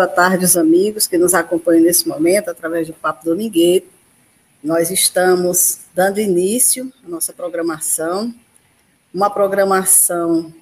Boa 0.00 0.08
tarde, 0.08 0.46
os 0.46 0.56
amigos 0.56 1.06
que 1.06 1.18
nos 1.18 1.34
acompanham 1.34 1.82
nesse 1.82 2.08
momento 2.08 2.48
através 2.48 2.86
do 2.86 2.94
Papo 2.94 3.22
Domingueiro. 3.22 3.84
Nós 4.64 4.90
estamos 4.90 5.80
dando 5.94 6.18
início 6.18 6.90
à 7.04 7.08
nossa 7.10 7.34
programação, 7.34 8.34
uma 9.12 9.28
programação 9.28 10.54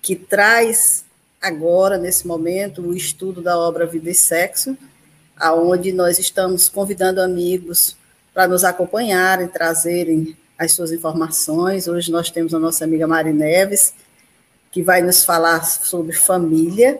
que 0.00 0.16
traz 0.16 1.04
agora, 1.42 1.98
nesse 1.98 2.26
momento, 2.26 2.80
o 2.80 2.96
estudo 2.96 3.42
da 3.42 3.58
obra 3.58 3.84
Vida 3.84 4.08
e 4.08 4.14
Sexo, 4.14 4.74
aonde 5.36 5.92
nós 5.92 6.18
estamos 6.18 6.66
convidando 6.66 7.20
amigos 7.20 7.98
para 8.32 8.48
nos 8.48 8.64
acompanharem, 8.64 9.46
trazerem 9.46 10.34
as 10.58 10.72
suas 10.72 10.90
informações. 10.90 11.86
Hoje 11.86 12.10
nós 12.10 12.30
temos 12.30 12.54
a 12.54 12.58
nossa 12.58 12.84
amiga 12.84 13.06
Mari 13.06 13.34
Neves, 13.34 13.92
que 14.72 14.82
vai 14.82 15.02
nos 15.02 15.22
falar 15.22 15.66
sobre 15.66 16.16
família, 16.16 16.98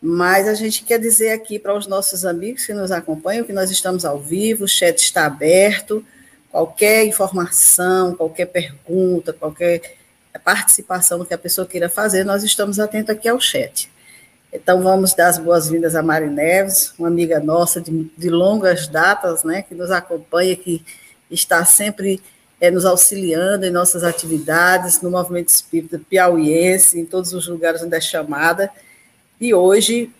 mas 0.00 0.46
a 0.46 0.54
gente 0.54 0.84
quer 0.84 0.98
dizer 0.98 1.30
aqui 1.30 1.58
para 1.58 1.76
os 1.76 1.86
nossos 1.86 2.24
amigos 2.24 2.64
que 2.64 2.72
nos 2.72 2.92
acompanham 2.92 3.44
que 3.44 3.52
nós 3.52 3.70
estamos 3.70 4.04
ao 4.04 4.20
vivo, 4.20 4.64
o 4.64 4.68
chat 4.68 4.98
está 4.98 5.26
aberto. 5.26 6.04
Qualquer 6.50 7.04
informação, 7.04 8.14
qualquer 8.14 8.46
pergunta, 8.46 9.32
qualquer 9.32 9.98
participação 10.44 11.24
que 11.24 11.34
a 11.34 11.38
pessoa 11.38 11.66
queira 11.66 11.88
fazer, 11.88 12.24
nós 12.24 12.42
estamos 12.44 12.78
atentos 12.78 13.10
aqui 13.10 13.28
ao 13.28 13.40
chat. 13.40 13.90
Então, 14.52 14.82
vamos 14.82 15.12
dar 15.12 15.28
as 15.28 15.36
boas-vindas 15.36 15.94
a 15.94 16.02
Mari 16.02 16.30
Neves, 16.30 16.94
uma 16.98 17.08
amiga 17.08 17.38
nossa 17.38 17.80
de, 17.80 18.10
de, 18.16 18.30
longas 18.30 18.88
datas, 18.88 19.44
né, 19.44 19.60
que 19.62 19.74
nos 19.74 19.90
acompanha, 19.90 20.56
que 20.56 20.82
está 21.30 21.64
sempre 21.66 22.22
é, 22.58 22.70
nos 22.70 22.86
auxiliando 22.86 23.66
em 23.66 23.70
nossas 23.70 24.02
atividades, 24.02 25.02
no 25.02 25.10
movimento 25.10 25.48
espírita 25.48 26.00
piauiense, 26.08 26.98
em 26.98 27.04
todos 27.04 27.34
os 27.34 27.46
lugares 27.46 27.82
onde 27.82 27.94
é 27.94 28.00
chamada. 28.00 28.70
E 29.40 29.54
hoje 29.54 30.10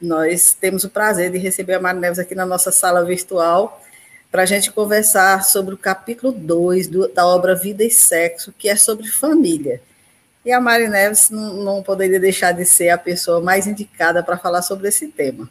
nós 0.00 0.56
temos 0.58 0.84
o 0.84 0.90
prazer 0.90 1.32
de 1.32 1.38
receber 1.38 1.74
a 1.74 1.80
Mari 1.80 1.98
Neves 1.98 2.18
aqui 2.18 2.34
na 2.34 2.46
nossa 2.46 2.70
sala 2.70 3.04
virtual 3.04 3.82
para 4.30 4.42
a 4.42 4.46
gente 4.46 4.70
conversar 4.70 5.42
sobre 5.42 5.74
o 5.74 5.78
capítulo 5.78 6.32
2 6.32 6.88
da 7.12 7.26
obra 7.26 7.56
Vida 7.56 7.82
e 7.82 7.90
Sexo, 7.90 8.54
que 8.56 8.68
é 8.68 8.76
sobre 8.76 9.08
família. 9.08 9.80
E 10.44 10.52
a 10.52 10.60
Mari 10.60 10.86
Neves 10.86 11.28
não, 11.28 11.54
não 11.54 11.82
poderia 11.82 12.20
deixar 12.20 12.52
de 12.52 12.64
ser 12.64 12.90
a 12.90 12.98
pessoa 12.98 13.40
mais 13.40 13.66
indicada 13.66 14.22
para 14.22 14.38
falar 14.38 14.62
sobre 14.62 14.88
esse 14.88 15.08
tema. 15.08 15.50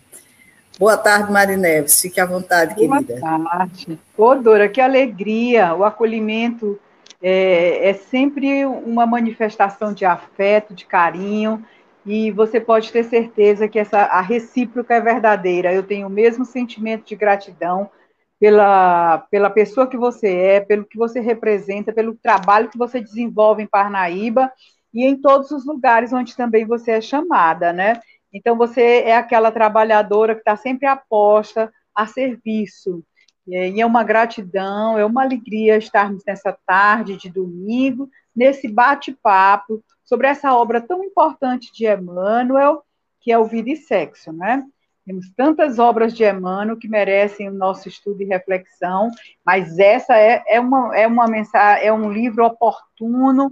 Boa 0.80 0.96
tarde, 0.96 1.30
Mari 1.30 1.58
Neves. 1.58 2.00
Fique 2.00 2.22
à 2.22 2.26
vontade, 2.26 2.76
Boa 2.76 3.04
querida. 3.04 3.20
Boa 3.20 3.50
tarde. 3.50 4.00
Ô, 4.16 4.36
Dora, 4.36 4.70
que 4.70 4.80
alegria. 4.80 5.76
O 5.76 5.84
acolhimento 5.84 6.80
é, 7.22 7.90
é 7.90 7.94
sempre 7.94 8.66
uma 8.66 9.06
manifestação 9.06 9.92
de 9.92 10.06
afeto, 10.06 10.74
de 10.74 10.86
carinho 10.86 11.66
e 12.08 12.32
você 12.32 12.62
pode 12.62 12.90
ter 12.90 13.04
certeza 13.04 13.68
que 13.68 13.78
essa 13.78 14.00
a 14.00 14.22
recíproca 14.22 14.96
é 14.96 15.02
verdadeira. 15.02 15.74
Eu 15.74 15.84
tenho 15.84 16.08
o 16.08 16.10
mesmo 16.10 16.46
sentimento 16.46 17.06
de 17.06 17.18
gratidão 17.18 17.92
pela, 18.40 19.18
pela 19.30 19.50
pessoa 19.50 19.88
que 19.88 19.98
você 19.98 20.34
é, 20.34 20.60
pelo 20.62 20.86
que 20.86 20.98
você 20.98 21.20
representa, 21.20 21.92
pelo 21.92 22.16
trabalho 22.16 22.70
que 22.70 22.78
você 22.78 23.02
desenvolve 23.02 23.62
em 23.62 23.68
Parnaíba 23.68 24.50
e 24.94 25.04
em 25.04 25.18
todos 25.18 25.52
os 25.52 25.66
lugares 25.66 26.14
onde 26.14 26.34
também 26.34 26.66
você 26.66 26.92
é 26.92 27.02
chamada, 27.02 27.74
né? 27.74 28.00
Então 28.34 28.58
você 28.58 29.02
é 29.02 29.18
aquela 29.18 29.52
trabalhadora 29.52 30.34
que 30.34 30.42
está 30.42 30.56
sempre 30.56 30.88
aposta 30.88 31.74
a 31.94 32.08
serviço. 32.08 33.04
E 33.46 33.82
é 33.82 33.86
uma 33.86 34.04
gratidão, 34.06 34.98
é 34.98 35.04
uma 35.04 35.24
alegria 35.24 35.78
estarmos 35.78 36.24
nessa 36.26 36.58
tarde 36.66 37.18
de 37.18 37.30
domingo, 37.30 38.10
nesse 38.34 38.70
bate-papo 38.70 39.84
sobre 40.08 40.28
essa 40.28 40.56
obra 40.56 40.80
tão 40.80 41.04
importante 41.04 41.72
de 41.74 41.86
Emmanuel, 41.86 42.82
que 43.20 43.32
é 43.32 43.38
o 43.38 43.44
Vida 43.44 43.70
e 43.70 43.76
Sexo, 43.76 44.32
né? 44.32 44.66
Temos 45.06 45.30
tantas 45.36 45.80
obras 45.80 46.14
de 46.14 46.24
Emmanuel 46.24 46.78
que 46.78 46.88
merecem 46.88 47.50
o 47.50 47.54
nosso 47.54 47.88
estudo 47.90 48.22
e 48.22 48.26
reflexão, 48.26 49.12
mas 49.46 49.78
essa 49.78 50.18
é, 50.18 50.44
é, 50.48 50.60
uma, 50.60 50.98
é 50.98 51.06
uma 51.06 51.28
mensagem, 51.28 51.86
é 51.86 51.92
um 51.92 52.12
livro 52.12 52.46
oportuno, 52.46 53.52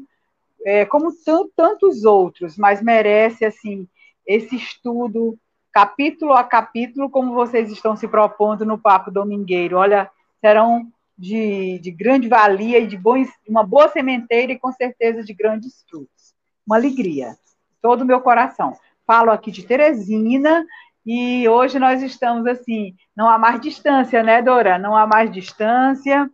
é, 0.66 0.86
como 0.86 1.12
tantos 1.56 2.06
outros, 2.06 2.58
mas 2.58 2.82
merece 2.82 3.46
assim 3.46 3.88
esse 4.26 4.56
estudo 4.56 5.38
capítulo 5.72 6.34
a 6.34 6.44
capítulo, 6.44 7.10
como 7.10 7.34
vocês 7.34 7.70
estão 7.70 7.98
se 7.98 8.08
propondo 8.08 8.66
no 8.66 8.78
Papo 8.78 9.12
Domingueiro. 9.12 9.78
Olha, 9.78 10.10
serão 10.40 10.88
de, 11.18 11.80
de 11.80 11.92
grande 11.92 12.30
valia 12.30 12.80
e 12.80 12.88
de 12.88 12.98
bons, 12.98 13.28
uma 13.48 13.64
boa 13.64 13.90
sementeira 13.90 14.54
e 14.54 14.60
com 14.60 14.72
certeza 14.72 15.22
de 15.22 15.34
grandes 15.34 15.86
frutos 15.90 16.15
uma 16.66 16.78
alegria, 16.78 17.38
todo 17.82 18.02
o 18.02 18.06
meu 18.06 18.20
coração. 18.20 18.78
Falo 19.06 19.32
aqui 19.32 19.52
de 19.52 19.64
Teresina 19.64 20.66
e 21.06 21.48
hoje 21.48 21.78
nós 21.78 22.02
estamos 22.02 22.48
assim, 22.48 22.96
não 23.16 23.30
há 23.30 23.38
mais 23.38 23.62
distância, 23.62 24.24
né, 24.24 24.42
Dora? 24.42 24.80
Não 24.80 24.98
há 24.98 25.06
mais 25.06 25.32
distância. 25.32 26.30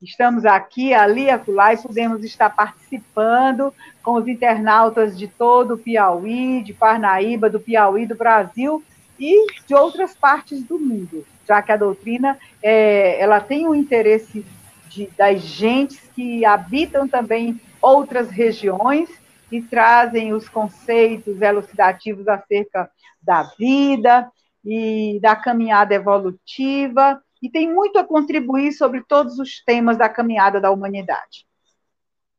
Estamos 0.00 0.44
aqui, 0.44 0.92
ali, 0.92 1.30
acolá 1.30 1.72
e 1.72 1.78
podemos 1.78 2.22
estar 2.24 2.50
participando 2.50 3.72
com 4.02 4.14
os 4.14 4.28
internautas 4.28 5.16
de 5.16 5.28
todo 5.28 5.74
o 5.74 5.78
Piauí, 5.78 6.62
de 6.62 6.74
Parnaíba, 6.74 7.48
do 7.48 7.60
Piauí, 7.60 8.04
do 8.04 8.16
Brasil 8.16 8.82
e 9.18 9.46
de 9.66 9.74
outras 9.74 10.14
partes 10.14 10.62
do 10.64 10.78
mundo, 10.78 11.24
já 11.46 11.62
que 11.62 11.70
a 11.70 11.76
doutrina 11.76 12.36
é, 12.60 13.20
ela 13.20 13.40
tem 13.40 13.66
o 13.66 13.70
um 13.70 13.74
interesse 13.74 14.44
de, 14.88 15.08
das 15.16 15.40
gentes 15.40 16.00
que 16.14 16.44
habitam 16.44 17.06
também 17.06 17.60
outras 17.80 18.28
regiões 18.28 19.08
que 19.52 19.60
trazem 19.60 20.32
os 20.32 20.48
conceitos 20.48 21.42
elucidativos 21.42 22.26
acerca 22.26 22.90
da 23.20 23.42
vida 23.58 24.26
e 24.64 25.18
da 25.20 25.36
caminhada 25.36 25.94
evolutiva, 25.94 27.20
e 27.42 27.50
tem 27.50 27.70
muito 27.70 27.98
a 27.98 28.04
contribuir 28.04 28.72
sobre 28.72 29.04
todos 29.06 29.38
os 29.38 29.62
temas 29.62 29.98
da 29.98 30.08
caminhada 30.08 30.58
da 30.58 30.70
humanidade. 30.70 31.44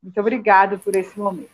Muito 0.01 0.19
obrigada 0.19 0.79
por 0.79 0.95
esse 0.95 1.19
momento. 1.19 1.51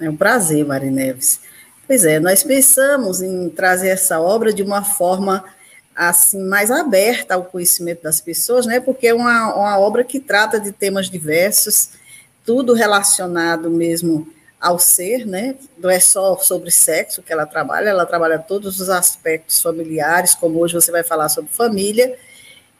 É 0.00 0.08
um 0.08 0.16
prazer, 0.16 0.64
Mari 0.64 0.92
Neves. 0.92 1.40
Pois 1.84 2.04
é, 2.04 2.20
nós 2.20 2.44
pensamos 2.44 3.20
em 3.22 3.50
trazer 3.50 3.88
essa 3.88 4.20
obra 4.20 4.52
de 4.52 4.62
uma 4.62 4.84
forma 4.84 5.44
assim 5.92 6.40
mais 6.46 6.70
aberta 6.70 7.34
ao 7.34 7.46
conhecimento 7.46 8.04
das 8.04 8.20
pessoas, 8.20 8.64
né? 8.64 8.78
Porque 8.78 9.08
é 9.08 9.14
uma, 9.14 9.56
uma 9.56 9.78
obra 9.80 10.04
que 10.04 10.20
trata 10.20 10.60
de 10.60 10.70
temas 10.70 11.10
diversos, 11.10 11.90
tudo 12.44 12.74
relacionado 12.74 13.68
mesmo 13.68 14.35
ao 14.60 14.78
ser, 14.78 15.26
né? 15.26 15.54
Não 15.78 15.90
é 15.90 16.00
só 16.00 16.36
sobre 16.38 16.70
sexo 16.70 17.22
que 17.22 17.32
ela 17.32 17.46
trabalha, 17.46 17.88
ela 17.88 18.06
trabalha 18.06 18.38
todos 18.38 18.80
os 18.80 18.88
aspectos 18.88 19.60
familiares, 19.60 20.34
como 20.34 20.58
hoje 20.58 20.74
você 20.74 20.90
vai 20.90 21.02
falar 21.02 21.28
sobre 21.28 21.50
família. 21.52 22.18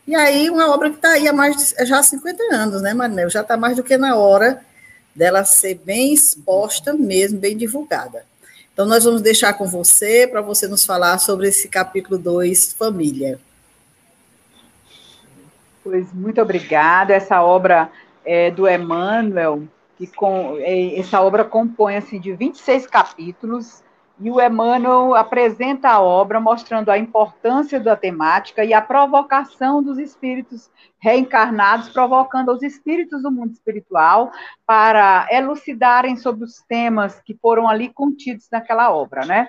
E 0.06 0.14
aí, 0.14 0.48
uma 0.48 0.72
obra 0.72 0.90
que 0.90 0.96
está 0.96 1.10
aí 1.10 1.28
há 1.28 1.32
mais 1.32 1.56
de, 1.56 1.86
já 1.86 1.98
há 1.98 2.02
50 2.02 2.42
anos, 2.54 2.82
né, 2.82 2.94
Marinel? 2.94 3.28
Já 3.28 3.42
está 3.42 3.56
mais 3.56 3.76
do 3.76 3.82
que 3.82 3.96
na 3.96 4.16
hora 4.16 4.60
dela 5.14 5.44
ser 5.44 5.80
bem 5.84 6.12
exposta 6.12 6.92
mesmo, 6.92 7.38
bem 7.38 7.56
divulgada. 7.56 8.24
Então, 8.72 8.86
nós 8.86 9.04
vamos 9.04 9.22
deixar 9.22 9.54
com 9.54 9.66
você, 9.66 10.26
para 10.26 10.42
você 10.42 10.68
nos 10.68 10.84
falar 10.84 11.18
sobre 11.18 11.48
esse 11.48 11.68
capítulo 11.68 12.18
2, 12.18 12.74
Família. 12.74 13.40
Pois, 15.82 16.12
muito 16.12 16.40
obrigada. 16.40 17.14
Essa 17.14 17.42
obra 17.42 17.90
é, 18.24 18.50
do 18.50 18.68
Emmanuel, 18.68 19.62
que 19.96 20.06
com, 20.06 20.56
é, 20.58 20.98
essa 20.98 21.20
obra 21.20 21.44
compõe 21.44 21.96
assim, 21.96 22.20
de 22.20 22.32
26 22.32 22.86
capítulos, 22.86 23.82
e 24.18 24.30
o 24.30 24.40
Emmanuel 24.40 25.14
apresenta 25.14 25.90
a 25.90 26.00
obra 26.00 26.40
mostrando 26.40 26.90
a 26.90 26.96
importância 26.96 27.78
da 27.78 27.94
temática 27.94 28.64
e 28.64 28.72
a 28.72 28.80
provocação 28.80 29.82
dos 29.82 29.98
espíritos 29.98 30.70
reencarnados, 30.98 31.90
provocando 31.90 32.50
os 32.50 32.62
espíritos 32.62 33.22
do 33.22 33.30
mundo 33.30 33.52
espiritual 33.52 34.30
para 34.64 35.28
elucidarem 35.30 36.16
sobre 36.16 36.44
os 36.44 36.62
temas 36.66 37.20
que 37.20 37.34
foram 37.34 37.68
ali 37.68 37.90
contidos 37.90 38.48
naquela 38.50 38.90
obra, 38.90 39.26
né? 39.26 39.48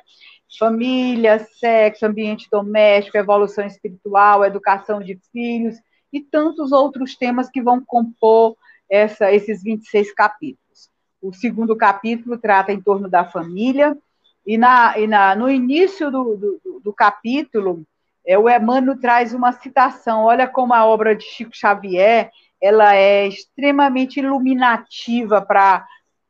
Família, 0.60 1.40
sexo, 1.40 2.06
ambiente 2.06 2.50
doméstico, 2.52 3.18
evolução 3.18 3.66
espiritual, 3.66 4.44
educação 4.44 5.00
de 5.00 5.18
filhos 5.32 5.78
e 6.12 6.20
tantos 6.20 6.74
outros 6.74 7.16
temas 7.16 7.50
que 7.50 7.62
vão 7.62 7.82
compor 7.84 8.56
essa, 8.90 9.32
esses 9.32 9.64
26 9.64 10.14
capítulos. 10.14 10.90
O 11.22 11.34
segundo 11.34 11.76
capítulo 11.76 12.38
trata 12.38 12.72
em 12.72 12.82
torno 12.82 13.10
da 13.10 13.26
família, 13.26 13.98
e, 14.46 14.58
na, 14.58 14.98
e 14.98 15.08
na, 15.08 15.36
no 15.36 15.50
início 15.50 16.10
do, 16.10 16.38
do, 16.38 16.80
do 16.82 16.94
capítulo, 16.94 17.84
é, 18.26 18.38
o 18.38 18.50
Emmanuel 18.50 19.00
traz 19.00 19.34
uma 19.34 19.52
citação. 19.52 20.24
Olha 20.24 20.48
como 20.48 20.74
a 20.74 20.86
obra 20.86 21.16
de 21.16 21.24
Chico 21.26 21.52
Xavier 21.54 22.32
ela 22.62 22.96
é 22.96 23.28
extremamente 23.28 24.20
iluminativa 24.20 25.42
para 25.42 25.86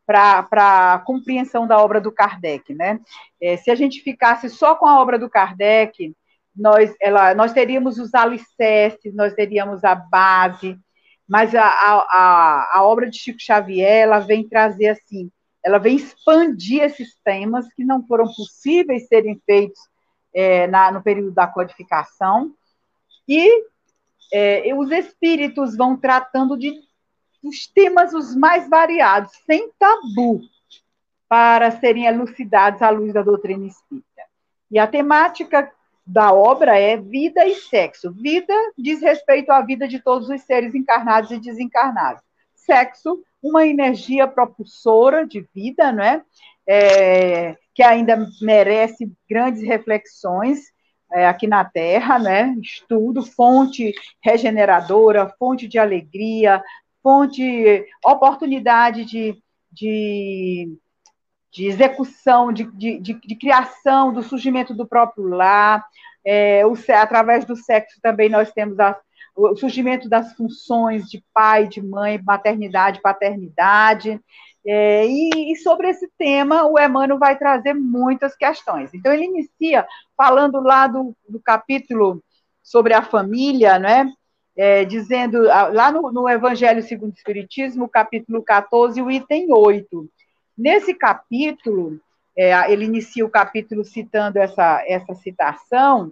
para 0.06 0.94
a 0.94 1.00
compreensão 1.00 1.68
da 1.68 1.77
obra 1.77 2.00
do 2.00 2.13
Kardec, 2.13 2.74
né? 2.74 2.98
É, 3.42 3.57
se 3.57 3.69
a 3.69 3.75
gente 3.75 4.01
ficasse 4.01 4.50
só 4.50 4.74
com 4.74 4.86
a 4.86 5.01
obra 5.01 5.19
do 5.19 5.30
Kardec, 5.30 6.15
nós, 6.56 6.95
ela, 7.01 7.36
nós 7.36 7.51
teríamos 7.51 8.00
os 8.00 8.15
alicerces, 8.15 9.13
nós 9.13 9.33
teríamos 9.33 9.83
a 9.83 9.94
base, 9.94 10.80
mas 11.27 11.53
a, 11.53 11.65
a, 11.65 12.71
a 12.75 12.83
obra 12.83 13.09
de 13.09 13.18
Chico 13.18 13.39
Xavier, 13.41 14.03
ela 14.03 14.19
vem 14.19 14.47
trazer 14.47 14.89
assim, 14.89 15.29
ela 15.63 15.77
vem 15.77 15.97
expandir 15.97 16.81
esses 16.83 17.15
temas 17.24 17.68
que 17.74 17.83
não 17.83 18.06
foram 18.06 18.25
possíveis 18.25 19.07
serem 19.07 19.41
feitos 19.45 19.79
é, 20.33 20.68
na, 20.68 20.91
no 20.91 21.01
período 21.01 21.31
da 21.31 21.45
codificação, 21.45 22.53
e 23.27 23.65
é, 24.31 24.74
os 24.74 24.91
espíritos 24.91 25.75
vão 25.75 25.97
tratando 25.97 26.57
de 26.57 26.74
os 27.44 27.68
temas 27.68 28.13
os 28.13 28.35
mais 28.35 28.69
variados, 28.69 29.31
sem 29.45 29.71
tabu, 29.77 30.41
para 31.27 31.71
serem 31.71 32.06
elucidados 32.06 32.81
à 32.81 32.89
luz 32.89 33.13
da 33.13 33.21
doutrina 33.21 33.65
espírita. 33.68 34.24
E 34.71 34.79
a 34.79 34.88
temática 34.88 35.71
da 36.07 36.33
obra 36.33 36.80
é 36.80 36.95
vida 36.95 37.45
e 37.45 37.54
sexo. 37.56 38.13
Vida 38.13 38.54
diz 38.77 39.01
respeito 39.01 39.51
à 39.51 39.62
vida 39.62 39.88
de 39.88 40.00
todos 40.00 40.30
os 40.30 40.42
seres 40.42 40.74
encarnados 40.74 41.31
e 41.31 41.39
desencarnados. 41.39 42.24
Sexo, 42.56 43.21
uma 43.44 43.68
energia 43.68 44.25
propulsora 44.27 45.27
de 45.27 45.45
vida, 45.54 45.92
não 45.92 46.04
é? 46.04 46.24
é 46.68 47.57
que 47.75 47.83
ainda 47.83 48.27
merece 48.42 49.12
grandes 49.30 49.62
reflexões 49.62 50.59
é, 51.12 51.27
aqui 51.27 51.45
na 51.45 51.63
Terra, 51.63 52.18
né? 52.18 52.56
Estudo, 52.62 53.24
fonte 53.24 53.94
regeneradora, 54.21 55.33
fonte 55.38 55.68
de 55.68 55.77
alegria, 55.77 56.63
fonte, 57.03 57.86
oportunidade 58.03 59.06
de, 59.06 59.38
de, 59.71 60.77
de 61.52 61.66
execução, 61.66 62.52
de, 62.52 62.66
de, 62.74 63.00
de, 63.00 63.14
de, 63.14 63.36
criação, 63.36 64.14
do 64.14 64.22
surgimento 64.22 64.74
do 64.74 64.88
próprio 64.88 65.28
lar. 65.28 65.84
É, 66.26 66.66
o, 66.66 66.74
através 66.94 67.46
do 67.46 67.56
sexo 67.56 68.00
também 68.02 68.30
nós 68.30 68.52
temos 68.52 68.80
a, 68.80 69.00
o 69.36 69.56
surgimento 69.56 70.10
das 70.10 70.34
funções 70.34 71.10
de 71.10 71.24
pai, 71.34 71.68
de 71.68 71.82
mãe, 71.82 72.22
maternidade, 72.22 73.02
paternidade. 73.02 74.20
É, 74.66 75.06
e, 75.08 75.54
e, 75.54 75.56
sobre 75.58 75.90
esse 75.90 76.10
tema, 76.18 76.66
o 76.66 76.78
Emmanuel 76.78 77.18
vai 77.18 77.38
trazer 77.38 77.74
muitas 77.74 78.36
questões. 78.36 78.94
Então, 78.94 79.14
ele 79.14 79.24
inicia 79.24 79.88
falando 80.18 80.60
lá 80.60 80.88
do, 80.88 81.16
do 81.30 81.40
capítulo 81.40 82.22
sobre 82.62 82.94
a 82.94 83.02
família, 83.02 83.80
né? 83.80 84.12
É, 84.58 84.84
dizendo, 84.84 85.44
lá 85.44 85.92
no, 85.92 86.12
no, 86.12 86.28
Evangelho 86.28 86.82
segundo 86.82 87.12
o 87.12 87.16
Espiritismo, 87.16 87.88
capítulo 87.88 88.44
14, 88.44 89.02
o 89.02 89.10
item 89.10 89.54
8. 89.54 90.10
Nesse 90.57 90.94
capítulo, 90.94 92.00
é, 92.36 92.71
ele 92.71 92.86
inicia 92.86 93.25
o 93.25 93.30
capítulo 93.30 93.83
citando 93.83 94.39
essa, 94.39 94.83
essa 94.88 95.13
citação, 95.15 96.12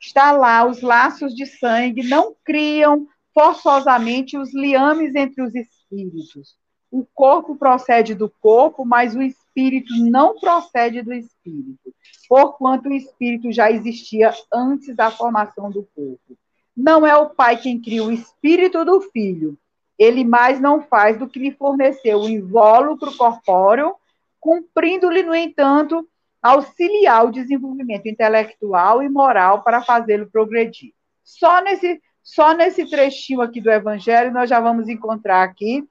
está 0.00 0.32
lá, 0.32 0.64
os 0.64 0.82
laços 0.82 1.34
de 1.34 1.46
sangue 1.46 2.02
não 2.08 2.34
criam 2.44 3.06
forçosamente 3.34 4.36
os 4.36 4.54
liames 4.54 5.14
entre 5.14 5.42
os 5.42 5.54
espíritos 5.54 6.56
o 6.90 7.06
corpo 7.14 7.56
procede 7.56 8.14
do 8.14 8.30
corpo, 8.40 8.84
mas 8.84 9.14
o 9.14 9.22
espírito 9.22 9.94
não 9.96 10.38
procede 10.38 11.02
do 11.02 11.12
espírito, 11.12 11.94
porquanto 12.28 12.88
o 12.88 12.94
espírito 12.94 13.52
já 13.52 13.70
existia 13.70 14.32
antes 14.52 14.94
da 14.96 15.10
formação 15.10 15.70
do 15.70 15.82
corpo. 15.94 16.38
Não 16.76 17.06
é 17.06 17.16
o 17.16 17.30
pai 17.30 17.56
quem 17.56 17.80
cria 17.80 18.04
o 18.04 18.12
espírito 18.12 18.84
do 18.84 19.00
filho, 19.00 19.58
ele 19.98 20.24
mais 20.24 20.60
não 20.60 20.82
faz 20.82 21.18
do 21.18 21.28
que 21.28 21.38
lhe 21.38 21.50
forneceu 21.50 22.20
o 22.20 22.28
invólucro 22.28 23.16
corpóreo, 23.16 23.94
cumprindo-lhe, 24.38 25.22
no 25.22 25.34
entanto, 25.34 26.06
auxiliar 26.40 27.26
o 27.26 27.32
desenvolvimento 27.32 28.06
intelectual 28.06 29.02
e 29.02 29.08
moral 29.08 29.62
para 29.62 29.82
fazê-lo 29.82 30.30
progredir. 30.30 30.92
Só 31.24 31.60
nesse, 31.60 32.00
só 32.22 32.52
nesse 32.52 32.88
trechinho 32.88 33.40
aqui 33.40 33.60
do 33.60 33.70
Evangelho 33.70 34.32
nós 34.32 34.48
já 34.48 34.60
vamos 34.60 34.88
encontrar 34.88 35.42
aqui 35.42 35.84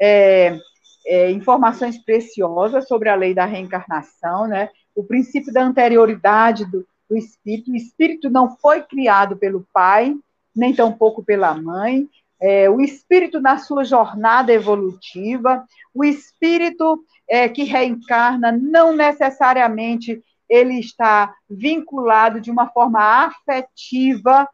é, 0.00 0.58
é, 1.06 1.30
informações 1.30 1.98
preciosas 1.98 2.88
sobre 2.88 3.08
a 3.08 3.14
lei 3.14 3.34
da 3.34 3.44
reencarnação, 3.44 4.46
né? 4.46 4.70
o 4.94 5.04
princípio 5.04 5.52
da 5.52 5.62
anterioridade 5.62 6.64
do, 6.64 6.86
do 7.08 7.16
espírito. 7.16 7.70
O 7.70 7.76
espírito 7.76 8.30
não 8.30 8.56
foi 8.56 8.82
criado 8.82 9.36
pelo 9.36 9.66
pai, 9.72 10.16
nem 10.54 10.74
tampouco 10.74 11.22
pela 11.22 11.54
mãe. 11.54 12.08
É, 12.42 12.68
o 12.68 12.80
espírito 12.80 13.40
na 13.40 13.56
sua 13.58 13.84
jornada 13.84 14.52
evolutiva, 14.52 15.64
o 15.94 16.04
espírito 16.04 17.04
é, 17.28 17.48
que 17.48 17.62
reencarna 17.62 18.50
não 18.50 18.92
necessariamente 18.92 20.20
ele 20.48 20.78
está 20.78 21.34
vinculado 21.48 22.40
de 22.40 22.50
uma 22.50 22.68
forma 22.68 23.00
afetiva 23.00 24.48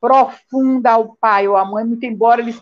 profunda 0.00 0.90
ao 0.90 1.16
pai 1.16 1.46
ou 1.46 1.56
à 1.56 1.64
mãe, 1.64 1.84
muito 1.84 2.04
embora 2.04 2.40
eles, 2.40 2.60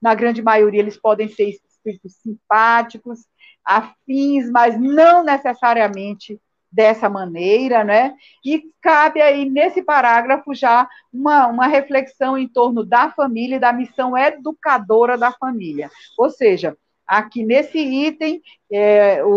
na 0.00 0.14
grande 0.14 0.42
maioria, 0.42 0.80
eles 0.80 0.96
podem 0.96 1.28
ser 1.28 1.50
espíritos 1.50 2.16
simpáticos, 2.16 3.20
afins, 3.64 4.50
mas 4.50 4.80
não 4.80 5.22
necessariamente 5.22 6.40
dessa 6.70 7.08
maneira, 7.08 7.82
né? 7.82 8.14
E 8.44 8.62
cabe 8.80 9.20
aí 9.20 9.48
nesse 9.48 9.82
parágrafo 9.82 10.54
já 10.54 10.88
uma, 11.12 11.46
uma 11.48 11.66
reflexão 11.66 12.38
em 12.38 12.46
torno 12.46 12.84
da 12.84 13.10
família 13.10 13.56
e 13.56 13.60
da 13.60 13.72
missão 13.72 14.16
educadora 14.16 15.18
da 15.18 15.32
família. 15.32 15.90
Ou 16.16 16.30
seja, 16.30 16.76
aqui 17.06 17.44
nesse 17.44 17.78
item, 17.78 18.40
é, 18.70 19.24
o, 19.24 19.28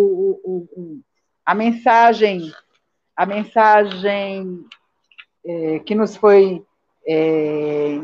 o, 0.43 0.69
o, 0.75 0.99
a 1.45 1.55
mensagem, 1.55 2.51
a 3.15 3.25
mensagem 3.25 4.63
é, 5.45 5.79
que 5.79 5.95
nos 5.95 6.15
foi 6.15 6.63
é, 7.07 7.99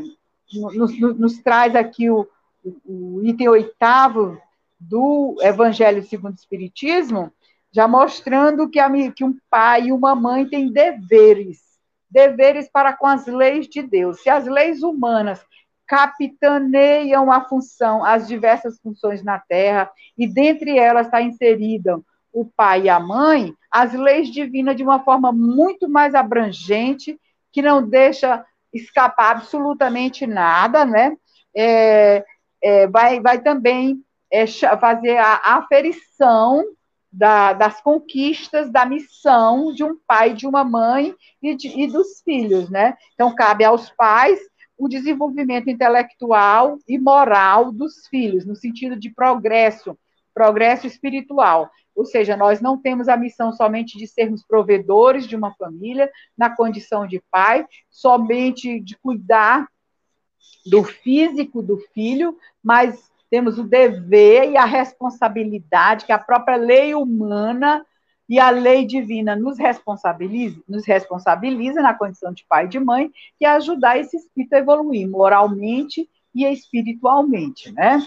nos, 0.52 0.98
nos, 0.98 1.38
traz 1.38 1.74
aqui 1.74 2.10
o, 2.10 2.28
o 2.84 3.22
item 3.24 3.48
oitavo 3.48 4.36
do 4.78 5.36
Evangelho 5.40 6.02
segundo 6.02 6.32
o 6.32 6.36
Espiritismo, 6.36 7.32
já 7.72 7.86
mostrando 7.86 8.68
que, 8.68 8.78
a, 8.78 8.90
que 9.12 9.24
um 9.24 9.36
pai 9.48 9.86
e 9.86 9.92
uma 9.92 10.14
mãe 10.14 10.46
têm 10.46 10.72
deveres, 10.72 11.58
deveres 12.10 12.68
para 12.70 12.92
com 12.92 13.06
as 13.06 13.26
leis 13.26 13.68
de 13.68 13.82
Deus. 13.82 14.22
Se 14.22 14.28
as 14.28 14.46
leis 14.46 14.82
humanas 14.82 15.44
capitaneiam 15.86 17.32
a 17.32 17.44
função, 17.44 18.04
as 18.04 18.26
diversas 18.26 18.78
funções 18.80 19.22
na 19.22 19.38
Terra, 19.38 19.90
e 20.16 20.26
dentre 20.26 20.78
elas 20.78 21.06
está 21.06 21.20
inserida 21.20 22.00
o 22.32 22.44
pai 22.44 22.82
e 22.82 22.88
a 22.88 23.00
mãe, 23.00 23.52
as 23.70 23.92
leis 23.92 24.28
divinas 24.28 24.76
de 24.76 24.84
uma 24.84 25.02
forma 25.02 25.32
muito 25.32 25.88
mais 25.88 26.14
abrangente, 26.14 27.18
que 27.52 27.60
não 27.60 27.82
deixa 27.82 28.44
escapar 28.72 29.32
absolutamente 29.32 30.26
nada, 30.26 30.84
né? 30.84 31.16
É, 31.54 32.24
é, 32.62 32.86
vai, 32.86 33.20
vai 33.20 33.40
também 33.40 34.00
é, 34.30 34.46
fazer 34.46 35.16
a 35.18 35.56
aferição 35.56 36.64
da, 37.12 37.52
das 37.52 37.80
conquistas, 37.80 38.70
da 38.70 38.86
missão 38.86 39.72
de 39.72 39.82
um 39.82 39.98
pai, 40.06 40.32
de 40.32 40.46
uma 40.46 40.64
mãe 40.64 41.14
e, 41.42 41.54
de, 41.54 41.68
e 41.68 41.86
dos 41.86 42.20
filhos, 42.22 42.70
né? 42.70 42.96
Então, 43.14 43.34
cabe 43.34 43.64
aos 43.64 43.90
pais 43.90 44.38
o 44.78 44.88
desenvolvimento 44.88 45.68
intelectual 45.68 46.78
e 46.88 46.98
moral 46.98 47.70
dos 47.70 48.06
filhos, 48.06 48.46
no 48.46 48.56
sentido 48.56 48.98
de 48.98 49.10
progresso, 49.10 49.98
progresso 50.32 50.86
espiritual. 50.86 51.70
Ou 51.94 52.06
seja, 52.06 52.36
nós 52.36 52.60
não 52.60 52.80
temos 52.80 53.08
a 53.08 53.16
missão 53.16 53.52
somente 53.52 53.98
de 53.98 54.06
sermos 54.06 54.42
provedores 54.42 55.26
de 55.26 55.36
uma 55.36 55.52
família, 55.54 56.10
na 56.38 56.48
condição 56.48 57.06
de 57.06 57.22
pai, 57.30 57.66
somente 57.90 58.80
de 58.80 58.96
cuidar 58.98 59.68
do 60.64 60.82
físico 60.84 61.62
do 61.62 61.78
filho, 61.92 62.36
mas 62.62 63.09
temos 63.30 63.58
o 63.58 63.64
dever 63.64 64.50
e 64.50 64.56
a 64.56 64.64
responsabilidade 64.64 66.04
que 66.04 66.12
a 66.12 66.18
própria 66.18 66.56
lei 66.56 66.94
humana 66.94 67.86
e 68.28 68.38
a 68.38 68.50
lei 68.50 68.84
divina 68.84 69.34
nos 69.34 69.58
responsabiliza, 69.58 70.60
nos 70.68 70.86
responsabiliza 70.86 71.80
na 71.80 71.94
condição 71.94 72.32
de 72.32 72.44
pai 72.48 72.66
e 72.66 72.68
de 72.68 72.78
mãe, 72.78 73.10
que 73.38 73.44
é 73.44 73.50
ajudar 73.50 73.98
esse 73.98 74.16
espírito 74.16 74.54
a 74.54 74.58
evoluir 74.58 75.08
moralmente 75.08 76.08
e 76.34 76.44
espiritualmente, 76.44 77.72
né? 77.72 78.04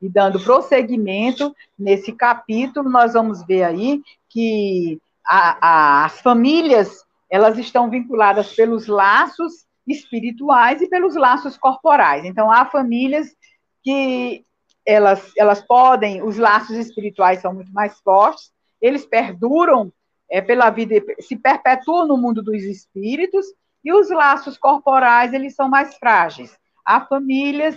E 0.00 0.08
dando 0.08 0.40
prosseguimento 0.40 1.54
nesse 1.78 2.12
capítulo, 2.12 2.88
nós 2.88 3.14
vamos 3.14 3.44
ver 3.46 3.64
aí 3.64 4.02
que 4.28 4.98
a, 5.26 5.58
a, 5.60 6.04
as 6.04 6.20
famílias 6.20 7.04
elas 7.30 7.58
estão 7.58 7.90
vinculadas 7.90 8.54
pelos 8.54 8.86
laços 8.86 9.66
espirituais 9.86 10.80
e 10.80 10.88
pelos 10.88 11.16
laços 11.16 11.56
corporais. 11.56 12.24
Então, 12.24 12.50
há 12.50 12.64
famílias 12.64 13.34
que 13.82 14.44
elas, 14.86 15.32
elas 15.36 15.60
podem, 15.60 16.22
os 16.22 16.38
laços 16.38 16.76
espirituais 16.76 17.40
são 17.40 17.52
muito 17.52 17.72
mais 17.72 17.98
fortes, 18.00 18.52
eles 18.80 19.04
perduram 19.04 19.92
é, 20.30 20.40
pela 20.40 20.70
vida, 20.70 20.94
se 21.20 21.36
perpetuam 21.36 22.06
no 22.06 22.16
mundo 22.16 22.42
dos 22.42 22.62
espíritos, 22.62 23.46
e 23.84 23.92
os 23.92 24.10
laços 24.10 24.56
corporais, 24.58 25.32
eles 25.32 25.54
são 25.54 25.68
mais 25.68 25.96
frágeis. 25.96 26.56
Há 26.84 27.00
famílias 27.00 27.76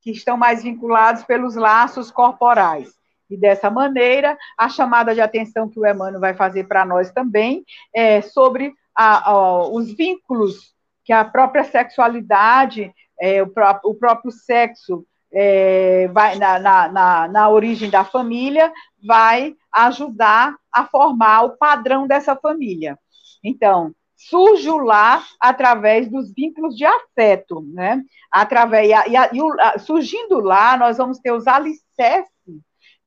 que 0.00 0.10
estão 0.10 0.36
mais 0.36 0.62
vinculados 0.62 1.24
pelos 1.24 1.54
laços 1.54 2.10
corporais. 2.10 2.92
E 3.30 3.36
dessa 3.36 3.70
maneira, 3.70 4.36
a 4.56 4.68
chamada 4.68 5.14
de 5.14 5.20
atenção 5.20 5.68
que 5.68 5.78
o 5.78 5.86
Emmanuel 5.86 6.20
vai 6.20 6.34
fazer 6.34 6.64
para 6.64 6.84
nós 6.84 7.10
também 7.12 7.64
é 7.94 8.20
sobre 8.20 8.74
a, 8.94 9.30
a, 9.30 9.68
os 9.68 9.92
vínculos 9.92 10.74
que 11.04 11.12
a 11.12 11.24
própria 11.24 11.64
sexualidade, 11.64 12.92
é, 13.18 13.42
o, 13.42 13.46
próprio, 13.46 13.90
o 13.90 13.94
próprio 13.94 14.30
sexo 14.30 15.06
é, 15.32 16.08
vai 16.08 16.36
na, 16.36 16.58
na, 16.58 16.88
na, 16.88 17.28
na 17.28 17.48
origem 17.48 17.90
da 17.90 18.04
família, 18.04 18.72
vai 19.04 19.54
ajudar 19.72 20.56
a 20.72 20.84
formar 20.84 21.42
o 21.42 21.56
padrão 21.56 22.06
dessa 22.06 22.34
família. 22.34 22.98
Então, 23.44 23.94
surge 24.16 24.68
o 24.68 24.78
lar 24.78 25.24
através 25.40 26.10
dos 26.10 26.32
vínculos 26.32 26.76
de 26.76 26.84
afeto, 26.84 27.62
né? 27.72 28.02
Através, 28.30 28.88
e, 28.88 28.92
a, 28.92 29.06
e 29.06 29.16
a, 29.16 29.78
surgindo 29.78 30.40
lá, 30.40 30.76
nós 30.76 30.98
vamos 30.98 31.18
ter 31.18 31.32
os 31.32 31.46
alicerces 31.46 32.32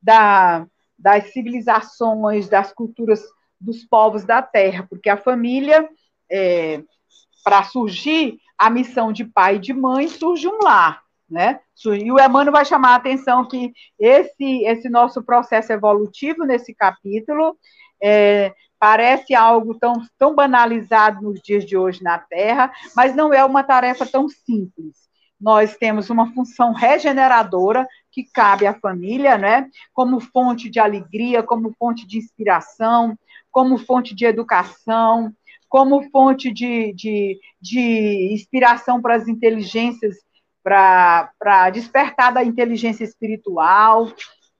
da, 0.00 0.66
das 0.98 1.32
civilizações, 1.32 2.48
das 2.48 2.72
culturas 2.72 3.22
dos 3.60 3.84
povos 3.84 4.24
da 4.24 4.42
terra, 4.42 4.86
porque 4.88 5.08
a 5.08 5.16
família, 5.16 5.88
é, 6.30 6.82
para 7.44 7.62
surgir 7.64 8.38
a 8.58 8.70
missão 8.70 9.12
de 9.12 9.24
pai 9.24 9.56
e 9.56 9.60
de 9.60 9.72
mãe, 9.72 10.08
surge 10.08 10.48
um 10.48 10.58
lar. 10.62 11.01
Né? 11.32 11.60
E 11.86 12.12
o 12.12 12.20
Emmanuel 12.20 12.52
vai 12.52 12.64
chamar 12.64 12.90
a 12.90 12.96
atenção 12.96 13.48
que 13.48 13.72
esse, 13.98 14.64
esse 14.64 14.90
nosso 14.90 15.22
processo 15.22 15.72
evolutivo 15.72 16.44
nesse 16.44 16.74
capítulo 16.74 17.56
é, 18.02 18.52
parece 18.78 19.34
algo 19.34 19.74
tão, 19.78 19.94
tão 20.18 20.34
banalizado 20.34 21.22
nos 21.22 21.40
dias 21.40 21.64
de 21.64 21.74
hoje 21.74 22.02
na 22.02 22.18
Terra, 22.18 22.70
mas 22.94 23.16
não 23.16 23.32
é 23.32 23.42
uma 23.42 23.64
tarefa 23.64 24.04
tão 24.04 24.28
simples. 24.28 25.08
Nós 25.40 25.74
temos 25.74 26.10
uma 26.10 26.30
função 26.34 26.74
regeneradora 26.74 27.88
que 28.10 28.24
cabe 28.24 28.66
à 28.66 28.74
família, 28.74 29.38
né? 29.38 29.70
Como 29.94 30.20
fonte 30.20 30.68
de 30.68 30.78
alegria, 30.78 31.42
como 31.42 31.74
fonte 31.78 32.06
de 32.06 32.18
inspiração, 32.18 33.18
como 33.50 33.78
fonte 33.78 34.14
de 34.14 34.26
educação, 34.26 35.32
como 35.66 36.02
fonte 36.10 36.52
de, 36.52 36.92
de, 36.92 37.40
de 37.58 38.28
inspiração 38.34 39.00
para 39.00 39.14
as 39.14 39.26
inteligências 39.26 40.16
para 40.62 41.70
despertar 41.70 42.32
da 42.32 42.44
inteligência 42.44 43.04
espiritual, 43.04 44.12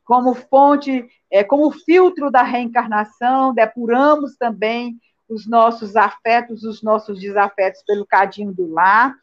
como 0.04 0.34
fonte, 0.34 1.06
é, 1.30 1.44
como 1.44 1.70
filtro 1.70 2.30
da 2.30 2.42
reencarnação, 2.42 3.54
depuramos 3.54 4.36
também 4.36 4.98
os 5.28 5.48
nossos 5.48 5.96
afetos, 5.96 6.64
os 6.64 6.82
nossos 6.82 7.18
desafetos 7.18 7.82
pelo 7.86 8.06
cadinho 8.06 8.52
do 8.52 8.70
lar. 8.70 9.14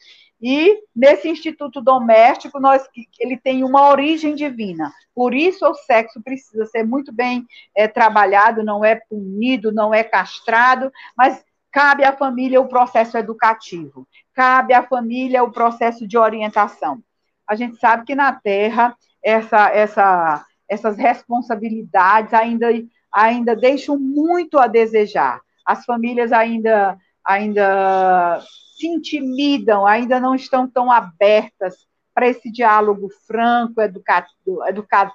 E 0.42 0.82
nesse 0.96 1.28
instituto 1.28 1.82
doméstico, 1.82 2.60
nós, 2.60 2.88
ele 3.20 3.38
tem 3.38 3.64
uma 3.64 3.90
origem 3.90 4.34
divina. 4.34 4.92
Por 5.14 5.34
isso, 5.34 5.66
o 5.68 5.76
sexo 5.76 6.22
precisa 6.24 6.66
ser 6.66 6.84
muito 6.84 7.12
bem 7.12 7.46
é, 7.76 7.88
trabalhado, 7.88 8.64
não 8.64 8.84
é 8.84 8.96
punido, 8.96 9.72
não 9.72 9.94
é 9.94 10.04
castrado, 10.04 10.90
mas 11.16 11.44
cabe 11.72 12.04
à 12.04 12.16
família 12.16 12.62
o 12.62 12.70
processo 12.70 13.18
educativo 13.18 14.08
cabe 14.40 14.74
à 14.74 14.82
família 14.82 15.44
o 15.44 15.52
processo 15.52 16.08
de 16.08 16.18
orientação. 16.18 17.04
A 17.46 17.56
gente 17.56 17.78
sabe 17.78 18.06
que 18.06 18.16
na 18.16 18.32
Terra 18.32 18.96
essa, 19.22 19.68
essa, 19.68 20.46
essas 20.66 20.96
responsabilidades 20.96 22.34
ainda, 22.34 22.68
ainda 23.14 23.54
deixam 23.54 24.00
muito 24.00 24.58
a 24.58 24.66
desejar. 24.66 25.42
As 25.66 25.84
famílias 25.84 26.32
ainda, 26.32 26.98
ainda 27.22 28.40
se 28.78 28.88
intimidam, 28.88 29.86
ainda 29.86 30.22
não 30.22 30.34
estão 30.34 30.70
tão 30.70 30.90
abertas 30.90 31.86
para 32.14 32.30
esse 32.30 32.50
diálogo 32.50 33.10
franco, 33.28 33.82
educativo, 33.82 34.66
educa, 34.66 35.12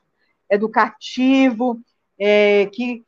educativo 0.50 1.80
é, 2.20 2.66
que, 2.66 3.02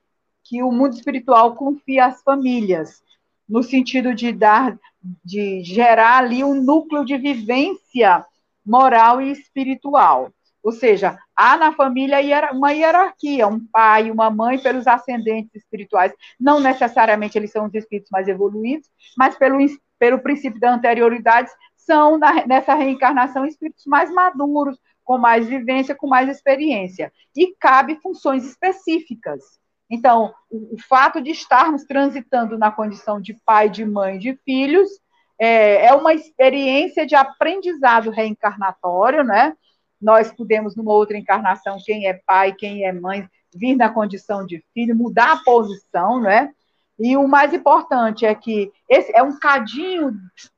que 0.45 0.63
o 0.63 0.73
mundo 0.73 0.95
espiritual 0.95 1.55
confia 1.55 2.07
às 2.07 2.23
famílias, 2.23 3.03
no 3.49 3.63
sentido 3.63 4.15
de 4.15 4.33
dar 4.33 4.79
de 5.25 5.63
gerar 5.63 6.19
ali 6.19 6.43
um 6.43 6.61
núcleo 6.61 7.05
de 7.05 7.17
vivência 7.17 8.25
moral 8.65 9.21
e 9.21 9.31
espiritual. 9.31 10.33
Ou 10.63 10.73
seja, 10.73 11.17
há 11.37 11.57
na 11.57 11.73
família 11.73 12.19
uma 12.53 12.73
hierarquia, 12.73 13.47
um 13.47 13.65
pai, 13.69 14.11
uma 14.11 14.29
mãe 14.31 14.59
pelos 14.59 14.89
ascendentes 14.89 15.55
espirituais. 15.55 16.13
Não 16.41 16.59
necessariamente 16.59 17.39
eles 17.39 17.53
são 17.53 17.67
os 17.67 17.75
espíritos 17.75 18.11
mais 18.11 18.27
evoluídos, 18.27 18.91
mas 19.17 19.37
pelo, 19.37 19.59
pelo 19.97 20.19
princípio 20.19 20.59
da 20.59 20.75
anterioridade, 20.75 21.49
são 21.77 22.19
na, 22.19 22.45
nessa 22.49 22.75
reencarnação 22.75 23.47
espíritos 23.47 23.87
mais 23.87 24.11
maduros, 24.11 24.77
com 25.05 25.17
mais 25.19 25.47
vivência, 25.47 25.95
com 25.95 26.09
mais 26.09 26.29
experiência. 26.29 27.13
E 27.37 27.55
cabe 27.61 28.01
funções 28.03 28.45
específicas. 28.45 29.41
Então, 29.91 30.35
o, 30.51 30.75
o, 30.75 30.79
fato 30.89 31.21
de 31.21 31.31
estarmos 31.31 31.85
transitando 31.85 32.59
na 32.59 32.71
condição 32.71 33.21
de 33.21 33.35
pai, 33.45 33.69
de 33.71 33.85
mãe, 33.85 34.19
de 34.19 34.35
filhos, 34.45 34.89
é, 35.39 35.87
é 35.87 35.95
uma 35.95 36.13
experiência 36.13 37.07
de 37.07 37.15
aprendizado 37.15 38.11
reencarnatório, 38.11 39.23
né? 39.23 39.55
Nós 40.01 40.33
podemos, 40.33 40.75
numa 40.75 40.93
outra 40.93 41.17
encarnação, 41.17 41.79
quem 41.85 42.07
é 42.07 42.21
pai, 42.27 42.53
quem 42.53 42.85
é 42.85 42.93
mãe, 42.93 43.29
vir 43.55 43.77
na 43.77 43.89
condição 43.89 44.45
de 44.45 44.63
filho, 44.75 44.97
mudar 44.97 45.33
a 45.33 45.45
posição, 45.45 46.21
né? 46.21 46.51
E 46.99 47.17
o 47.17 47.29
mais 47.29 47.53
importante 47.53 48.25
é 48.25 48.35
que 48.35 48.73
esse 48.89 49.15
é 49.15 49.23
um 49.23 49.39
cadinho 49.39 50.13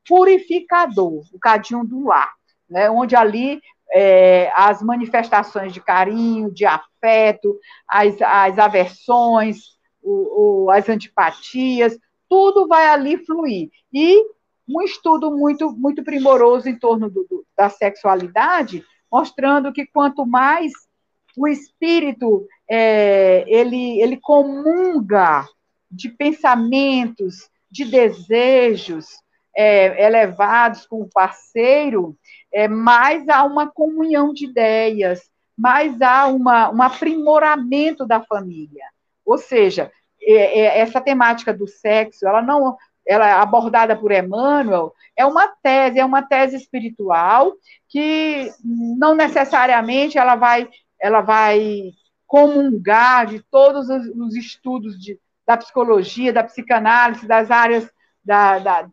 purificador, 0.07 1.23
o 1.33 1.39
cadinho 1.39 1.83
do 1.83 2.05
lar, 2.05 2.31
né? 2.69 2.89
onde 2.89 3.15
ali 3.15 3.61
é, 3.91 4.51
as 4.55 4.81
manifestações 4.81 5.73
de 5.73 5.81
carinho, 5.81 6.51
de 6.51 6.65
afeto, 6.99 7.57
as, 7.87 8.21
as 8.21 8.59
aversões, 8.59 9.57
o, 10.01 10.65
o, 10.65 10.71
as 10.71 10.87
antipatias, 10.89 11.97
tudo 12.29 12.67
vai 12.67 12.87
ali 12.87 13.17
fluir. 13.25 13.69
E 13.91 14.23
um 14.67 14.81
estudo 14.81 15.31
muito, 15.31 15.71
muito 15.71 16.03
primoroso 16.03 16.69
em 16.69 16.77
torno 16.77 17.09
do, 17.09 17.25
do, 17.29 17.45
da 17.57 17.69
sexualidade, 17.69 18.83
mostrando 19.11 19.73
que 19.73 19.87
quanto 19.87 20.25
mais 20.25 20.71
o 21.35 21.47
espírito 21.47 22.45
é, 22.69 23.43
ele, 23.47 23.99
ele 24.01 24.17
comunga 24.17 25.45
de 25.89 26.09
pensamentos, 26.09 27.49
de 27.71 27.85
desejos 27.85 29.07
é, 29.55 30.05
elevados 30.05 30.85
com 30.85 31.01
o 31.01 31.09
parceiro, 31.09 32.15
é, 32.53 32.67
mais 32.67 33.27
há 33.27 33.43
uma 33.43 33.67
comunhão 33.67 34.33
de 34.33 34.45
ideias, 34.45 35.21
mais 35.59 36.01
há 36.01 36.27
uma, 36.27 36.71
um 36.71 36.81
aprimoramento 36.81 38.05
da 38.05 38.21
família. 38.21 38.85
Ou 39.25 39.37
seja, 39.37 39.91
é, 40.21 40.61
é, 40.61 40.79
essa 40.79 41.01
temática 41.01 41.53
do 41.53 41.67
sexo, 41.67 42.25
ela 42.25 42.41
não, 42.41 42.77
ela 43.05 43.27
é 43.27 43.31
abordada 43.33 43.93
por 43.93 44.11
Emmanuel, 44.11 44.93
é 45.17 45.25
uma 45.25 45.49
tese, 45.61 45.99
é 45.99 46.05
uma 46.05 46.21
tese 46.21 46.55
espiritual 46.55 47.53
que 47.89 48.49
não 48.63 49.13
necessariamente 49.13 50.17
ela 50.17 50.35
vai, 50.35 50.69
ela 50.97 51.19
vai 51.19 51.91
comungar 52.25 53.25
de 53.25 53.43
todos 53.51 53.89
os, 53.89 54.07
os 54.15 54.35
estudos 54.37 54.97
de, 54.97 55.19
da 55.45 55.57
psicologia, 55.57 56.31
da 56.31 56.43
psicanálise, 56.43 57.27
das 57.27 57.51
áreas 57.51 57.91
da, 58.23 58.59
da, 58.59 58.89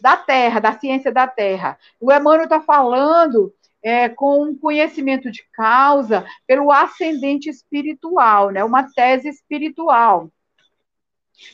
da 0.00 0.16
Terra, 0.16 0.60
da 0.60 0.78
ciência 0.78 1.10
da 1.10 1.26
Terra. 1.26 1.76
O 1.98 2.12
Emmanuel 2.12 2.44
está 2.44 2.60
falando 2.60 3.52
é, 3.82 4.08
com 4.08 4.42
um 4.42 4.56
conhecimento 4.56 5.30
de 5.30 5.44
causa 5.52 6.24
pelo 6.46 6.70
ascendente 6.70 7.48
espiritual, 7.48 8.50
né? 8.50 8.62
uma 8.62 8.90
tese 8.92 9.28
espiritual. 9.28 10.30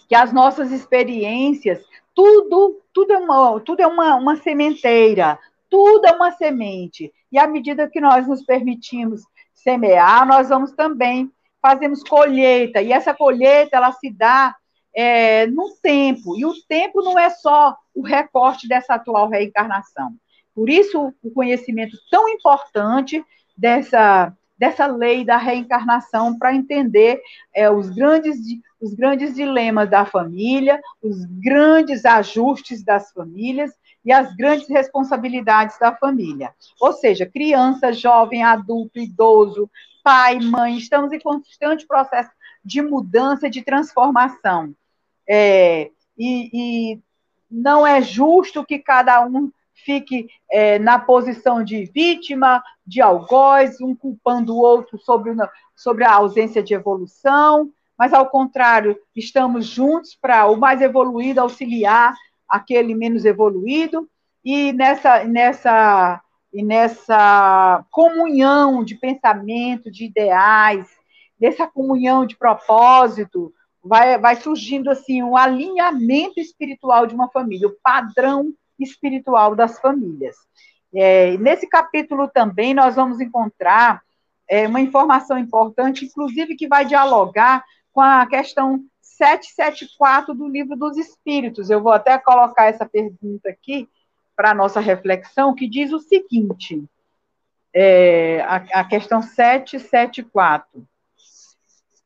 Que 0.09 0.15
as 0.15 0.33
nossas 0.33 0.73
experiências, 0.73 1.85
tudo, 2.15 2.83
tudo 2.93 3.13
é, 3.13 3.19
uma, 3.19 3.61
tudo 3.61 3.81
é 3.81 3.87
uma, 3.87 4.17
uma 4.17 4.37
sementeira, 4.37 5.39
tudo 5.71 6.07
é 6.07 6.13
uma 6.13 6.33
semente. 6.33 7.13
E 7.31 7.39
à 7.39 7.47
medida 7.47 7.89
que 7.89 8.01
nós 8.01 8.27
nos 8.27 8.45
permitimos 8.45 9.23
semear, 9.55 10.27
nós 10.27 10.49
vamos 10.49 10.73
também 10.73 11.31
fazemos 11.67 12.05
colheita, 12.05 12.81
e 12.81 12.93
essa 12.93 13.13
colheita 13.13 13.77
ela 13.77 13.91
se 13.91 14.09
dá 14.09 14.55
é, 14.95 15.47
no 15.47 15.75
tempo. 15.83 16.39
E 16.39 16.47
o 16.47 16.55
tempo 16.69 17.03
não 17.03 17.19
é 17.19 17.29
só 17.29 17.77
o 17.93 18.03
recorte 18.03 18.69
dessa 18.69 18.95
atual 18.95 19.29
reencarnação. 19.29 20.15
Por 20.57 20.71
isso, 20.71 21.13
o 21.23 21.31
conhecimento 21.31 21.99
tão 22.11 22.27
importante 22.31 23.23
dessa, 23.55 24.35
dessa 24.59 24.87
lei 24.87 25.23
da 25.23 25.37
reencarnação 25.37 26.39
para 26.39 26.55
entender 26.55 27.21
é, 27.55 27.71
os, 27.71 27.91
grandes, 27.91 28.39
os 28.81 28.95
grandes 28.95 29.35
dilemas 29.35 29.91
da 29.91 30.07
família, 30.07 30.81
os 31.03 31.27
grandes 31.27 32.07
ajustes 32.07 32.83
das 32.83 33.13
famílias 33.13 33.71
e 34.03 34.11
as 34.11 34.35
grandes 34.35 34.67
responsabilidades 34.67 35.79
da 35.79 35.95
família. 35.95 36.55
Ou 36.81 36.95
seja, 36.95 37.27
criança, 37.27 37.93
jovem, 37.93 38.43
adulto, 38.43 38.99
idoso, 38.99 39.71
pai, 40.03 40.41
mãe, 40.41 40.79
estamos 40.79 41.13
em 41.13 41.21
constante 41.21 41.87
processo 41.87 42.31
de 42.65 42.81
mudança, 42.81 43.51
de 43.51 43.61
transformação. 43.61 44.75
É, 45.29 45.91
e, 46.17 46.51
e, 46.95 47.01
não 47.51 47.87
é 47.87 48.01
justo 48.01 48.65
que 48.65 48.79
cada 48.79 49.23
um 49.27 49.53
fique 49.85 50.29
é, 50.51 50.79
na 50.79 50.99
posição 50.99 51.63
de 51.63 51.85
vítima, 51.85 52.63
de 52.87 53.01
algoz, 53.01 53.81
um 53.81 53.95
culpando 53.95 54.55
o 54.55 54.61
outro 54.61 54.99
sobre, 54.99 55.35
sobre 55.75 56.05
a 56.05 56.15
ausência 56.15 56.63
de 56.63 56.75
evolução, 56.75 57.71
mas, 57.99 58.13
ao 58.13 58.29
contrário, 58.29 58.99
estamos 59.15 59.67
juntos 59.67 60.17
para 60.21 60.47
o 60.47 60.57
mais 60.57 60.81
evoluído 60.83 61.41
auxiliar 61.41 62.15
aquele 62.49 62.95
menos 62.95 63.25
evoluído, 63.25 64.09
e 64.45 64.73
nessa, 64.73 65.25
nessa, 65.25 66.21
e 66.53 66.63
nessa 66.63 67.85
comunhão 67.91 68.85
de 68.85 68.95
pensamento, 68.95 69.91
de 69.91 70.05
ideais, 70.05 70.89
dessa 71.39 71.67
comunhão 71.67 72.25
de 72.25 72.37
propósito, 72.37 73.53
vai, 73.83 74.19
vai 74.19 74.37
surgindo 74.37 74.91
assim 74.91 75.23
um 75.23 75.37
alinhamento 75.37 76.39
espiritual 76.39 77.07
de 77.07 77.15
uma 77.15 77.29
família, 77.29 77.69
o 77.69 77.77
padrão 77.83 78.53
espiritual 78.79 79.55
das 79.55 79.79
famílias. 79.79 80.37
É, 80.95 81.37
nesse 81.39 81.67
capítulo 81.67 82.29
também 82.29 82.73
nós 82.73 82.95
vamos 82.95 83.21
encontrar 83.21 84.03
é, 84.49 84.67
uma 84.67 84.81
informação 84.81 85.39
importante, 85.39 86.05
inclusive 86.05 86.57
que 86.57 86.69
vai 86.69 86.85
dialogar 86.85 87.65
com 87.93 88.01
a 88.01 88.27
questão 88.27 88.85
774 89.01 90.35
do 90.35 90.47
livro 90.47 90.77
dos 90.77 90.97
Espíritos. 90.97 91.71
Eu 91.71 91.83
vou 91.83 91.93
até 91.93 92.17
colocar 92.19 92.67
essa 92.67 92.87
pergunta 92.87 93.49
aqui 93.49 93.89
para 94.37 94.51
a 94.51 94.55
nossa 94.55 94.81
reflexão, 94.81 95.55
que 95.55 95.69
diz 95.69 95.93
o 95.93 95.99
seguinte: 95.99 96.85
é, 97.75 98.43
a, 98.43 98.57
a 98.81 98.85
questão 98.85 99.23
774. 99.23 100.87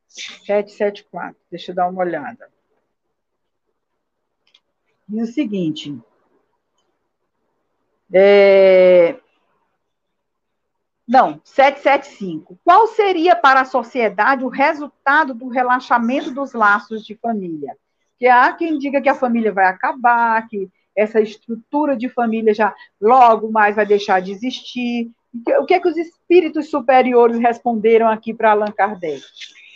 774, 0.07 1.35
deixa 1.49 1.71
eu 1.71 1.75
dar 1.75 1.87
uma 1.87 2.01
olhada. 2.01 2.49
Diz 5.07 5.29
o 5.29 5.33
seguinte: 5.33 5.97
é, 8.13 9.15
não, 11.11 11.41
775. 11.43 12.57
Qual 12.63 12.87
seria 12.87 13.35
para 13.35 13.59
a 13.59 13.65
sociedade 13.65 14.45
o 14.45 14.47
resultado 14.47 15.33
do 15.33 15.49
relaxamento 15.49 16.31
dos 16.31 16.53
laços 16.53 17.05
de 17.05 17.15
família? 17.15 17.75
Que 18.17 18.27
há 18.27 18.53
quem 18.53 18.77
diga 18.77 19.01
que 19.01 19.09
a 19.09 19.15
família 19.15 19.51
vai 19.51 19.65
acabar, 19.65 20.47
que 20.47 20.69
essa 20.95 21.19
estrutura 21.19 21.97
de 21.97 22.07
família 22.07 22.53
já 22.53 22.73
logo 22.99 23.51
mais 23.51 23.75
vai 23.75 23.85
deixar 23.85 24.21
de 24.21 24.31
existir. 24.31 25.11
O 25.59 25.65
que 25.65 25.73
é 25.73 25.81
que 25.81 25.89
os 25.89 25.97
espíritos 25.97 26.69
superiores 26.69 27.39
responderam 27.39 28.07
aqui 28.07 28.33
para 28.33 28.51
Allan 28.51 28.71
Kardec? 28.71 29.21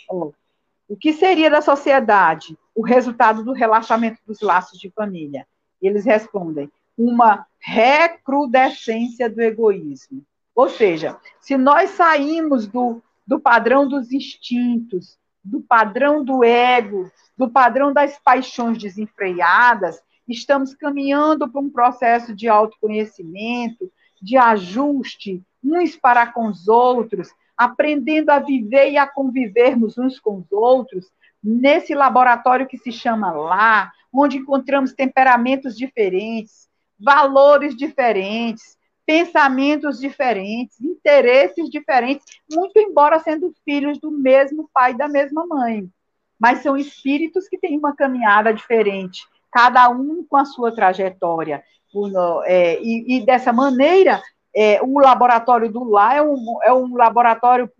O 0.08 0.96
que 0.98 1.12
seria 1.12 1.50
da 1.50 1.60
sociedade 1.60 2.56
o 2.74 2.82
resultado 2.82 3.44
do 3.44 3.52
relaxamento 3.52 4.20
dos 4.26 4.40
laços 4.40 4.78
de 4.78 4.90
família? 4.90 5.46
Eles 5.82 6.06
respondem: 6.06 6.70
uma 6.96 7.46
recrudescência 7.58 9.28
do 9.28 9.40
egoísmo. 9.40 10.24
Ou 10.54 10.68
seja, 10.68 11.18
se 11.40 11.56
nós 11.56 11.90
saímos 11.90 12.66
do, 12.66 13.02
do 13.26 13.38
padrão 13.38 13.86
dos 13.86 14.12
instintos, 14.12 15.18
do 15.44 15.60
padrão 15.60 16.24
do 16.24 16.42
ego, 16.42 17.10
do 17.36 17.48
padrão 17.50 17.92
das 17.92 18.18
paixões 18.18 18.78
desenfreadas, 18.78 20.00
estamos 20.26 20.74
caminhando 20.74 21.48
para 21.48 21.60
um 21.60 21.70
processo 21.70 22.34
de 22.34 22.48
autoconhecimento, 22.48 23.90
de 24.20 24.36
ajuste 24.36 25.42
uns 25.62 25.96
para 25.96 26.26
com 26.26 26.46
os 26.48 26.68
outros, 26.68 27.28
aprendendo 27.56 28.30
a 28.30 28.38
viver 28.38 28.90
e 28.90 28.98
a 28.98 29.06
convivermos 29.06 29.98
uns 29.98 30.18
com 30.18 30.38
os 30.38 30.50
outros, 30.52 31.06
nesse 31.42 31.94
laboratório 31.94 32.66
que 32.66 32.78
se 32.78 32.92
chama 32.92 33.30
lá, 33.30 33.92
onde 34.12 34.38
encontramos 34.38 34.92
temperamentos 34.92 35.76
diferentes, 35.76 36.68
valores 36.98 37.76
diferentes, 37.76 38.76
pensamentos 39.04 40.00
diferentes, 40.00 40.80
interesses 40.80 41.70
diferentes, 41.70 42.26
muito 42.50 42.78
embora 42.78 43.20
sendo 43.20 43.54
filhos 43.64 43.98
do 43.98 44.10
mesmo 44.10 44.68
pai 44.74 44.92
e 44.92 44.96
da 44.96 45.08
mesma 45.08 45.46
mãe. 45.46 45.88
Mas 46.38 46.62
são 46.62 46.76
espíritos 46.76 47.48
que 47.48 47.58
têm 47.58 47.78
uma 47.78 47.94
caminhada 47.94 48.52
diferente, 48.52 49.22
cada 49.50 49.88
um 49.88 50.24
com 50.28 50.36
a 50.36 50.44
sua 50.44 50.74
trajetória. 50.74 51.62
É, 52.44 52.78
e, 52.82 53.24
dessa 53.24 53.52
maneira, 53.52 54.20
é, 54.54 54.82
o 54.82 54.98
laboratório 54.98 55.72
do 55.72 55.84
lar 55.84 56.16
é 56.16 56.22
um, 56.22 56.58
é 56.62 56.72
um 56.72 56.94
laboratório 56.94 57.70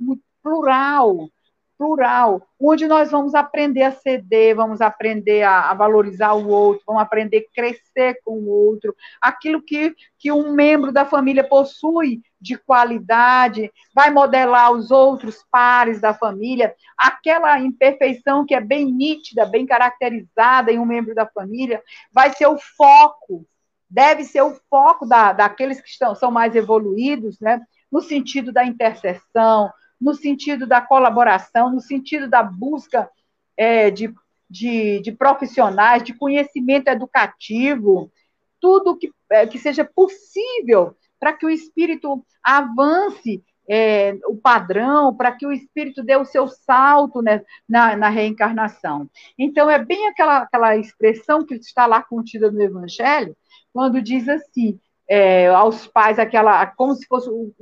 plural, 0.42 1.28
plural, 1.76 2.46
onde 2.60 2.86
nós 2.86 3.10
vamos 3.10 3.34
aprender 3.34 3.82
a 3.82 3.92
ceder, 3.92 4.56
vamos 4.56 4.80
aprender 4.80 5.42
a, 5.42 5.70
a, 5.70 5.74
valorizar 5.74 6.32
o 6.32 6.48
outro, 6.48 6.82
vamos 6.86 7.02
aprender 7.02 7.38
a 7.38 7.54
crescer 7.54 8.18
com 8.24 8.38
o 8.38 8.48
outro, 8.48 8.94
aquilo 9.20 9.62
que, 9.62 9.94
que 10.18 10.32
um 10.32 10.52
membro 10.52 10.92
da 10.92 11.04
família 11.04 11.46
possui 11.46 12.22
de 12.40 12.56
qualidade, 12.56 13.70
vai 13.94 14.10
modelar 14.10 14.72
os 14.72 14.90
outros 14.90 15.44
pares 15.50 16.00
da 16.00 16.14
família, 16.14 16.74
aquela 16.96 17.58
imperfeição 17.60 18.44
que 18.44 18.54
é 18.54 18.60
bem 18.60 18.90
nítida, 18.90 19.46
bem 19.46 19.66
caracterizada 19.66 20.72
em 20.72 20.78
um 20.78 20.86
membro 20.86 21.14
da 21.14 21.26
família, 21.26 21.82
vai 22.12 22.32
ser 22.32 22.46
o 22.46 22.58
foco, 22.76 23.46
deve 23.88 24.24
ser 24.24 24.42
o 24.42 24.56
foco 24.70 25.06
da, 25.06 25.32
daqueles 25.32 25.80
que 25.80 25.88
estão, 25.88 26.14
são 26.14 26.30
mais 26.30 26.54
evoluídos, 26.54 27.38
né? 27.40 27.60
no 27.90 28.00
sentido 28.00 28.52
da 28.52 28.64
intercessão, 28.64 29.70
no 30.00 30.14
sentido 30.14 30.66
da 30.66 30.80
colaboração, 30.80 31.70
no 31.70 31.80
sentido 31.80 32.28
da 32.28 32.42
busca 32.42 33.08
é, 33.56 33.90
de, 33.90 34.12
de, 34.48 35.00
de, 35.00 35.12
profissionais, 35.12 36.02
de 36.02 36.14
conhecimento 36.14 36.88
educativo, 36.88 38.12
tudo 38.60 38.96
que, 38.96 39.10
é, 39.30 39.46
que 39.46 39.58
seja 39.58 39.84
possível 39.84 40.96
para 41.18 41.32
que 41.32 41.46
o 41.46 41.50
espírito 41.50 42.24
avance 42.42 43.42
é, 43.68 44.16
o 44.26 44.36
padrão, 44.36 45.14
para 45.14 45.32
que 45.32 45.46
o 45.46 45.52
espírito 45.52 46.02
dê 46.02 46.16
o 46.16 46.24
seu 46.24 46.46
salto 46.46 47.20
né, 47.20 47.42
na, 47.68 47.96
na, 47.96 48.08
reencarnação. 48.08 49.10
Então, 49.36 49.68
é 49.68 49.82
bem 49.82 50.06
aquela, 50.06 50.38
aquela 50.38 50.76
expressão 50.76 51.44
que 51.44 51.54
está 51.54 51.86
lá 51.86 52.02
contida 52.02 52.50
no 52.50 52.62
Evangelho, 52.62 53.36
quando 53.72 54.00
diz 54.00 54.28
assim, 54.28 54.78
é, 55.08 55.48
aos 55.48 55.86
pais, 55.86 56.18
aquela, 56.18 56.66
como 56.66 56.94
se 56.94 57.06
fosse 57.06 57.28
o, 57.28 57.52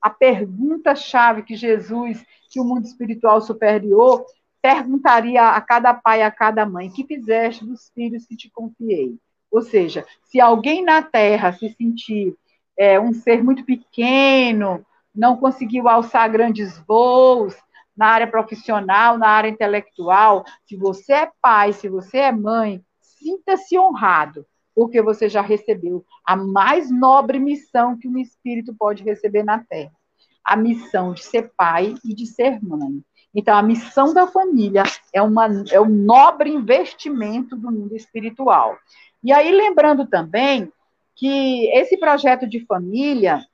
a 0.00 0.10
pergunta-chave 0.10 1.42
que 1.42 1.56
Jesus, 1.56 2.24
que 2.48 2.60
o 2.60 2.64
mundo 2.64 2.84
espiritual 2.84 3.40
superior, 3.40 4.24
perguntaria 4.62 5.48
a 5.48 5.60
cada 5.60 5.94
pai, 5.94 6.22
a 6.22 6.30
cada 6.30 6.64
mãe: 6.66 6.90
que 6.90 7.06
fizeste 7.06 7.64
dos 7.64 7.90
filhos 7.94 8.26
que 8.26 8.36
te 8.36 8.50
confiei? 8.50 9.16
Ou 9.50 9.62
seja, 9.62 10.06
se 10.24 10.40
alguém 10.40 10.84
na 10.84 11.02
Terra 11.02 11.52
se 11.52 11.68
sentir 11.70 12.36
é, 12.78 12.98
um 13.00 13.12
ser 13.12 13.42
muito 13.42 13.64
pequeno, 13.64 14.84
não 15.14 15.36
conseguiu 15.36 15.88
alçar 15.88 16.30
grandes 16.30 16.78
voos 16.86 17.56
na 17.96 18.06
área 18.06 18.26
profissional, 18.26 19.18
na 19.18 19.28
área 19.28 19.48
intelectual, 19.48 20.44
se 20.64 20.76
você 20.76 21.12
é 21.12 21.30
pai, 21.42 21.72
se 21.72 21.88
você 21.88 22.18
é 22.18 22.32
mãe, 22.32 22.82
sinta-se 23.00 23.76
honrado, 23.78 24.46
porque 24.80 25.02
você 25.02 25.28
já 25.28 25.42
recebeu 25.42 26.02
a 26.24 26.34
mais 26.34 26.90
nobre 26.90 27.38
missão 27.38 27.98
que 27.98 28.08
um 28.08 28.16
espírito 28.16 28.74
pode 28.74 29.02
receber 29.02 29.42
na 29.42 29.58
Terra: 29.58 29.92
a 30.42 30.56
missão 30.56 31.12
de 31.12 31.22
ser 31.22 31.52
pai 31.54 31.94
e 32.02 32.14
de 32.14 32.24
ser 32.24 32.58
mãe. 32.64 33.04
Então, 33.34 33.54
a 33.54 33.62
missão 33.62 34.14
da 34.14 34.26
família 34.26 34.84
é, 35.12 35.20
uma, 35.20 35.48
é 35.70 35.78
um 35.78 35.90
nobre 35.90 36.48
investimento 36.48 37.56
do 37.56 37.70
mundo 37.70 37.94
espiritual. 37.94 38.74
E 39.22 39.34
aí, 39.34 39.52
lembrando 39.52 40.06
também 40.06 40.72
que 41.14 41.68
esse 41.74 41.98
projeto 41.98 42.48
de 42.48 42.64
família, 42.64 43.44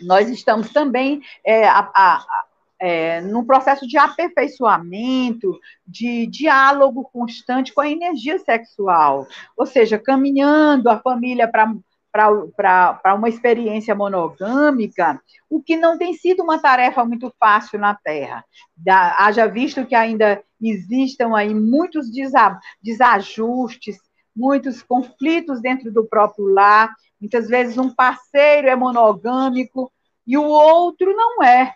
nós 0.00 0.30
estamos 0.30 0.72
também 0.72 1.20
é, 1.44 1.68
a, 1.68 1.80
a, 1.94 2.43
é, 2.84 3.22
num 3.22 3.42
processo 3.42 3.86
de 3.86 3.96
aperfeiçoamento, 3.96 5.58
de 5.86 6.26
diálogo 6.26 7.08
constante 7.10 7.72
com 7.72 7.80
a 7.80 7.88
energia 7.88 8.38
sexual, 8.38 9.26
ou 9.56 9.64
seja, 9.64 9.98
caminhando 9.98 10.90
a 10.90 10.98
família 10.98 11.50
para 11.50 13.14
uma 13.14 13.30
experiência 13.30 13.94
monogâmica, 13.94 15.18
o 15.48 15.62
que 15.62 15.78
não 15.78 15.96
tem 15.96 16.12
sido 16.12 16.42
uma 16.42 16.58
tarefa 16.58 17.02
muito 17.06 17.32
fácil 17.40 17.78
na 17.78 17.94
Terra. 17.94 18.44
Da, 18.76 19.16
haja 19.18 19.46
visto 19.46 19.86
que 19.86 19.94
ainda 19.94 20.42
existam 20.60 21.34
aí 21.34 21.54
muitos 21.54 22.10
desajustes, 22.82 23.96
muitos 24.36 24.82
conflitos 24.82 25.62
dentro 25.62 25.90
do 25.90 26.04
próprio 26.04 26.52
lar, 26.52 26.94
muitas 27.18 27.48
vezes 27.48 27.78
um 27.78 27.88
parceiro 27.88 28.68
é 28.68 28.76
monogâmico 28.76 29.90
e 30.26 30.36
o 30.36 30.44
outro 30.44 31.16
não 31.16 31.42
é 31.42 31.74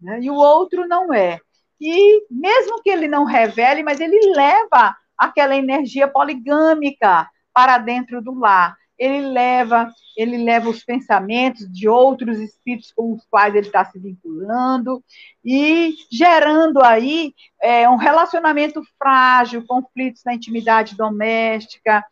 né? 0.00 0.20
e 0.20 0.30
o 0.30 0.34
outro 0.34 0.86
não 0.86 1.12
é. 1.12 1.38
E 1.80 2.26
mesmo 2.30 2.82
que 2.82 2.90
ele 2.90 3.06
não 3.06 3.24
revele, 3.24 3.82
mas 3.82 4.00
ele 4.00 4.34
leva 4.34 4.96
aquela 5.16 5.56
energia 5.56 6.08
poligâmica 6.08 7.28
para 7.52 7.78
dentro 7.78 8.22
do 8.22 8.34
lar. 8.34 8.76
Ele 8.98 9.28
leva, 9.28 9.90
ele 10.16 10.38
leva 10.38 10.70
os 10.70 10.82
pensamentos 10.82 11.70
de 11.70 11.86
outros 11.86 12.38
espíritos 12.38 12.92
com 12.92 13.12
os 13.12 13.26
quais 13.28 13.54
ele 13.54 13.66
está 13.66 13.84
se 13.84 13.98
vinculando 13.98 15.04
e 15.44 15.94
gerando 16.10 16.82
aí 16.82 17.34
é, 17.60 17.88
um 17.90 17.96
relacionamento 17.96 18.82
frágil, 18.98 19.66
conflitos 19.66 20.22
na 20.24 20.32
intimidade 20.32 20.96
doméstica, 20.96 22.02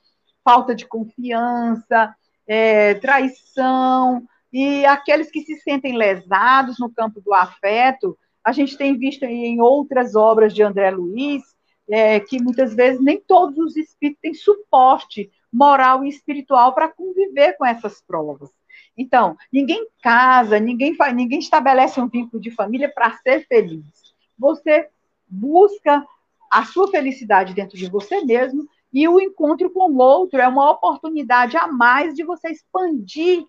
falta 0.44 0.75
de 0.75 0.87
confiança, 0.87 2.14
é, 2.47 2.94
traição, 2.94 4.23
e 4.57 4.87
aqueles 4.87 5.33
que 5.33 5.40
se 5.40 5.57
sentem 5.57 5.97
lesados 5.97 6.79
no 6.79 6.88
campo 6.88 7.21
do 7.21 7.35
afeto, 7.35 8.17
a 8.45 8.53
gente 8.53 8.79
tem 8.79 8.97
visto 8.97 9.25
em 9.25 9.61
outras 9.61 10.14
obras 10.14 10.55
de 10.55 10.62
André 10.62 10.93
Luiz, 10.93 11.43
é, 11.90 12.21
que 12.21 12.40
muitas 12.40 12.73
vezes 12.73 13.03
nem 13.03 13.21
todos 13.21 13.59
os 13.59 13.77
espíritos 13.77 14.21
têm 14.23 14.33
suporte 14.33 15.29
moral 15.53 16.05
e 16.05 16.09
espiritual 16.09 16.73
para 16.73 16.88
conviver 16.88 17.55
com 17.55 17.67
essas 17.67 18.01
provas. 18.01 18.49
Então, 18.97 19.37
ninguém 19.53 19.88
casa, 20.01 20.61
ninguém 20.61 20.95
faz, 20.95 21.12
ninguém 21.12 21.40
estabelece 21.40 22.01
um 22.01 22.07
vínculo 22.07 22.40
de 22.40 22.53
família 22.53 22.88
para 22.88 23.11
ser 23.11 23.45
feliz. 23.49 24.14
Você 24.38 24.88
busca 25.27 26.07
a 26.49 26.64
sua 26.64 26.87
felicidade 26.93 27.55
dentro 27.55 27.77
de 27.77 27.90
você 27.90 28.25
mesmo 28.25 28.69
e 28.93 29.09
o 29.09 29.19
encontro 29.19 29.69
com 29.69 29.90
o 29.90 29.99
outro 29.99 30.40
é 30.40 30.47
uma 30.47 30.71
oportunidade 30.71 31.57
a 31.57 31.67
mais 31.67 32.14
de 32.14 32.23
você 32.23 32.51
expandir, 32.51 33.45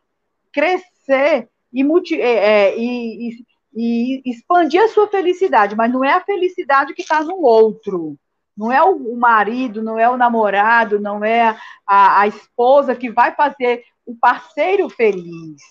crescer 0.51 0.94
e, 1.73 1.83
multi, 1.83 2.19
é, 2.19 2.69
é 2.69 2.77
e, 2.77 3.29
e, 3.29 3.45
e, 3.75 4.21
expandir 4.25 4.81
a 4.81 4.87
sua 4.87 5.07
felicidade, 5.07 5.75
mas 5.75 5.91
não 5.91 6.03
é 6.03 6.13
a 6.13 6.23
felicidade 6.23 6.93
que 6.93 7.01
está 7.01 7.23
no 7.23 7.41
outro. 7.41 8.17
Não 8.57 8.71
é 8.71 8.81
o 8.81 9.15
marido, 9.17 9.83
não 9.83 9.99
é 9.99 10.09
o 10.09 10.15
namorado, 10.15 10.99
não 10.99 11.23
é 11.23 11.57
a, 11.85 12.21
a 12.21 12.27
esposa 12.27 12.95
que 12.95 13.11
vai 13.11 13.35
fazer 13.35 13.83
o 14.05 14.15
parceiro 14.15 14.89
feliz, 14.89 15.61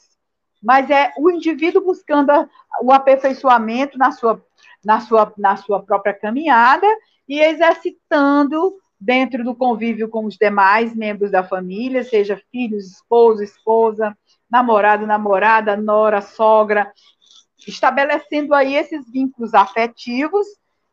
mas 0.62 0.90
é 0.90 1.12
o 1.16 1.30
indivíduo 1.30 1.84
buscando 1.84 2.30
o 2.82 2.92
aperfeiçoamento 2.92 3.96
na 3.96 4.10
sua, 4.10 4.44
na 4.84 5.00
sua, 5.00 5.32
na 5.38 5.56
sua 5.56 5.82
própria 5.82 6.12
caminhada 6.12 6.86
e 7.28 7.40
exercitando 7.40 8.76
dentro 9.00 9.44
do 9.44 9.54
convívio 9.54 10.08
com 10.08 10.24
os 10.24 10.36
demais 10.36 10.94
membros 10.94 11.30
da 11.30 11.44
família, 11.44 12.02
seja 12.02 12.40
filhos, 12.50 12.86
esposo, 12.86 13.42
esposa, 13.42 14.16
namorado, 14.54 15.04
namorada, 15.04 15.76
nora, 15.76 16.20
sogra, 16.20 16.92
estabelecendo 17.66 18.54
aí 18.54 18.76
esses 18.76 19.10
vínculos 19.10 19.52
afetivos 19.52 20.46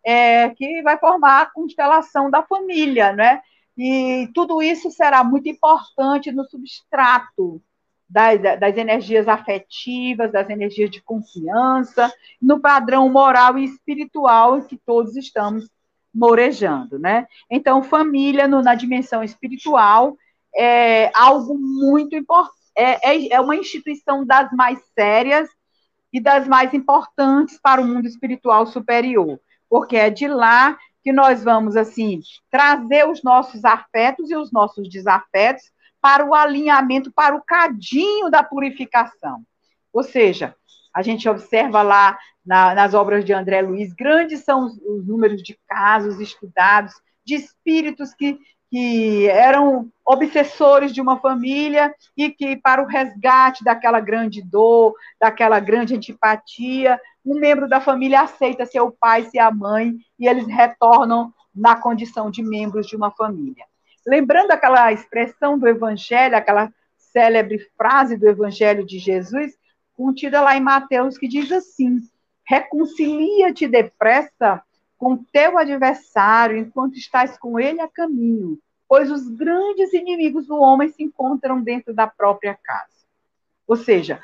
é, 0.03 0.49
que 0.49 0.81
vai 0.81 0.97
formar 0.97 1.41
a 1.41 1.45
constelação 1.45 2.31
da 2.31 2.41
família, 2.41 3.13
né? 3.13 3.39
E 3.77 4.27
tudo 4.33 4.63
isso 4.63 4.89
será 4.89 5.23
muito 5.23 5.47
importante 5.47 6.31
no 6.31 6.43
substrato 6.43 7.61
das, 8.09 8.41
das, 8.41 8.77
energias 8.77 9.27
afetivas, 9.27 10.31
das 10.31 10.49
energias 10.49 10.89
de 10.89 10.99
confiança, 10.99 12.11
no 12.41 12.59
padrão 12.59 13.07
moral 13.09 13.59
e 13.59 13.65
espiritual 13.65 14.59
que 14.63 14.75
todos 14.75 15.15
estamos 15.15 15.69
morejando, 16.11 16.97
né? 16.97 17.27
Então, 17.47 17.83
família 17.83 18.47
no, 18.47 18.63
na 18.63 18.73
dimensão 18.73 19.23
espiritual 19.23 20.17
é 20.55 21.11
algo 21.15 21.57
muito 21.57 22.15
importante, 22.15 22.60
é, 22.75 23.15
é, 23.15 23.33
é 23.33 23.41
uma 23.41 23.55
instituição 23.55 24.25
das 24.25 24.51
mais 24.51 24.79
sérias 24.93 25.49
e 26.11 26.19
das 26.19 26.47
mais 26.47 26.73
importantes 26.73 27.59
para 27.61 27.81
o 27.81 27.87
mundo 27.87 28.07
espiritual 28.07 28.65
superior, 28.65 29.39
porque 29.69 29.95
é 29.95 30.09
de 30.09 30.27
lá 30.27 30.77
que 31.03 31.11
nós 31.11 31.43
vamos, 31.43 31.75
assim, 31.75 32.21
trazer 32.49 33.07
os 33.07 33.23
nossos 33.23 33.65
afetos 33.65 34.29
e 34.29 34.35
os 34.35 34.51
nossos 34.51 34.87
desafetos 34.89 35.63
para 35.99 36.25
o 36.25 36.33
alinhamento, 36.33 37.11
para 37.11 37.35
o 37.35 37.43
cadinho 37.43 38.29
da 38.29 38.43
purificação. 38.43 39.43
Ou 39.93 40.03
seja, 40.03 40.55
a 40.93 41.01
gente 41.01 41.27
observa 41.27 41.81
lá 41.81 42.17
na, 42.45 42.73
nas 42.73 42.93
obras 42.93 43.23
de 43.23 43.33
André 43.33 43.61
Luiz, 43.61 43.93
grandes 43.93 44.43
são 44.43 44.65
os, 44.65 44.77
os 44.77 45.05
números 45.05 45.41
de 45.41 45.57
casos 45.67 46.19
estudados, 46.19 46.93
de 47.23 47.35
espíritos 47.35 48.13
que, 48.13 48.39
que 48.71 49.27
eram 49.27 49.91
obsessores 50.05 50.93
de 50.93 51.01
uma 51.01 51.19
família 51.19 51.93
e 52.15 52.29
que, 52.29 52.55
para 52.55 52.81
o 52.81 52.87
resgate 52.87 53.65
daquela 53.65 53.99
grande 53.99 54.41
dor, 54.41 54.95
daquela 55.19 55.59
grande 55.59 55.93
antipatia, 55.93 56.97
um 57.25 57.37
membro 57.37 57.67
da 57.67 57.81
família 57.81 58.21
aceita 58.21 58.65
ser 58.65 58.79
o 58.79 58.91
pai, 58.91 59.23
ser 59.25 59.39
a 59.39 59.51
mãe, 59.51 59.97
e 60.17 60.25
eles 60.25 60.47
retornam 60.47 61.33
na 61.53 61.75
condição 61.75 62.31
de 62.31 62.41
membros 62.41 62.87
de 62.87 62.95
uma 62.95 63.11
família. 63.11 63.65
Lembrando 64.07 64.51
aquela 64.51 64.91
expressão 64.93 65.59
do 65.59 65.67
Evangelho, 65.67 66.37
aquela 66.37 66.71
célebre 66.97 67.59
frase 67.77 68.15
do 68.15 68.27
Evangelho 68.27 68.85
de 68.85 68.99
Jesus, 68.99 69.51
contida 69.97 70.39
lá 70.39 70.55
em 70.55 70.61
Mateus, 70.61 71.17
que 71.17 71.27
diz 71.27 71.51
assim: 71.51 71.99
Reconcilia-te 72.47 73.67
depressa 73.67 74.63
com 75.01 75.17
teu 75.17 75.57
adversário 75.57 76.55
enquanto 76.57 76.95
estás 76.95 77.35
com 77.35 77.59
ele 77.59 77.81
a 77.81 77.87
caminho, 77.87 78.59
pois 78.87 79.09
os 79.09 79.27
grandes 79.29 79.91
inimigos 79.93 80.45
do 80.45 80.55
homem 80.55 80.89
se 80.89 81.01
encontram 81.01 81.59
dentro 81.59 81.91
da 81.91 82.05
própria 82.05 82.53
casa. 82.53 83.01
Ou 83.67 83.75
seja, 83.75 84.21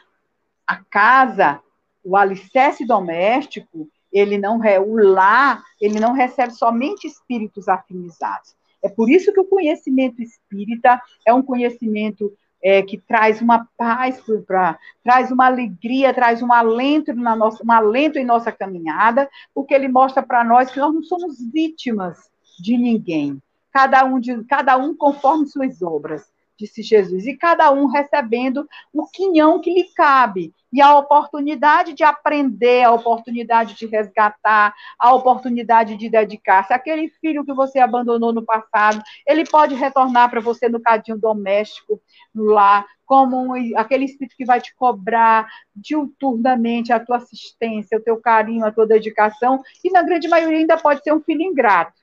a 0.67 0.75
casa 0.75 1.59
o 2.03 2.15
alicerce 2.15 2.85
doméstico, 2.85 3.89
ele 4.13 4.37
não 4.37 4.59
o 4.59 4.95
lar, 4.97 5.63
ele 5.81 5.99
não 5.99 6.13
recebe 6.13 6.53
somente 6.53 7.07
espíritos 7.07 7.67
afinizados. 7.67 8.55
É 8.83 8.87
por 8.87 9.09
isso 9.09 9.33
que 9.33 9.39
o 9.39 9.45
conhecimento 9.45 10.21
espírita 10.21 11.01
é 11.25 11.33
um 11.33 11.41
conhecimento 11.41 12.31
é, 12.67 12.81
que 12.81 12.97
traz 12.97 13.41
uma 13.41 13.65
paz, 13.77 14.21
pra, 14.45 14.77
traz 15.01 15.31
uma 15.31 15.45
alegria, 15.45 16.13
traz 16.13 16.41
um 16.41 16.51
alento, 16.51 17.13
na 17.15 17.33
nossa, 17.33 17.63
um 17.63 17.71
alento 17.71 18.19
em 18.19 18.25
nossa 18.25 18.51
caminhada, 18.51 19.29
porque 19.55 19.73
ele 19.73 19.87
mostra 19.87 20.21
para 20.21 20.43
nós 20.43 20.69
que 20.69 20.77
nós 20.77 20.93
não 20.93 21.01
somos 21.01 21.37
vítimas 21.49 22.17
de 22.59 22.77
ninguém. 22.77 23.41
Cada 23.71 24.03
um, 24.03 24.19
de, 24.19 24.43
cada 24.43 24.75
um 24.75 24.93
conforme 24.93 25.47
suas 25.47 25.81
obras 25.81 26.29
disse 26.57 26.81
Jesus, 26.81 27.27
e 27.27 27.37
cada 27.37 27.71
um 27.71 27.85
recebendo 27.85 28.67
o 28.91 29.05
quinhão 29.07 29.61
que 29.61 29.71
lhe 29.71 29.85
cabe, 29.93 30.53
e 30.73 30.81
a 30.81 30.97
oportunidade 30.97 31.93
de 31.93 32.03
aprender, 32.03 32.83
a 32.83 32.91
oportunidade 32.91 33.75
de 33.75 33.85
resgatar, 33.85 34.73
a 34.99 35.13
oportunidade 35.13 35.95
de 35.95 36.09
dedicar-se. 36.09 36.73
Aquele 36.73 37.09
filho 37.21 37.45
que 37.45 37.53
você 37.53 37.79
abandonou 37.79 38.33
no 38.33 38.43
passado, 38.43 39.01
ele 39.25 39.45
pode 39.45 39.75
retornar 39.75 40.29
para 40.29 40.41
você 40.41 40.67
no 40.67 40.81
cadinho 40.81 41.17
doméstico, 41.17 42.01
no 42.33 42.45
lar, 42.45 42.85
como 43.05 43.55
um, 43.55 43.77
aquele 43.77 44.03
espírito 44.03 44.35
que 44.35 44.43
vai 44.43 44.59
te 44.59 44.75
cobrar 44.75 45.47
diuturnamente 45.73 46.91
a 46.91 46.99
tua 46.99 47.17
assistência, 47.17 47.97
o 47.97 48.03
teu 48.03 48.17
carinho, 48.17 48.65
a 48.65 48.71
tua 48.71 48.85
dedicação, 48.85 49.61
e 49.83 49.89
na 49.89 50.01
grande 50.01 50.27
maioria 50.27 50.57
ainda 50.57 50.77
pode 50.77 51.01
ser 51.01 51.13
um 51.13 51.21
filho 51.21 51.41
ingrato. 51.41 51.93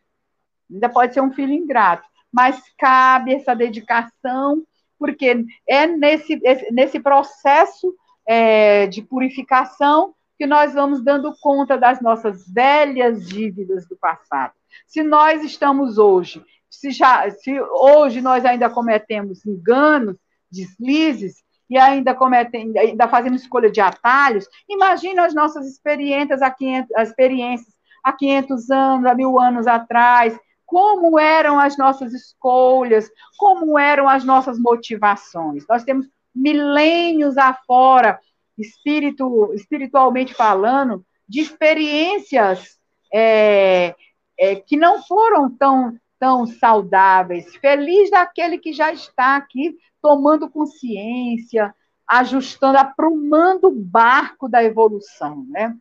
Ainda 0.72 0.88
pode 0.88 1.12
ser 1.12 1.20
um 1.20 1.30
filho 1.30 1.52
ingrato 1.52 2.13
mas 2.34 2.60
cabe 2.76 3.32
essa 3.32 3.54
dedicação, 3.54 4.64
porque 4.98 5.44
é 5.68 5.86
nesse, 5.86 6.40
nesse 6.72 6.98
processo 6.98 7.94
é, 8.26 8.88
de 8.88 9.02
purificação 9.02 10.12
que 10.36 10.44
nós 10.44 10.74
vamos 10.74 11.00
dando 11.00 11.32
conta 11.40 11.78
das 11.78 12.00
nossas 12.00 12.44
velhas 12.52 13.24
dívidas 13.28 13.86
do 13.86 13.96
passado. 13.96 14.52
Se 14.84 15.00
nós 15.04 15.44
estamos 15.44 15.96
hoje, 15.96 16.44
se, 16.68 16.90
já, 16.90 17.30
se 17.30 17.60
hoje 17.60 18.20
nós 18.20 18.44
ainda 18.44 18.68
cometemos 18.68 19.46
enganos, 19.46 20.16
deslizes, 20.50 21.44
e 21.70 21.78
ainda 21.78 22.14
cometem, 22.14 22.76
ainda 22.76 23.08
fazemos 23.08 23.42
escolha 23.42 23.70
de 23.70 23.80
atalhos, 23.80 24.46
imagina 24.68 25.24
as 25.24 25.34
nossas 25.34 25.66
experiências 25.66 26.42
há 26.42 26.50
500, 26.50 26.90
experiências 26.98 27.74
há 28.02 28.12
500 28.12 28.70
anos, 28.70 29.06
há 29.06 29.14
mil 29.14 29.38
anos 29.38 29.66
atrás, 29.66 30.36
como 30.66 31.18
eram 31.18 31.58
as 31.58 31.76
nossas 31.76 32.12
escolhas, 32.12 33.10
como 33.38 33.78
eram 33.78 34.08
as 34.08 34.24
nossas 34.24 34.58
motivações. 34.58 35.64
Nós 35.68 35.84
temos 35.84 36.06
milênios 36.34 37.36
afora, 37.38 38.18
espírito, 38.58 39.52
espiritualmente 39.54 40.34
falando, 40.34 41.04
de 41.28 41.40
experiências 41.40 42.78
é, 43.12 43.94
é, 44.38 44.56
que 44.56 44.76
não 44.76 45.02
foram 45.02 45.50
tão, 45.50 45.96
tão 46.18 46.46
saudáveis. 46.46 47.54
Feliz 47.56 48.10
daquele 48.10 48.58
que 48.58 48.72
já 48.72 48.92
está 48.92 49.36
aqui 49.36 49.76
tomando 50.02 50.50
consciência, 50.50 51.74
ajustando, 52.06 52.78
aprumando 52.78 53.68
o 53.68 53.74
barco 53.74 54.48
da 54.48 54.62
evolução, 54.62 55.46
né? 55.48 55.74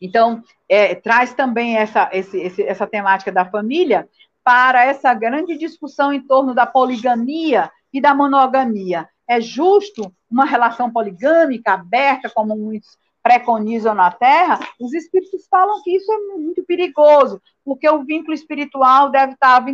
Então, 0.00 0.42
é, 0.68 0.94
traz 0.94 1.34
também 1.34 1.76
essa, 1.76 2.08
esse, 2.12 2.38
esse, 2.38 2.62
essa 2.62 2.86
temática 2.86 3.32
da 3.32 3.44
família 3.44 4.08
para 4.44 4.84
essa 4.84 5.12
grande 5.12 5.58
discussão 5.58 6.12
em 6.12 6.20
torno 6.20 6.54
da 6.54 6.66
poligamia 6.66 7.70
e 7.92 8.00
da 8.00 8.14
monogamia. 8.14 9.08
É 9.28 9.40
justo 9.40 10.12
uma 10.30 10.44
relação 10.44 10.90
poligâmica, 10.92 11.72
aberta, 11.72 12.30
como 12.30 12.56
muitos 12.56 12.96
preconizam 13.26 13.92
na 13.92 14.12
Terra? 14.12 14.60
Os 14.78 14.94
espíritos 14.94 15.48
falam 15.50 15.82
que 15.82 15.96
isso 15.96 16.12
é 16.12 16.16
muito 16.38 16.64
perigoso, 16.64 17.42
porque 17.64 17.88
o 17.90 18.04
vínculo 18.04 18.32
espiritual 18.32 19.10
deve 19.10 19.32
estar, 19.32 19.64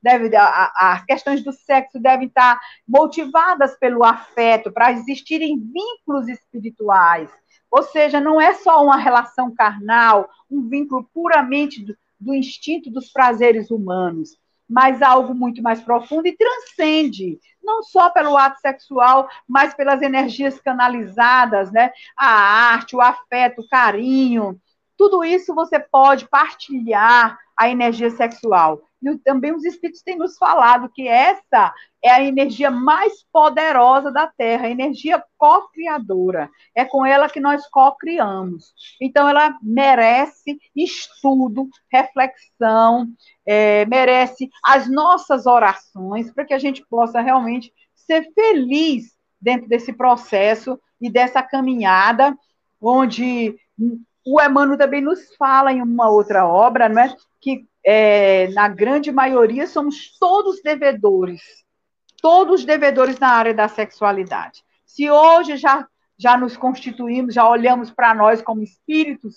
deve, 0.00 0.30
as 0.36 1.04
questões 1.04 1.42
do 1.42 1.52
sexo 1.52 1.98
devem 1.98 2.28
estar 2.28 2.60
motivadas 2.86 3.76
pelo 3.76 4.04
afeto, 4.04 4.70
para 4.70 4.92
existirem 4.92 5.58
vínculos 5.58 6.28
espirituais. 6.28 7.28
Ou 7.72 7.82
seja, 7.82 8.20
não 8.20 8.38
é 8.38 8.52
só 8.52 8.84
uma 8.84 8.98
relação 8.98 9.50
carnal, 9.54 10.28
um 10.50 10.68
vínculo 10.68 11.08
puramente 11.14 11.82
do, 11.82 11.96
do 12.20 12.34
instinto 12.34 12.90
dos 12.90 13.10
prazeres 13.10 13.70
humanos, 13.70 14.36
mas 14.68 15.00
algo 15.00 15.34
muito 15.34 15.62
mais 15.62 15.80
profundo 15.80 16.26
e 16.26 16.36
transcende, 16.36 17.40
não 17.64 17.82
só 17.82 18.10
pelo 18.10 18.36
ato 18.36 18.60
sexual, 18.60 19.26
mas 19.48 19.72
pelas 19.72 20.02
energias 20.02 20.60
canalizadas, 20.60 21.72
né? 21.72 21.90
A 22.14 22.26
arte, 22.74 22.94
o 22.94 23.00
afeto, 23.00 23.62
o 23.62 23.68
carinho, 23.68 24.60
Tudo 24.96 25.24
isso 25.24 25.54
você 25.54 25.78
pode 25.78 26.28
partilhar 26.28 27.38
a 27.56 27.68
energia 27.68 28.10
sexual. 28.10 28.82
E 29.02 29.18
também 29.18 29.52
os 29.52 29.64
espíritos 29.64 30.02
têm 30.02 30.16
nos 30.16 30.38
falado 30.38 30.90
que 30.94 31.08
essa 31.08 31.74
é 32.02 32.10
a 32.10 32.22
energia 32.22 32.70
mais 32.70 33.24
poderosa 33.32 34.12
da 34.12 34.26
Terra, 34.26 34.66
a 34.66 34.70
energia 34.70 35.22
co-criadora. 35.36 36.48
É 36.74 36.84
com 36.84 37.04
ela 37.04 37.28
que 37.28 37.40
nós 37.40 37.68
co-criamos. 37.68 38.72
Então, 39.00 39.28
ela 39.28 39.58
merece 39.60 40.58
estudo, 40.74 41.68
reflexão, 41.92 43.08
é, 43.44 43.84
merece 43.86 44.48
as 44.64 44.88
nossas 44.88 45.46
orações, 45.46 46.32
para 46.32 46.44
que 46.44 46.54
a 46.54 46.58
gente 46.58 46.84
possa 46.88 47.20
realmente 47.20 47.72
ser 47.94 48.28
feliz 48.34 49.14
dentro 49.40 49.68
desse 49.68 49.92
processo 49.92 50.78
e 51.00 51.10
dessa 51.10 51.42
caminhada, 51.42 52.36
onde 52.80 53.56
o 54.24 54.40
Emmanuel 54.40 54.78
também 54.78 55.00
nos 55.00 55.34
fala 55.36 55.72
em 55.72 55.82
uma 55.82 56.08
outra 56.08 56.46
obra, 56.46 56.88
não 56.88 57.02
é? 57.02 57.14
que 57.40 57.66
é, 57.84 58.48
na 58.48 58.68
grande 58.68 59.10
maioria 59.10 59.66
somos 59.66 60.16
todos 60.18 60.62
devedores, 60.62 61.42
todos 62.20 62.64
devedores 62.64 63.18
na 63.18 63.30
área 63.30 63.52
da 63.52 63.66
sexualidade. 63.66 64.62
Se 64.86 65.10
hoje 65.10 65.56
já, 65.56 65.86
já 66.16 66.36
nos 66.36 66.56
constituímos, 66.56 67.34
já 67.34 67.48
olhamos 67.48 67.90
para 67.90 68.14
nós 68.14 68.40
como 68.40 68.62
espíritos, 68.62 69.34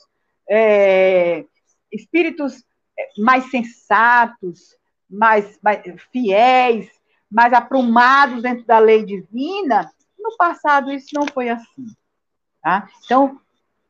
é, 0.48 1.46
espíritos 1.92 2.64
mais 3.18 3.50
sensatos, 3.50 4.76
mais, 5.10 5.60
mais 5.62 5.82
fiéis, 6.12 6.90
mais 7.30 7.54
aprumados 7.54 8.44
dentro 8.44 8.66
da 8.66 8.78
lei 8.78 9.04
divina, 9.04 9.92
no 10.20 10.36
passado 10.38 10.92
isso 10.92 11.10
não 11.14 11.26
foi 11.28 11.50
assim. 11.50 11.86
Tá? 12.62 12.88
Então, 13.04 13.40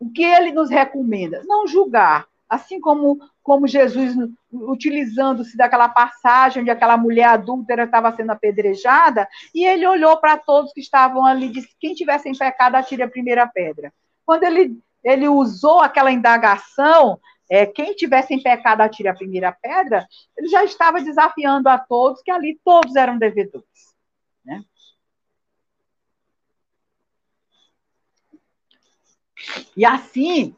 o 0.06 0.12
que 0.12 0.24
ele 0.24 0.52
nos 0.52 0.70
recomenda? 0.70 1.42
Não 1.46 1.66
julgar, 1.66 2.28
assim 2.48 2.80
como, 2.80 3.18
como 3.42 3.68
Jesus, 3.68 4.16
utilizando-se 4.52 5.58
daquela 5.58 5.90
passagem 5.90 6.62
onde 6.62 6.70
aquela 6.70 6.96
mulher 6.96 7.30
adúltera 7.30 7.86
estava 7.86 8.16
sendo 8.16 8.30
apedrejada, 8.30 9.28
e 9.54 9.66
ele 9.66 9.88
olhou 9.88 10.18
para 10.18 10.38
todos 10.38 10.72
que 10.72 10.80
estavam 10.80 11.26
ali 11.26 11.48
e 11.48 11.52
disse: 11.54 11.76
quem 11.80 11.96
tivesse 11.96 12.30
em 12.30 12.38
pecado, 12.38 12.76
atire 12.76 13.02
a 13.02 13.10
primeira 13.10 13.48
pedra. 13.48 13.92
Quando 14.24 14.44
ele, 14.44 14.80
ele 15.04 15.28
usou 15.28 15.80
aquela 15.80 16.12
indagação, 16.12 17.20
é, 17.50 17.66
quem 17.66 17.96
tivesse 17.96 18.32
em 18.32 18.44
pecado, 18.44 18.82
atire 18.82 19.08
a 19.08 19.16
primeira 19.16 19.52
pedra, 19.60 20.08
ele 20.38 20.50
já 20.50 20.64
estava 20.64 21.02
desafiando 21.02 21.68
a 21.68 21.80
todos 21.80 22.22
que 22.22 22.30
ali 22.30 22.60
todos 22.64 22.96
eram 22.96 23.18
devedores. 23.18 23.96
Né? 24.46 24.64
E 29.76 29.86
assim, 29.86 30.56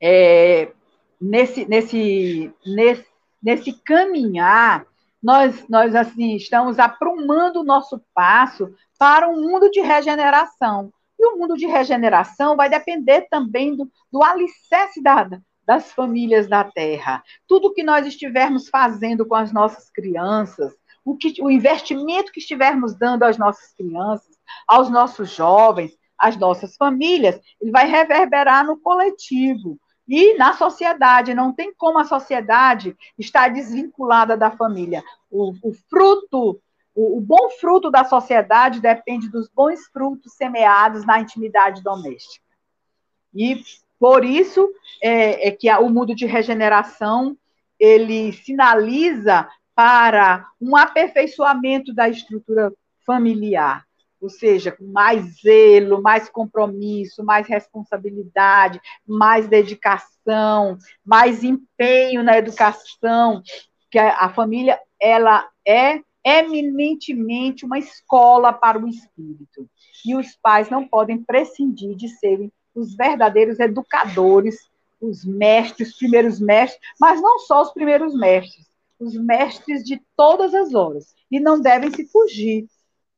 é, 0.00 0.72
nesse, 1.20 1.68
nesse, 1.68 2.52
nesse, 2.64 3.06
nesse 3.42 3.72
caminhar, 3.82 4.86
nós, 5.22 5.66
nós 5.68 5.94
assim 5.94 6.36
estamos 6.36 6.78
aprumando 6.78 7.60
o 7.60 7.64
nosso 7.64 8.00
passo 8.14 8.72
para 8.98 9.28
um 9.28 9.40
mundo 9.40 9.70
de 9.70 9.80
regeneração. 9.80 10.92
E 11.18 11.26
o 11.26 11.36
mundo 11.36 11.56
de 11.56 11.66
regeneração 11.66 12.56
vai 12.56 12.68
depender 12.68 13.22
também 13.30 13.74
do, 13.74 13.90
do 14.12 14.22
alicerce 14.22 15.02
da, 15.02 15.28
das 15.64 15.92
famílias 15.92 16.48
da 16.48 16.62
Terra. 16.62 17.22
Tudo 17.48 17.72
que 17.72 17.82
nós 17.82 18.06
estivermos 18.06 18.68
fazendo 18.68 19.26
com 19.26 19.34
as 19.34 19.52
nossas 19.52 19.90
crianças, 19.90 20.74
o, 21.04 21.16
que, 21.16 21.34
o 21.40 21.50
investimento 21.50 22.30
que 22.30 22.40
estivermos 22.40 22.94
dando 22.94 23.22
às 23.22 23.38
nossas 23.38 23.72
crianças, 23.72 24.36
aos 24.66 24.90
nossos 24.90 25.30
jovens, 25.30 25.96
às 26.18 26.36
nossas 26.36 26.76
famílias, 26.76 27.40
ele 27.60 27.70
vai 27.70 27.86
reverberar 27.86 28.64
no 28.64 28.78
coletivo 28.78 29.78
e 30.08 30.34
na 30.34 30.54
sociedade. 30.54 31.34
Não 31.34 31.52
tem 31.52 31.74
como 31.74 31.98
a 31.98 32.04
sociedade 32.04 32.96
estar 33.18 33.48
desvinculada 33.48 34.36
da 34.36 34.50
família. 34.50 35.02
O, 35.30 35.52
o 35.62 35.72
fruto, 35.88 36.60
o, 36.94 37.18
o, 37.18 37.20
bom 37.20 37.50
fruto 37.60 37.90
da 37.90 38.04
sociedade 38.04 38.80
depende 38.80 39.28
dos 39.28 39.48
bons 39.48 39.86
frutos 39.92 40.34
semeados 40.34 41.04
na 41.04 41.20
intimidade 41.20 41.82
doméstica. 41.82 42.44
E 43.34 43.62
por 43.98 44.24
isso 44.24 44.70
é, 45.02 45.48
é 45.48 45.50
que 45.50 45.70
o 45.70 45.90
mundo 45.90 46.14
de 46.14 46.26
regeneração 46.26 47.36
ele 47.78 48.32
sinaliza 48.32 49.48
para 49.74 50.46
um 50.58 50.74
aperfeiçoamento 50.74 51.92
da 51.94 52.08
estrutura 52.08 52.72
familiar 53.04 53.86
ou 54.20 54.30
seja, 54.30 54.72
com 54.72 54.84
mais 54.84 55.40
zelo, 55.42 56.02
mais 56.02 56.28
compromisso, 56.28 57.24
mais 57.24 57.46
responsabilidade, 57.46 58.80
mais 59.06 59.46
dedicação, 59.46 60.78
mais 61.04 61.44
empenho 61.44 62.22
na 62.22 62.38
educação, 62.38 63.42
que 63.90 63.98
a 63.98 64.28
família 64.30 64.80
ela 65.00 65.48
é 65.66 66.00
eminentemente 66.24 67.64
uma 67.64 67.78
escola 67.78 68.52
para 68.52 68.78
o 68.78 68.88
espírito. 68.88 69.68
E 70.04 70.16
os 70.16 70.34
pais 70.42 70.68
não 70.68 70.86
podem 70.86 71.22
prescindir 71.22 71.94
de 71.94 72.08
serem 72.08 72.50
os 72.74 72.96
verdadeiros 72.96 73.60
educadores, 73.60 74.56
os 75.00 75.24
mestres, 75.24 75.90
os 75.90 75.98
primeiros 75.98 76.40
mestres, 76.40 76.80
mas 77.00 77.20
não 77.22 77.38
só 77.40 77.62
os 77.62 77.72
primeiros 77.72 78.14
mestres, 78.14 78.66
os 78.98 79.14
mestres 79.14 79.84
de 79.84 80.02
todas 80.16 80.54
as 80.54 80.74
horas. 80.74 81.14
E 81.30 81.38
não 81.38 81.60
devem 81.60 81.90
se 81.92 82.06
fugir 82.06 82.66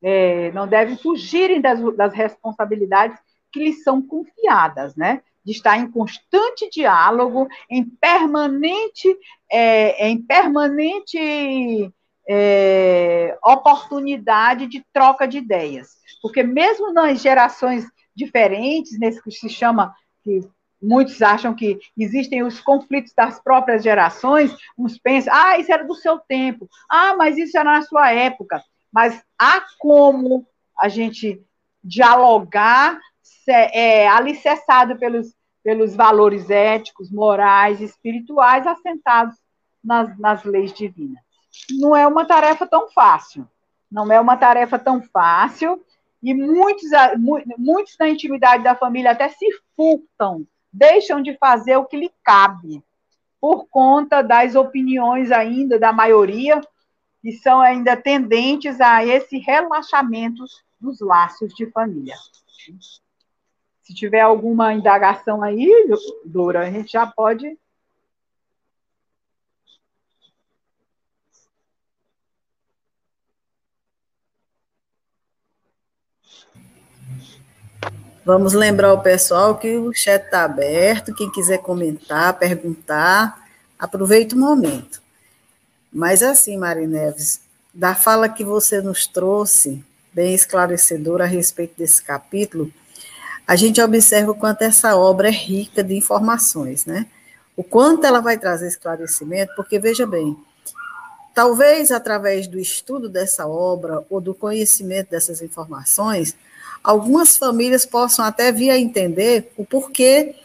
é, 0.03 0.53
não 0.53 0.67
devem 0.67 0.97
fugirem 0.97 1.61
das, 1.61 1.81
das 1.97 2.15
responsabilidades 2.15 3.19
que 3.53 3.61
lhes 3.61 3.83
são 3.83 4.01
confiadas, 4.01 4.95
né? 4.97 5.23
De 5.45 5.53
estar 5.53 5.79
em 5.79 5.91
constante 5.91 6.69
diálogo, 6.71 7.49
em 7.71 7.85
permanente, 7.85 9.17
é, 9.51 10.09
em 10.09 10.21
permanente 10.21 11.93
é, 12.29 13.39
oportunidade 13.45 14.67
de 14.67 14.85
troca 14.93 15.27
de 15.27 15.39
ideias. 15.39 15.97
Porque 16.21 16.43
mesmo 16.43 16.93
nas 16.93 17.21
gerações 17.21 17.85
diferentes, 18.15 18.99
nesse 18.99 19.23
que 19.23 19.31
se 19.31 19.49
chama, 19.49 19.95
que 20.23 20.41
muitos 20.81 21.23
acham 21.23 21.55
que 21.55 21.79
existem 21.97 22.43
os 22.43 22.61
conflitos 22.61 23.13
das 23.17 23.43
próprias 23.43 23.83
gerações, 23.83 24.55
uns 24.77 24.99
pensam, 24.99 25.33
ah, 25.35 25.59
isso 25.59 25.73
era 25.73 25.85
do 25.85 25.95
seu 25.95 26.19
tempo, 26.19 26.69
ah, 26.89 27.17
mas 27.17 27.39
isso 27.39 27.57
era 27.57 27.73
na 27.73 27.83
sua 27.83 28.13
época 28.13 28.63
mas 28.93 29.23
há 29.39 29.63
como 29.79 30.47
a 30.79 30.89
gente 30.89 31.43
dialogar 31.83 32.99
é, 33.47 34.09
alicerçado 34.09 34.97
pelos, 34.97 35.35
pelos 35.63 35.95
valores 35.95 36.51
éticos, 36.51 37.11
morais, 37.11 37.81
espirituais, 37.81 38.67
assentados 38.67 39.37
nas, 39.83 40.19
nas 40.19 40.45
leis 40.45 40.73
divinas. 40.73 41.23
Não 41.79 41.97
é 41.97 42.07
uma 42.07 42.25
tarefa 42.27 42.67
tão 42.67 42.89
fácil, 42.91 43.49
não 43.91 44.13
é 44.13 44.21
uma 44.21 44.37
tarefa 44.37 44.79
tão 44.79 45.03
fácil, 45.03 45.83
e 46.23 46.35
muitos, 46.35 46.91
muitos 47.57 47.97
na 47.99 48.09
intimidade 48.09 48.63
da 48.63 48.75
família 48.75 49.13
até 49.13 49.29
se 49.29 49.47
furtam, 49.77 50.47
deixam 50.73 51.23
de 51.23 51.37
fazer 51.39 51.77
o 51.77 51.85
que 51.85 51.97
lhe 51.97 52.11
cabe, 52.23 52.83
por 53.41 53.67
conta 53.69 54.21
das 54.21 54.55
opiniões 54.55 55.31
ainda 55.31 55.79
da 55.79 55.93
maioria, 55.93 56.61
que 57.29 57.37
são 57.37 57.61
ainda 57.61 57.95
tendentes 57.95 58.81
a 58.81 59.05
esse 59.05 59.37
relaxamento 59.37 60.43
dos 60.81 60.99
laços 60.99 61.53
de 61.53 61.71
família. 61.71 62.17
Se 63.83 63.93
tiver 63.93 64.23
alguma 64.23 64.73
indagação 64.73 65.43
aí, 65.43 65.69
Dora, 66.25 66.61
a 66.61 66.71
gente 66.71 66.93
já 66.93 67.07
pode. 67.07 67.59
Vamos 78.25 78.55
lembrar 78.55 78.95
o 78.95 79.03
pessoal 79.03 79.59
que 79.59 79.77
o 79.77 79.93
chat 79.93 80.25
está 80.25 80.45
aberto. 80.45 81.15
Quem 81.15 81.31
quiser 81.31 81.59
comentar, 81.59 82.39
perguntar, 82.39 83.47
aproveita 83.79 84.35
o 84.35 84.39
momento. 84.39 85.08
Mas 85.99 86.23
assim, 86.23 86.57
Mari 86.57 86.87
Neves, 86.87 87.41
da 87.75 87.93
fala 87.93 88.29
que 88.29 88.45
você 88.45 88.81
nos 88.81 89.09
trouxe, 89.09 89.85
bem 90.13 90.33
esclarecedora 90.33 91.25
a 91.25 91.27
respeito 91.27 91.75
desse 91.77 92.01
capítulo, 92.01 92.73
a 93.45 93.57
gente 93.57 93.83
observa 93.83 94.31
o 94.31 94.35
quanto 94.37 94.63
essa 94.63 94.97
obra 94.97 95.27
é 95.27 95.33
rica 95.33 95.83
de 95.83 95.97
informações, 95.97 96.87
né? 96.87 97.09
O 97.57 97.65
quanto 97.65 98.07
ela 98.07 98.21
vai 98.21 98.39
trazer 98.39 98.69
esclarecimento, 98.69 99.53
porque 99.57 99.81
veja 99.81 100.07
bem, 100.07 100.37
talvez 101.35 101.91
através 101.91 102.47
do 102.47 102.61
estudo 102.61 103.09
dessa 103.09 103.49
obra 103.49 104.05
ou 104.09 104.21
do 104.21 104.33
conhecimento 104.33 105.11
dessas 105.11 105.43
informações, 105.43 106.37
algumas 106.81 107.37
famílias 107.37 107.85
possam 107.85 108.25
até 108.25 108.53
vir 108.53 108.71
a 108.71 108.79
entender 108.79 109.51
o 109.57 109.67
porquê 109.67 110.37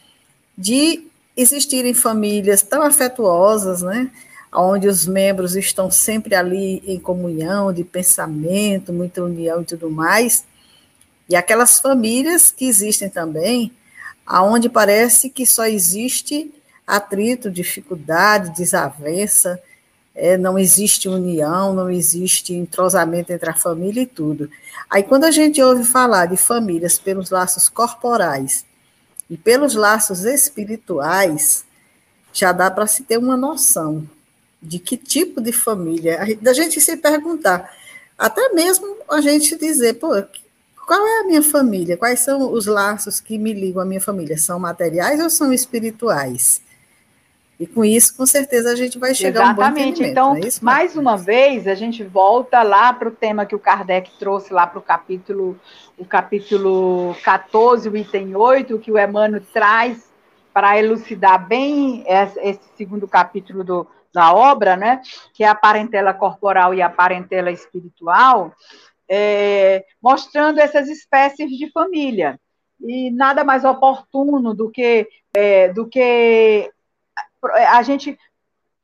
de 0.58 1.08
existirem 1.38 1.94
famílias 1.94 2.64
tão 2.64 2.82
afetuosas, 2.82 3.84
né? 3.84 4.10
Onde 4.54 4.88
os 4.88 5.06
membros 5.06 5.56
estão 5.56 5.90
sempre 5.90 6.36
ali 6.36 6.84
em 6.86 7.00
comunhão 7.00 7.74
de 7.74 7.84
pensamento, 7.84 8.94
muita 8.94 9.24
união 9.24 9.62
e 9.62 9.66
tudo 9.66 9.90
mais. 9.90 10.46
E 11.28 11.36
aquelas 11.36 11.80
famílias 11.80 12.52
que 12.52 12.66
existem 12.66 13.10
também, 13.10 13.72
aonde 14.26 14.70
parece 14.70 15.30
que 15.30 15.46
só 15.46 15.66
existe 15.66 16.54
atrito, 16.86 17.50
dificuldade, 17.50 18.56
desavença, 18.56 19.60
é, 20.16 20.38
não 20.38 20.60
existe 20.60 21.10
união, 21.10 21.74
não 21.74 21.90
existe 21.90 22.54
entrosamento 22.54 23.34
entre 23.34 23.50
a 23.50 23.56
família 23.56 24.02
e 24.02 24.06
tudo. 24.06 24.50
Aí, 24.90 25.02
quando 25.02 25.24
a 25.24 25.32
gente 25.32 25.62
ouve 25.62 25.84
falar 25.84 26.28
de 26.28 26.38
famílias 26.38 27.00
pelos 27.00 27.32
laços 27.32 27.68
corporais 27.68 28.64
e 29.28 29.36
pelos 29.36 29.74
laços 29.74 30.24
espirituais, 30.24 31.66
já 32.32 32.52
dá 32.52 32.70
para 32.70 32.86
se 32.86 33.04
ter 33.04 33.18
uma 33.18 33.36
noção 33.36 34.08
de 34.64 34.80
que 34.80 34.96
tipo 34.96 35.42
de 35.42 35.52
família, 35.52 36.38
da 36.42 36.54
gente 36.54 36.80
se 36.80 36.96
perguntar, 36.96 37.70
até 38.18 38.50
mesmo 38.54 38.98
a 39.10 39.20
gente 39.20 39.58
dizer, 39.58 39.96
pô, 39.96 40.10
qual 40.88 41.06
é 41.06 41.20
a 41.20 41.24
minha 41.26 41.42
família? 41.42 41.98
Quais 41.98 42.22
são 42.22 42.52
os 42.52 42.66
laços 42.66 43.20
que 43.20 43.38
me 43.38 43.54
ligam 43.54 43.82
à 43.82 43.86
minha 43.86 44.02
família? 44.02 44.38
São 44.38 44.60
materiais 44.60 45.22
ou 45.22 45.30
são 45.30 45.52
espirituais? 45.52 46.62
E 47.60 47.68
com 47.68 47.86
isso, 47.86 48.16
com 48.18 48.26
certeza, 48.26 48.72
a 48.72 48.76
gente 48.76 48.98
vai 48.98 49.14
chegar 49.14 49.54
Exatamente. 49.54 50.04
a 50.04 50.06
um 50.06 50.06
bom 50.06 50.12
Então, 50.12 50.36
é 50.36 50.48
isso, 50.48 50.66
mais 50.66 50.98
uma 50.98 51.16
vez, 51.16 51.68
a 51.68 51.76
gente 51.76 52.04
volta 52.04 52.64
lá 52.64 52.92
para 52.92 53.08
o 53.08 53.12
tema 53.12 53.46
que 53.46 53.56
o 53.56 53.60
Kardec 53.60 54.12
trouxe 54.18 54.52
lá 54.52 54.66
para 54.66 54.80
o 54.80 54.82
capítulo, 54.82 55.58
o 55.98 56.04
capítulo 56.04 57.16
14, 57.24 57.88
o 57.88 57.96
item 57.96 58.36
8, 58.36 58.80
que 58.80 58.92
o 58.92 58.98
Emmanuel 58.98 59.42
traz 59.54 60.12
para 60.54 60.78
elucidar 60.78 61.48
bem 61.48 62.04
esse 62.08 62.62
segundo 62.76 63.08
capítulo 63.08 63.64
do, 63.64 63.88
da 64.14 64.34
obra, 64.34 64.78
né, 64.78 65.02
que 65.34 65.44
é 65.44 65.48
a 65.48 65.56
parentela 65.56 66.14
corporal 66.14 66.74
e 66.74 66.82
a 66.82 66.90
parentela 66.90 67.52
espiritual, 67.52 68.54
é, 69.10 69.86
mostrando 70.02 70.60
essas 70.60 70.88
espécies 70.88 71.50
de 71.52 71.72
família. 71.72 72.40
E 72.80 73.10
nada 73.12 73.44
mais 73.44 73.64
oportuno 73.64 74.54
do 74.54 74.70
que, 74.70 75.08
é, 75.34 75.70
do 75.70 75.88
que 75.88 76.70
a 77.68 77.82
gente 77.82 78.18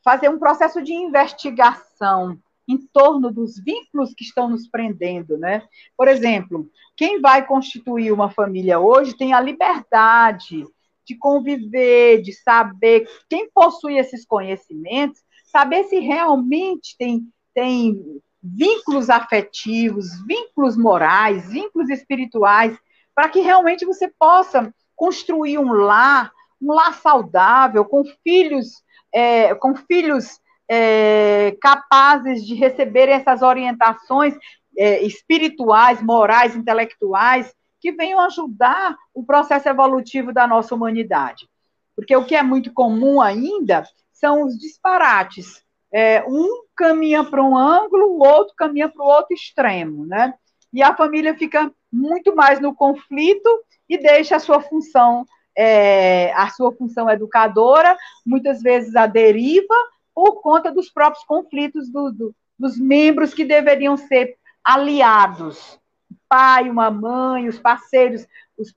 fazer 0.03 0.29
um 0.29 0.39
processo 0.39 0.81
de 0.81 0.93
investigação 0.93 2.39
em 2.67 2.77
torno 2.77 3.31
dos 3.31 3.59
vínculos 3.59 4.13
que 4.13 4.23
estão 4.23 4.47
nos 4.47 4.67
prendendo, 4.67 5.37
né? 5.37 5.63
Por 5.97 6.07
exemplo, 6.07 6.69
quem 6.95 7.19
vai 7.19 7.45
constituir 7.45 8.11
uma 8.11 8.29
família 8.29 8.79
hoje 8.79 9.17
tem 9.17 9.33
a 9.33 9.41
liberdade 9.41 10.65
de 11.09 11.17
conviver, 11.17 12.21
de 12.21 12.33
saber 12.33 13.07
quem 13.29 13.49
possui 13.51 13.97
esses 13.97 14.25
conhecimentos, 14.25 15.21
saber 15.45 15.83
se 15.85 15.99
realmente 15.99 16.95
tem, 16.97 17.27
tem 17.53 18.21
vínculos 18.41 19.09
afetivos, 19.09 20.07
vínculos 20.25 20.77
morais, 20.77 21.49
vínculos 21.49 21.89
espirituais, 21.89 22.77
para 23.13 23.27
que 23.27 23.41
realmente 23.41 23.85
você 23.85 24.11
possa 24.17 24.73
construir 24.95 25.57
um 25.57 25.71
lar 25.73 26.31
um 26.61 26.73
lar 26.73 26.93
saudável, 26.95 27.85
com 27.85 28.03
filhos, 28.23 28.83
é, 29.13 29.55
com 29.55 29.75
filhos 29.75 30.39
é, 30.69 31.55
capazes 31.61 32.45
de 32.45 32.53
receber 32.53 33.07
essas 33.09 33.41
orientações 33.41 34.35
é, 34.77 35.01
espirituais, 35.03 36.01
morais, 36.01 36.55
intelectuais, 36.55 37.53
que 37.79 37.91
venham 37.91 38.19
ajudar 38.21 38.95
o 39.13 39.23
processo 39.23 39.69
evolutivo 39.69 40.33
da 40.33 40.47
nossa 40.47 40.75
humanidade. 40.75 41.47
Porque 41.95 42.15
o 42.15 42.25
que 42.25 42.35
é 42.35 42.43
muito 42.43 42.71
comum 42.73 43.21
ainda 43.21 43.83
são 44.11 44.43
os 44.43 44.57
disparates. 44.57 45.63
É, 45.91 46.23
um 46.27 46.63
caminha 46.75 47.23
para 47.23 47.43
um 47.43 47.57
ângulo, 47.57 48.05
o 48.07 48.19
outro 48.19 48.53
caminha 48.55 48.89
para 48.89 49.03
o 49.03 49.07
outro 49.07 49.33
extremo, 49.33 50.05
né? 50.05 50.33
E 50.71 50.83
a 50.83 50.95
família 50.95 51.35
fica 51.35 51.71
muito 51.91 52.35
mais 52.35 52.59
no 52.59 52.75
conflito 52.75 53.49
e 53.87 53.97
deixa 53.97 54.35
a 54.35 54.39
sua 54.39 54.61
função 54.61 55.25
é, 55.57 56.31
a 56.35 56.49
sua 56.49 56.71
função 56.71 57.09
educadora, 57.09 57.97
muitas 58.25 58.61
vezes 58.61 58.95
a 58.95 59.05
deriva, 59.05 59.75
por 60.15 60.41
conta 60.41 60.71
dos 60.71 60.89
próprios 60.89 61.25
conflitos 61.25 61.91
do, 61.91 62.11
do, 62.11 62.35
dos 62.57 62.79
membros 62.79 63.33
que 63.33 63.43
deveriam 63.43 63.97
ser 63.97 64.37
aliados. 64.63 65.77
Pai, 66.29 66.69
uma 66.69 66.91
mãe, 66.91 67.47
os 67.47 67.59
parceiros, 67.59 68.25
os, 68.57 68.71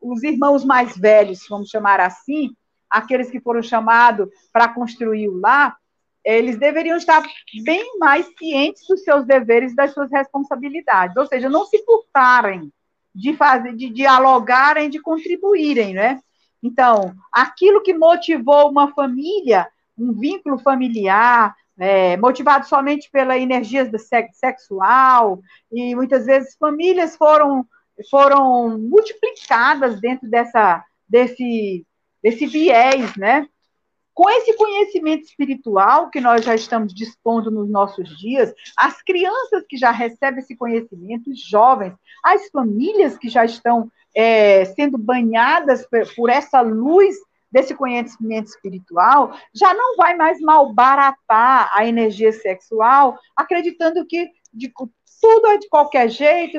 os 0.00 0.22
irmãos 0.24 0.64
mais 0.64 0.96
velhos, 0.96 1.46
vamos 1.48 1.70
chamar 1.70 2.00
assim, 2.00 2.54
aqueles 2.90 3.30
que 3.30 3.40
foram 3.40 3.62
chamados 3.62 4.28
para 4.52 4.68
construir 4.68 5.28
o 5.28 5.38
lar, 5.38 5.76
eles 6.24 6.58
deveriam 6.58 6.96
estar 6.96 7.22
bem 7.62 7.98
mais 7.98 8.26
cientes 8.36 8.84
dos 8.88 9.04
seus 9.04 9.24
deveres 9.24 9.72
e 9.72 9.76
das 9.76 9.92
suas 9.92 10.10
responsabilidades, 10.10 11.16
ou 11.16 11.24
seja, 11.26 11.48
não 11.48 11.64
se 11.64 11.84
furtarem 11.84 12.72
de 13.14 13.34
fazer, 13.34 13.74
de 13.76 13.88
dialogarem, 13.88 14.90
de 14.90 15.00
contribuírem, 15.00 15.94
né? 15.94 16.20
Então, 16.60 17.14
aquilo 17.32 17.80
que 17.80 17.94
motivou 17.94 18.68
uma 18.68 18.92
família, 18.92 19.68
um 19.96 20.12
vínculo 20.12 20.58
familiar, 20.58 21.54
é, 21.78 22.16
motivado 22.16 22.66
somente 22.66 23.10
pela 23.10 23.38
energia 23.38 23.90
sexual, 24.32 25.40
e 25.70 25.94
muitas 25.94 26.26
vezes 26.26 26.56
famílias 26.58 27.16
foram, 27.16 27.66
foram 28.10 28.78
multiplicadas 28.78 30.00
dentro 30.00 30.28
dessa, 30.28 30.84
desse, 31.08 31.86
desse 32.22 32.46
viés, 32.46 33.14
né? 33.16 33.46
Com 34.14 34.30
esse 34.30 34.56
conhecimento 34.56 35.24
espiritual 35.24 36.08
que 36.08 36.22
nós 36.22 36.42
já 36.42 36.54
estamos 36.54 36.94
dispondo 36.94 37.50
nos 37.50 37.68
nossos 37.68 38.16
dias, 38.18 38.50
as 38.74 39.02
crianças 39.02 39.62
que 39.68 39.76
já 39.76 39.90
recebem 39.90 40.40
esse 40.40 40.56
conhecimento, 40.56 41.30
os 41.30 41.38
jovens, 41.38 41.92
as 42.24 42.48
famílias 42.48 43.18
que 43.18 43.28
já 43.28 43.44
estão 43.44 43.90
é, 44.14 44.64
sendo 44.64 44.96
banhadas 44.96 45.86
por 46.16 46.30
essa 46.30 46.62
luz 46.62 47.14
desse 47.50 47.74
conhecimento 47.74 48.48
espiritual, 48.48 49.32
já 49.54 49.72
não 49.72 49.96
vai 49.96 50.16
mais 50.16 50.40
malbaratar 50.40 51.70
a 51.72 51.86
energia 51.86 52.32
sexual, 52.32 53.18
acreditando 53.36 54.04
que 54.06 54.30
de, 54.52 54.72
tudo 55.20 55.46
é 55.48 55.58
de 55.58 55.68
qualquer 55.68 56.08
jeito, 56.08 56.58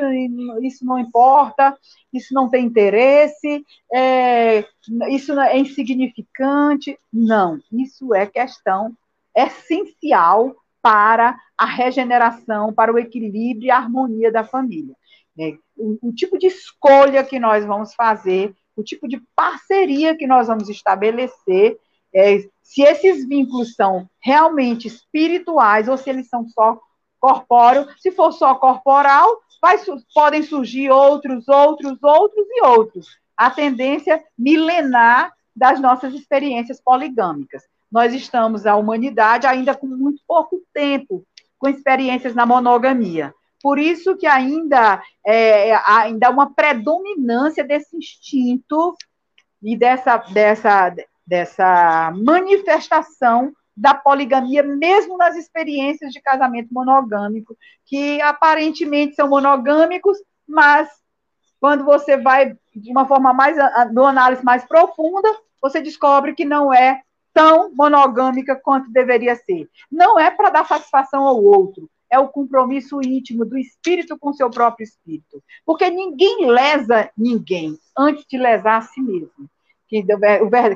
isso 0.61 0.85
não 0.85 0.99
importa, 0.99 1.77
isso 2.13 2.33
não 2.33 2.49
tem 2.49 2.65
interesse, 2.65 3.63
é, 3.93 4.65
isso 5.09 5.37
é 5.39 5.57
insignificante. 5.57 6.97
Não, 7.11 7.59
isso 7.71 8.13
é 8.13 8.25
questão 8.25 8.95
essencial 9.35 10.55
para 10.81 11.37
a 11.57 11.65
regeneração, 11.65 12.73
para 12.73 12.93
o 12.93 12.97
equilíbrio 12.97 13.67
e 13.67 13.71
a 13.71 13.77
harmonia 13.77 14.31
da 14.31 14.43
família. 14.43 14.95
É, 15.39 15.55
o, 15.75 16.09
o 16.09 16.13
tipo 16.13 16.37
de 16.37 16.47
escolha 16.47 17.23
que 17.23 17.39
nós 17.39 17.65
vamos 17.65 17.93
fazer, 17.93 18.55
o 18.77 18.83
tipo 18.83 19.07
de 19.07 19.21
parceria 19.35 20.15
que 20.15 20.27
nós 20.27 20.47
vamos 20.47 20.69
estabelecer, 20.69 21.77
é, 22.13 22.39
se 22.63 22.81
esses 22.81 23.27
vínculos 23.27 23.73
são 23.73 24.07
realmente 24.19 24.87
espirituais 24.87 25.87
ou 25.87 25.97
se 25.97 26.09
eles 26.09 26.29
são 26.29 26.47
só 26.47 26.79
corpóreo. 27.19 27.87
Se 27.97 28.11
for 28.11 28.31
só 28.31 28.55
corporal, 28.55 29.41
vai, 29.61 29.77
podem 30.13 30.43
surgir 30.43 30.89
outros, 30.89 31.47
outros, 31.47 31.97
outros 32.01 32.47
e 32.49 32.65
outros. 32.65 33.07
A 33.35 33.49
tendência 33.49 34.23
milenar 34.37 35.33
das 35.55 35.79
nossas 35.79 36.13
experiências 36.13 36.81
poligâmicas. 36.81 37.63
Nós 37.91 38.13
estamos, 38.13 38.65
a 38.65 38.75
humanidade, 38.75 39.47
ainda 39.47 39.75
com 39.75 39.87
muito 39.87 40.21
pouco 40.27 40.61
tempo 40.73 41.25
com 41.57 41.67
experiências 41.67 42.35
na 42.35 42.45
monogamia. 42.45 43.33
Por 43.67 43.79
isso 43.79 44.15
que 44.15 44.25
ainda 44.25 45.03
é, 45.25 45.75
ainda 45.85 46.29
uma 46.29 46.53
predominância 46.53 47.65
desse 47.65 47.97
instinto 47.97 48.95
e 49.61 49.75
dessa, 49.75 50.15
dessa, 50.15 50.95
dessa 51.27 52.13
manifestação 52.15 53.51
da 53.75 53.93
poligamia, 53.93 54.63
mesmo 54.63 55.17
nas 55.17 55.35
experiências 55.35 56.13
de 56.13 56.21
casamento 56.21 56.73
monogâmico, 56.73 57.57
que 57.85 58.21
aparentemente 58.21 59.15
são 59.15 59.27
monogâmicos, 59.27 60.17
mas 60.47 60.87
quando 61.59 61.83
você 61.83 62.15
vai 62.15 62.55
de 62.73 62.89
uma 62.89 63.05
forma 63.05 63.33
mais, 63.33 63.57
uma 63.91 64.07
análise 64.07 64.45
mais 64.45 64.63
profunda, 64.63 65.27
você 65.61 65.81
descobre 65.81 66.33
que 66.33 66.45
não 66.45 66.73
é 66.73 67.01
tão 67.33 67.69
monogâmica 67.75 68.55
quanto 68.55 68.89
deveria 68.93 69.35
ser. 69.35 69.69
Não 69.91 70.17
é 70.17 70.31
para 70.31 70.51
dar 70.51 70.65
satisfação 70.65 71.27
ao 71.27 71.43
outro, 71.43 71.89
é 72.09 72.19
o 72.19 72.27
compromisso 72.27 73.01
íntimo 73.01 73.45
do 73.45 73.57
espírito 73.57 74.17
com 74.17 74.33
seu 74.33 74.49
próprio 74.49 74.83
espírito. 74.83 75.43
Porque 75.65 75.89
ninguém 75.89 76.45
lesa 76.45 77.09
ninguém 77.17 77.77
antes 77.97 78.25
de 78.29 78.37
lesar 78.37 78.77
a 78.77 78.81
si 78.81 79.01
mesmo. 79.01 79.49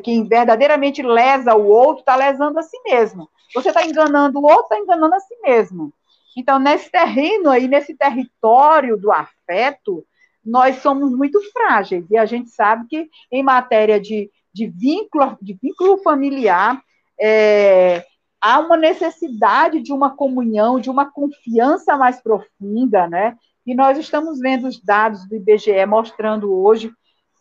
Quem, 0.03 0.27
verdadeiramente 0.27 1.01
lesa 1.01 1.53
o 1.55 1.67
outro 1.67 2.01
está 2.01 2.15
lesando 2.15 2.59
a 2.59 2.63
si 2.63 2.77
mesmo. 2.83 3.29
Você 3.53 3.69
está 3.69 3.85
enganando 3.85 4.39
o 4.39 4.43
outro, 4.43 4.63
está 4.63 4.79
enganando 4.79 5.15
a 5.15 5.19
si 5.19 5.35
mesmo. 5.41 5.93
Então, 6.37 6.57
nesse 6.57 6.89
terreno 6.89 7.49
aí, 7.49 7.67
nesse 7.67 7.93
território 7.93 8.97
do 8.97 9.11
afeto, 9.11 10.05
nós 10.43 10.77
somos 10.77 11.11
muito 11.11 11.41
frágeis. 11.51 12.09
E 12.09 12.17
a 12.17 12.25
gente 12.25 12.49
sabe 12.49 12.87
que, 12.87 13.09
em 13.29 13.43
matéria 13.43 13.99
de, 13.99 14.31
de, 14.53 14.67
vínculo, 14.67 15.37
de 15.41 15.57
vínculo 15.61 15.97
familiar, 15.97 16.81
é, 17.19 18.05
há 18.41 18.59
uma 18.59 18.75
necessidade 18.75 19.81
de 19.81 19.93
uma 19.93 20.15
comunhão, 20.15 20.79
de 20.79 20.89
uma 20.89 21.09
confiança 21.09 21.95
mais 21.95 22.19
profunda, 22.21 23.07
né? 23.07 23.37
E 23.65 23.75
nós 23.75 23.97
estamos 23.97 24.39
vendo 24.39 24.67
os 24.67 24.81
dados 24.81 25.27
do 25.27 25.35
IBGE 25.35 25.85
mostrando 25.85 26.51
hoje 26.53 26.91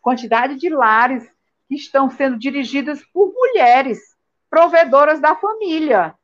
quantidade 0.00 0.56
de 0.56 0.68
lares 0.68 1.26
que 1.68 1.74
estão 1.74 2.10
sendo 2.10 2.38
dirigidas 2.38 3.02
por 3.12 3.32
mulheres, 3.32 3.98
provedoras 4.48 5.20
da 5.20 5.34
família. 5.34 6.14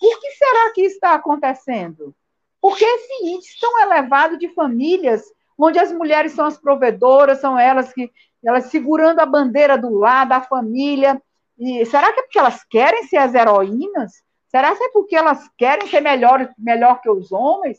Por 0.00 0.20
que 0.20 0.30
será 0.32 0.72
que 0.72 0.82
está 0.82 1.14
acontecendo? 1.14 2.14
Porque 2.60 2.84
esse 2.84 3.26
índice 3.26 3.60
tão 3.60 3.80
elevado 3.80 4.38
de 4.38 4.48
famílias 4.48 5.22
onde 5.58 5.78
as 5.78 5.92
mulheres 5.92 6.32
são 6.32 6.46
as 6.46 6.58
provedoras, 6.58 7.40
são 7.40 7.58
elas 7.58 7.92
que 7.92 8.10
elas 8.44 8.66
segurando 8.66 9.20
a 9.20 9.26
bandeira 9.26 9.76
do 9.76 9.90
lar, 9.90 10.26
da 10.26 10.40
família. 10.40 11.20
E 11.58 11.84
será 11.86 12.12
que 12.12 12.20
é 12.20 12.22
porque 12.22 12.38
elas 12.38 12.64
querem 12.64 13.04
ser 13.04 13.16
as 13.16 13.34
heroínas? 13.34 14.12
Será 14.48 14.74
que 14.74 14.84
é 14.84 14.88
porque 14.90 15.16
elas 15.16 15.48
querem 15.56 15.86
ser 15.88 16.00
melhor, 16.00 16.48
melhor 16.58 17.00
que 17.00 17.10
os 17.10 17.32
homens? 17.32 17.78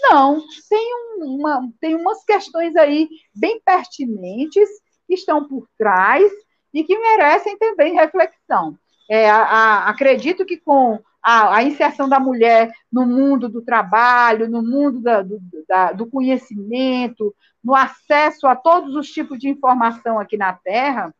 Não, 0.00 0.42
tem, 0.68 0.90
uma, 1.18 1.68
tem 1.80 1.94
umas 1.94 2.24
questões 2.24 2.74
aí 2.76 3.08
bem 3.34 3.60
pertinentes 3.64 4.68
que 5.06 5.14
estão 5.14 5.46
por 5.46 5.68
trás 5.78 6.30
e 6.72 6.84
que 6.84 6.98
merecem 6.98 7.56
também 7.58 7.94
reflexão. 7.94 8.78
É, 9.08 9.30
a, 9.30 9.42
a, 9.42 9.88
acredito 9.88 10.44
que 10.44 10.56
com 10.56 11.00
a, 11.22 11.56
a, 11.56 11.62
inserção 11.62 12.08
da 12.08 12.18
mulher 12.18 12.72
no 12.92 13.06
mundo 13.06 13.48
do 13.48 13.62
trabalho, 13.62 14.48
no 14.48 14.62
mundo 14.62 15.00
da, 15.00 15.22
do, 15.22 15.40
da, 15.68 15.92
do 15.92 16.06
conhecimento, 16.06 17.34
no 17.62 17.74
acesso 17.74 18.46
a 18.46 18.56
todos 18.56 18.94
os 18.94 19.08
tipos 19.10 19.38
de 19.38 19.48
informação 19.48 20.18
aqui 20.18 20.36
na 20.36 20.52
Terra, 20.52 21.14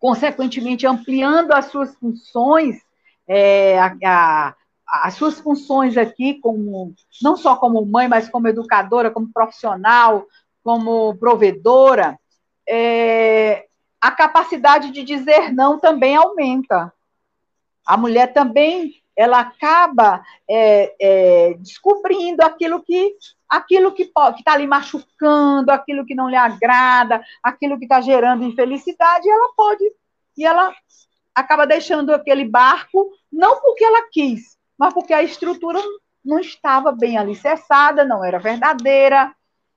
consequentemente 0.00 0.86
ampliando 0.86 1.52
as 1.52 1.66
suas 1.66 1.94
funções, 1.96 2.80
é, 3.28 3.78
a, 3.78 4.56
as 4.88 5.14
suas 5.14 5.38
funções 5.38 5.96
aqui, 5.96 6.40
como 6.40 6.94
não 7.22 7.36
só 7.36 7.54
como 7.54 7.84
mãe, 7.84 8.08
mas 8.08 8.28
como 8.28 8.48
educadora, 8.48 9.10
como 9.10 9.32
profissional, 9.32 10.26
como 10.64 11.14
provedora, 11.16 12.18
é, 12.68 13.66
a 14.00 14.10
capacidade 14.10 14.90
de 14.90 15.04
dizer 15.04 15.52
não 15.52 15.78
também 15.78 16.16
aumenta. 16.16 16.92
A 17.86 17.96
mulher 17.96 18.32
também 18.32 18.94
ela 19.16 19.40
acaba 19.40 20.22
é, 20.48 20.94
é, 20.98 21.54
descobrindo 21.58 22.42
aquilo 22.42 22.82
que 22.82 23.16
aquilo 23.50 23.92
que 23.92 24.04
está 24.04 24.52
ali 24.52 24.66
machucando, 24.66 25.70
aquilo 25.72 26.06
que 26.06 26.14
não 26.14 26.28
lhe 26.28 26.36
agrada, 26.36 27.22
aquilo 27.42 27.76
que 27.76 27.84
está 27.84 28.00
gerando 28.00 28.44
infelicidade, 28.44 29.28
ela 29.28 29.52
pode. 29.56 29.84
E 30.38 30.46
ela 30.46 30.72
acaba 31.34 31.66
deixando 31.66 32.14
aquele 32.14 32.44
barco 32.44 33.10
não 33.32 33.60
porque 33.60 33.84
ela 33.84 34.08
quis, 34.10 34.56
mas 34.78 34.94
porque 34.94 35.12
a 35.12 35.22
estrutura 35.22 35.80
não 36.24 36.38
estava 36.38 36.92
bem 36.92 37.18
alicerçada, 37.18 38.04
não 38.04 38.24
era 38.24 38.38
verdadeira, 38.38 39.34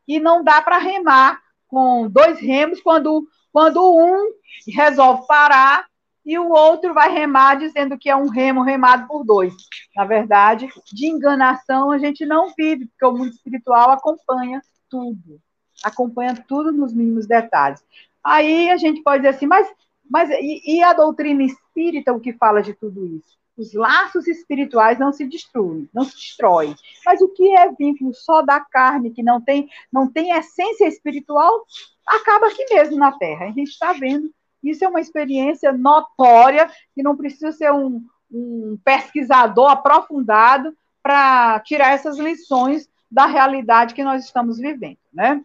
e 0.07 0.19
não 0.19 0.43
dá 0.43 0.61
para 0.61 0.77
remar 0.77 1.41
com 1.67 2.07
dois 2.07 2.39
remos 2.39 2.81
quando, 2.81 3.27
quando 3.51 3.81
um 3.81 4.29
resolve 4.67 5.25
parar 5.25 5.87
e 6.25 6.37
o 6.39 6.49
outro 6.49 6.93
vai 6.93 7.11
remar 7.11 7.55
dizendo 7.55 7.97
que 7.97 8.09
é 8.09 8.15
um 8.15 8.29
remo 8.29 8.61
remado 8.61 9.07
por 9.07 9.23
dois. 9.23 9.53
Na 9.95 10.05
verdade, 10.05 10.69
de 10.91 11.07
enganação 11.07 11.91
a 11.91 11.97
gente 11.97 12.25
não 12.25 12.53
vive, 12.57 12.87
porque 12.87 13.05
o 13.05 13.11
mundo 13.11 13.31
espiritual 13.31 13.91
acompanha 13.91 14.61
tudo, 14.89 15.39
acompanha 15.83 16.35
tudo 16.47 16.71
nos 16.71 16.93
mínimos 16.93 17.27
detalhes. 17.27 17.83
Aí 18.23 18.69
a 18.69 18.77
gente 18.77 19.03
pode 19.03 19.23
dizer 19.23 19.35
assim, 19.35 19.47
mas, 19.47 19.67
mas 20.09 20.29
e, 20.29 20.77
e 20.77 20.83
a 20.83 20.93
doutrina 20.93 21.43
espírita, 21.43 22.13
o 22.13 22.19
que 22.19 22.33
fala 22.33 22.61
de 22.61 22.73
tudo 22.73 23.05
isso? 23.05 23.33
Os 23.55 23.73
laços 23.73 24.27
espirituais 24.27 24.97
não 24.97 25.13
se 25.13 25.25
destruem, 25.25 25.87
não 25.93 26.03
se 26.03 26.15
destroem. 26.15 26.75
Mas 27.05 27.21
o 27.21 27.29
que 27.29 27.55
é 27.55 27.71
vínculo 27.71 28.13
só 28.13 28.41
da 28.41 28.59
carne, 28.59 29.11
que 29.11 29.21
não 29.21 29.39
tem, 29.39 29.69
não 29.91 30.11
tem 30.11 30.31
essência 30.31 30.87
espiritual, 30.87 31.63
acaba 32.05 32.47
aqui 32.47 32.65
mesmo 32.73 32.97
na 32.97 33.11
Terra. 33.11 33.45
A 33.45 33.51
gente 33.51 33.69
está 33.69 33.93
vendo. 33.93 34.33
Isso 34.63 34.85
é 34.85 34.87
uma 34.87 35.01
experiência 35.01 35.71
notória, 35.71 36.69
que 36.95 37.03
não 37.03 37.17
precisa 37.17 37.51
ser 37.51 37.71
um, 37.71 38.01
um 38.31 38.77
pesquisador 38.83 39.69
aprofundado 39.69 40.75
para 41.01 41.59
tirar 41.59 41.91
essas 41.91 42.17
lições 42.17 42.87
da 43.11 43.25
realidade 43.25 43.93
que 43.93 44.03
nós 44.03 44.23
estamos 44.23 44.57
vivendo, 44.57 44.97
né? 45.13 45.41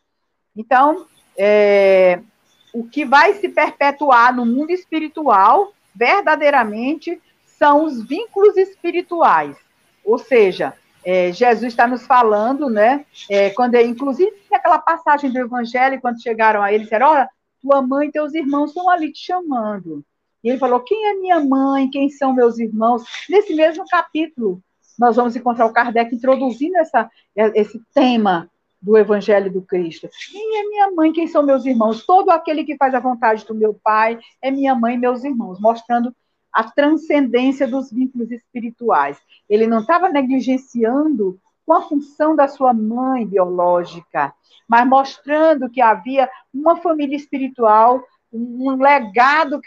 Então, 0.56 1.06
é, 1.36 2.20
o 2.72 2.84
que 2.84 3.04
vai 3.04 3.34
se 3.34 3.48
perpetuar 3.48 4.34
no 4.34 4.46
mundo 4.46 4.70
espiritual, 4.70 5.72
verdadeiramente, 5.94 7.20
são 7.44 7.84
os 7.84 8.02
vínculos 8.02 8.56
espirituais. 8.56 9.56
Ou 10.04 10.18
seja, 10.18 10.74
é, 11.04 11.32
Jesus 11.32 11.72
está 11.72 11.86
nos 11.86 12.06
falando, 12.06 12.70
né? 12.70 13.04
É, 13.28 13.50
quando, 13.50 13.74
inclusive, 13.76 14.32
aquela 14.52 14.78
passagem 14.78 15.30
do 15.30 15.38
Evangelho, 15.38 16.00
quando 16.00 16.22
chegaram 16.22 16.62
a 16.62 16.72
ele, 16.72 16.84
disseram: 16.84 17.08
Olha, 17.08 17.28
tua 17.60 17.82
mãe 17.82 18.08
e 18.08 18.12
teus 18.12 18.34
irmãos 18.34 18.70
estão 18.70 18.88
ali 18.88 19.12
te 19.12 19.24
chamando. 19.24 20.04
E 20.42 20.48
ele 20.48 20.58
falou: 20.58 20.80
Quem 20.80 21.06
é 21.06 21.14
minha 21.14 21.40
mãe? 21.40 21.90
Quem 21.90 22.08
são 22.08 22.32
meus 22.32 22.58
irmãos? 22.58 23.04
Nesse 23.28 23.54
mesmo 23.54 23.84
capítulo, 23.86 24.62
nós 24.98 25.16
vamos 25.16 25.36
encontrar 25.36 25.66
o 25.66 25.72
Kardec 25.72 26.14
introduzindo 26.14 26.76
essa, 26.76 27.10
esse 27.54 27.80
tema 27.94 28.50
do 28.80 28.96
Evangelho 28.96 29.52
do 29.52 29.62
Cristo. 29.62 30.08
Quem 30.30 30.60
é 30.60 30.62
minha 30.68 30.90
mãe? 30.92 31.12
Quem 31.12 31.26
são 31.26 31.42
meus 31.42 31.66
irmãos? 31.66 32.04
Todo 32.06 32.30
aquele 32.30 32.64
que 32.64 32.76
faz 32.76 32.94
a 32.94 33.00
vontade 33.00 33.44
do 33.44 33.54
meu 33.54 33.74
Pai 33.74 34.18
é 34.40 34.50
minha 34.50 34.74
mãe 34.74 34.94
e 34.94 34.98
meus 34.98 35.24
irmãos, 35.24 35.60
mostrando 35.60 36.14
a 36.52 36.64
transcendência 36.64 37.66
dos 37.66 37.90
vínculos 37.90 38.30
espirituais. 38.30 39.18
Ele 39.48 39.66
não 39.66 39.80
estava 39.80 40.08
negligenciando 40.08 41.40
com 41.68 41.74
a 41.74 41.82
função 41.82 42.34
da 42.34 42.48
sua 42.48 42.72
mãe 42.72 43.26
biológica, 43.26 44.32
mas 44.66 44.88
mostrando 44.88 45.68
que 45.68 45.82
havia 45.82 46.26
uma 46.52 46.78
família 46.78 47.14
espiritual, 47.14 48.02
um 48.32 48.74
legado 48.76 49.60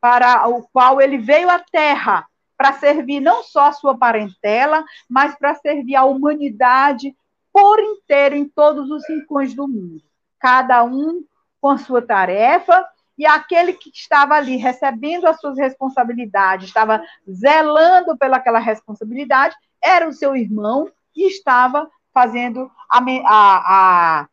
para 0.00 0.48
o 0.48 0.62
qual 0.72 0.98
ele 0.98 1.18
veio 1.18 1.50
à 1.50 1.58
Terra 1.58 2.26
para 2.56 2.72
servir 2.72 3.20
não 3.20 3.42
só 3.42 3.66
a 3.66 3.72
sua 3.72 3.94
parentela, 3.94 4.82
mas 5.06 5.36
para 5.36 5.54
servir 5.56 5.94
a 5.94 6.06
humanidade 6.06 7.14
por 7.52 7.78
inteiro 7.80 8.34
em 8.34 8.48
todos 8.48 8.90
os 8.90 9.06
rincões 9.06 9.52
do 9.52 9.68
mundo. 9.68 10.02
Cada 10.40 10.82
um 10.82 11.22
com 11.60 11.68
a 11.68 11.76
sua 11.76 12.00
tarefa 12.00 12.82
e 13.18 13.26
aquele 13.26 13.74
que 13.74 13.90
estava 13.90 14.36
ali 14.36 14.56
recebendo 14.56 15.26
as 15.26 15.38
suas 15.38 15.58
responsabilidades, 15.58 16.68
estava 16.68 17.04
zelando 17.30 18.16
pelaquela 18.16 18.58
responsabilidade, 18.58 19.54
era 19.82 20.08
o 20.08 20.14
seu 20.14 20.34
irmão 20.34 20.90
e 21.14 21.26
estava 21.28 21.90
fazendo 22.12 22.70
a, 22.90 22.98
a, 22.98 24.20
a 24.20 24.28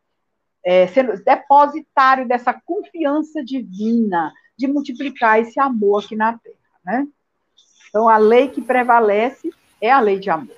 é, 0.64 0.88
sendo 0.88 1.24
depositário 1.24 2.28
dessa 2.28 2.54
confiança 2.54 3.44
divina 3.44 4.32
de 4.58 4.68
multiplicar 4.68 5.40
esse 5.40 5.60
amor 5.60 6.04
aqui 6.04 6.16
na 6.16 6.38
Terra, 6.38 6.56
né? 6.86 7.08
Então 7.88 8.10
a 8.10 8.18
lei 8.18 8.50
que 8.50 8.62
prevalece 8.62 9.50
é 9.82 9.90
a 9.90 10.00
lei 10.00 10.20
de 10.20 10.30
amor. 10.30 10.56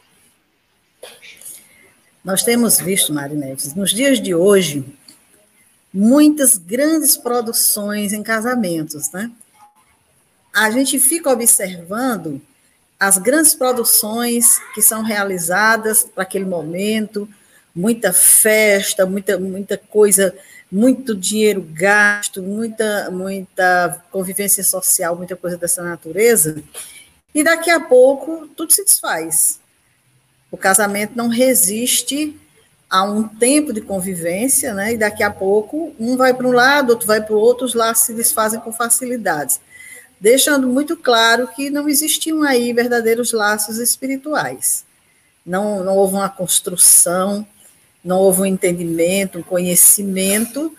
Nós 2.24 2.44
temos 2.44 2.80
visto, 2.80 3.14
Marinetes, 3.14 3.74
nos 3.74 3.92
dias 3.92 4.20
de 4.22 4.36
hoje, 4.36 4.86
muitas 5.94 6.58
grandes 6.58 7.18
produções 7.18 8.14
em 8.14 8.22
casamentos, 8.22 9.12
né? 9.12 9.32
A 10.54 10.70
gente 10.70 11.00
fica 11.00 11.32
observando 11.32 12.42
as 13.02 13.18
grandes 13.18 13.56
produções 13.56 14.62
que 14.76 14.82
são 14.82 15.02
realizadas 15.02 16.04
para 16.04 16.22
aquele 16.22 16.46
momento, 16.46 17.28
muita 17.74 18.14
festa, 18.14 19.08
muita, 19.08 19.40
muita 19.40 19.76
coisa, 19.76 20.32
muito 20.72 21.16
dinheiro 21.16 21.68
gasto, 21.74 22.44
muita, 22.44 23.10
muita 23.10 24.04
convivência 24.12 24.64
social, 24.64 25.16
muita 25.16 25.36
coisa 25.36 25.58
dessa 25.58 25.82
natureza, 25.82 26.62
e 27.34 27.44
daqui 27.44 27.72
a 27.72 27.80
pouco 27.80 28.48
tudo 28.56 28.72
se 28.72 28.86
desfaz. 28.86 29.60
O 30.52 30.58
casamento 30.58 31.14
não 31.16 31.28
resiste 31.28 32.40
há 32.88 33.04
um 33.04 33.28
tempo 33.28 33.74
de 33.74 33.82
convivência, 33.82 34.76
né? 34.76 34.94
E 34.94 34.98
daqui 34.98 35.24
a 35.24 35.32
pouco 35.32 35.96
um 36.00 36.16
vai 36.16 36.36
para 36.36 36.48
um 36.48 36.52
lado, 36.52 36.92
outro 36.92 37.08
vai 37.08 37.20
para 37.20 37.34
o 37.34 37.40
outro, 37.40 37.66
os 37.66 37.74
laços 37.74 38.06
se 38.06 38.14
desfazem 38.14 38.60
com 38.60 38.72
facilidades, 38.72 39.60
deixando 40.22 40.68
muito 40.68 40.96
claro 40.96 41.48
que 41.48 41.72
não 41.72 41.90
existiam 41.90 42.44
aí 42.44 42.72
verdadeiros 42.72 43.32
laços 43.32 43.80
espirituais. 43.80 44.86
Não, 45.44 45.84
não 45.84 45.98
houve 45.98 46.14
uma 46.14 46.30
construção, 46.30 47.46
não 48.06 48.20
houve 48.20 48.42
um 48.42 48.46
entendimento, 48.46 49.40
um 49.40 49.44
conhecimento, 49.44 50.78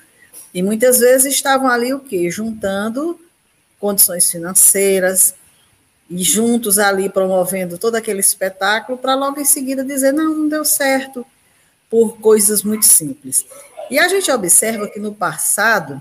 e 0.54 0.62
muitas 0.62 1.00
vezes 1.00 1.34
estavam 1.34 1.68
ali 1.68 1.92
o 1.92 1.98
quê? 1.98 2.30
Juntando 2.30 3.18
condições 3.80 4.30
financeiras, 4.30 5.34
e 6.08 6.22
juntos 6.22 6.78
ali 6.78 7.08
promovendo 7.08 7.78
todo 7.78 7.96
aquele 7.96 8.20
espetáculo, 8.20 8.96
para 8.96 9.14
logo 9.14 9.40
em 9.40 9.44
seguida 9.44 9.84
dizer: 9.84 10.12
não, 10.12 10.36
não 10.36 10.48
deu 10.48 10.64
certo, 10.64 11.26
por 11.90 12.18
coisas 12.18 12.62
muito 12.62 12.86
simples. 12.86 13.44
E 13.90 13.98
a 13.98 14.06
gente 14.06 14.30
observa 14.30 14.86
que 14.88 15.00
no 15.00 15.12
passado, 15.12 16.00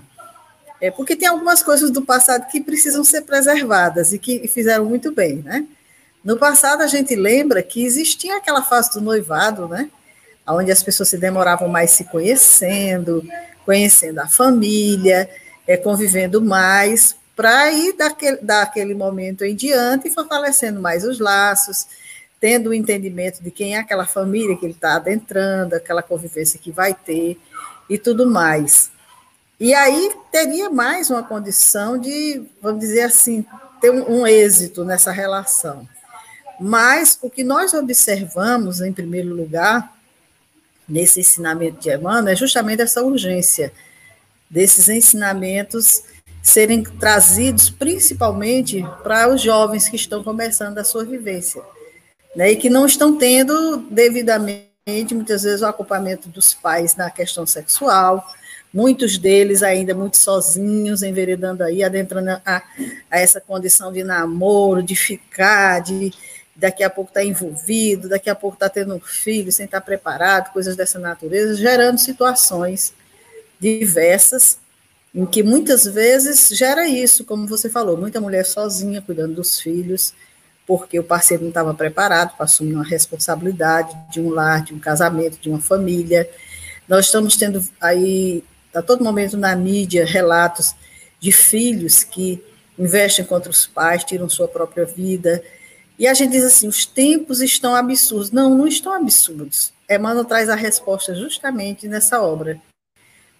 é 0.82 0.90
porque 0.90 1.14
tem 1.14 1.28
algumas 1.28 1.62
coisas 1.62 1.92
do 1.92 2.02
passado 2.02 2.48
que 2.50 2.60
precisam 2.60 3.04
ser 3.04 3.22
preservadas 3.22 4.12
e 4.12 4.18
que 4.18 4.48
fizeram 4.48 4.84
muito 4.84 5.12
bem, 5.12 5.36
né? 5.36 5.64
No 6.24 6.36
passado 6.36 6.82
a 6.82 6.88
gente 6.88 7.14
lembra 7.14 7.62
que 7.62 7.84
existia 7.84 8.36
aquela 8.36 8.62
fase 8.62 8.92
do 8.92 9.00
noivado, 9.00 9.68
né? 9.68 9.88
Onde 10.44 10.72
as 10.72 10.82
pessoas 10.82 11.08
se 11.08 11.16
demoravam 11.18 11.68
mais 11.68 11.92
se 11.92 12.02
conhecendo, 12.04 13.24
conhecendo 13.64 14.18
a 14.18 14.26
família, 14.26 15.30
é, 15.68 15.76
convivendo 15.76 16.42
mais, 16.42 17.14
para 17.36 17.70
ir 17.70 17.96
daquele, 17.96 18.38
daquele 18.38 18.94
momento 18.94 19.44
em 19.44 19.54
diante 19.54 20.10
fortalecendo 20.10 20.80
mais 20.80 21.04
os 21.04 21.20
laços, 21.20 21.86
tendo 22.40 22.70
o 22.70 22.74
entendimento 22.74 23.40
de 23.40 23.52
quem 23.52 23.76
é 23.76 23.78
aquela 23.78 24.04
família 24.04 24.56
que 24.56 24.66
ele 24.66 24.72
está 24.72 24.96
adentrando, 24.96 25.76
aquela 25.76 26.02
convivência 26.02 26.58
que 26.58 26.72
vai 26.72 26.92
ter 26.92 27.38
e 27.88 27.96
tudo 27.96 28.28
mais. 28.28 28.91
E 29.62 29.72
aí 29.74 30.10
teria 30.32 30.68
mais 30.68 31.08
uma 31.08 31.22
condição 31.22 31.96
de, 31.96 32.42
vamos 32.60 32.80
dizer 32.80 33.02
assim, 33.02 33.46
ter 33.80 33.92
um, 33.92 34.22
um 34.22 34.26
êxito 34.26 34.84
nessa 34.84 35.12
relação. 35.12 35.88
Mas 36.58 37.16
o 37.22 37.30
que 37.30 37.44
nós 37.44 37.72
observamos, 37.72 38.80
em 38.80 38.92
primeiro 38.92 39.32
lugar, 39.32 39.96
nesse 40.88 41.20
ensinamento 41.20 41.78
de 41.80 41.94
Emmanuel, 41.94 42.32
é 42.32 42.34
justamente 42.34 42.82
essa 42.82 43.04
urgência 43.04 43.72
desses 44.50 44.88
ensinamentos 44.88 46.02
serem 46.42 46.82
trazidos 46.82 47.70
principalmente 47.70 48.84
para 49.04 49.32
os 49.32 49.40
jovens 49.40 49.88
que 49.88 49.94
estão 49.94 50.24
começando 50.24 50.78
a 50.78 50.84
sua 50.84 51.04
vivência, 51.04 51.62
né, 52.34 52.50
e 52.50 52.56
que 52.56 52.68
não 52.68 52.84
estão 52.84 53.16
tendo 53.16 53.76
devidamente, 53.88 55.14
muitas 55.14 55.44
vezes, 55.44 55.60
o 55.60 55.66
acompanhamento 55.66 56.28
dos 56.28 56.52
pais 56.52 56.96
na 56.96 57.12
questão 57.12 57.46
sexual, 57.46 58.26
muitos 58.72 59.18
deles 59.18 59.62
ainda 59.62 59.94
muito 59.94 60.16
sozinhos, 60.16 61.02
enveredando 61.02 61.62
aí, 61.62 61.82
adentrando 61.82 62.30
a, 62.30 62.62
a 63.10 63.18
essa 63.18 63.40
condição 63.40 63.92
de 63.92 64.02
namoro, 64.02 64.82
de 64.82 64.96
ficar, 64.96 65.80
de 65.80 66.12
daqui 66.54 66.84
a 66.84 66.90
pouco 66.90 67.10
está 67.10 67.24
envolvido, 67.24 68.08
daqui 68.08 68.28
a 68.28 68.34
pouco 68.34 68.56
está 68.56 68.68
tendo 68.68 68.94
um 68.94 69.00
filho 69.00 69.50
sem 69.50 69.64
estar 69.64 69.80
tá 69.80 69.84
preparado, 69.84 70.52
coisas 70.52 70.76
dessa 70.76 70.98
natureza, 70.98 71.54
gerando 71.56 71.98
situações 71.98 72.92
diversas 73.58 74.58
em 75.14 75.26
que 75.26 75.42
muitas 75.42 75.84
vezes 75.84 76.48
gera 76.48 76.86
isso, 76.88 77.24
como 77.24 77.46
você 77.46 77.68
falou, 77.68 77.96
muita 77.96 78.20
mulher 78.20 78.44
sozinha 78.44 79.02
cuidando 79.02 79.34
dos 79.34 79.60
filhos, 79.60 80.14
porque 80.66 80.98
o 80.98 81.04
parceiro 81.04 81.42
não 81.42 81.50
estava 81.50 81.74
preparado 81.74 82.34
para 82.34 82.44
assumir 82.44 82.74
uma 82.74 82.84
responsabilidade 82.84 83.94
de 84.10 84.20
um 84.20 84.30
lar, 84.30 84.64
de 84.64 84.72
um 84.72 84.78
casamento, 84.78 85.38
de 85.38 85.50
uma 85.50 85.60
família. 85.60 86.28
Nós 86.88 87.06
estamos 87.06 87.36
tendo 87.36 87.62
aí, 87.80 88.42
a 88.74 88.82
todo 88.82 89.04
momento 89.04 89.36
na 89.36 89.54
mídia, 89.54 90.04
relatos 90.04 90.74
de 91.20 91.30
filhos 91.30 92.02
que 92.02 92.42
investem 92.78 93.24
contra 93.24 93.50
os 93.50 93.66
pais, 93.66 94.04
tiram 94.04 94.28
sua 94.28 94.48
própria 94.48 94.84
vida. 94.84 95.42
E 95.98 96.06
a 96.06 96.14
gente 96.14 96.32
diz 96.32 96.44
assim: 96.44 96.66
os 96.66 96.86
tempos 96.86 97.40
estão 97.40 97.74
absurdos. 97.74 98.30
Não, 98.30 98.56
não 98.56 98.66
estão 98.66 98.92
absurdos. 98.92 99.72
Emmanuel 99.88 100.24
traz 100.24 100.48
a 100.48 100.54
resposta 100.54 101.14
justamente 101.14 101.86
nessa 101.86 102.20
obra, 102.20 102.60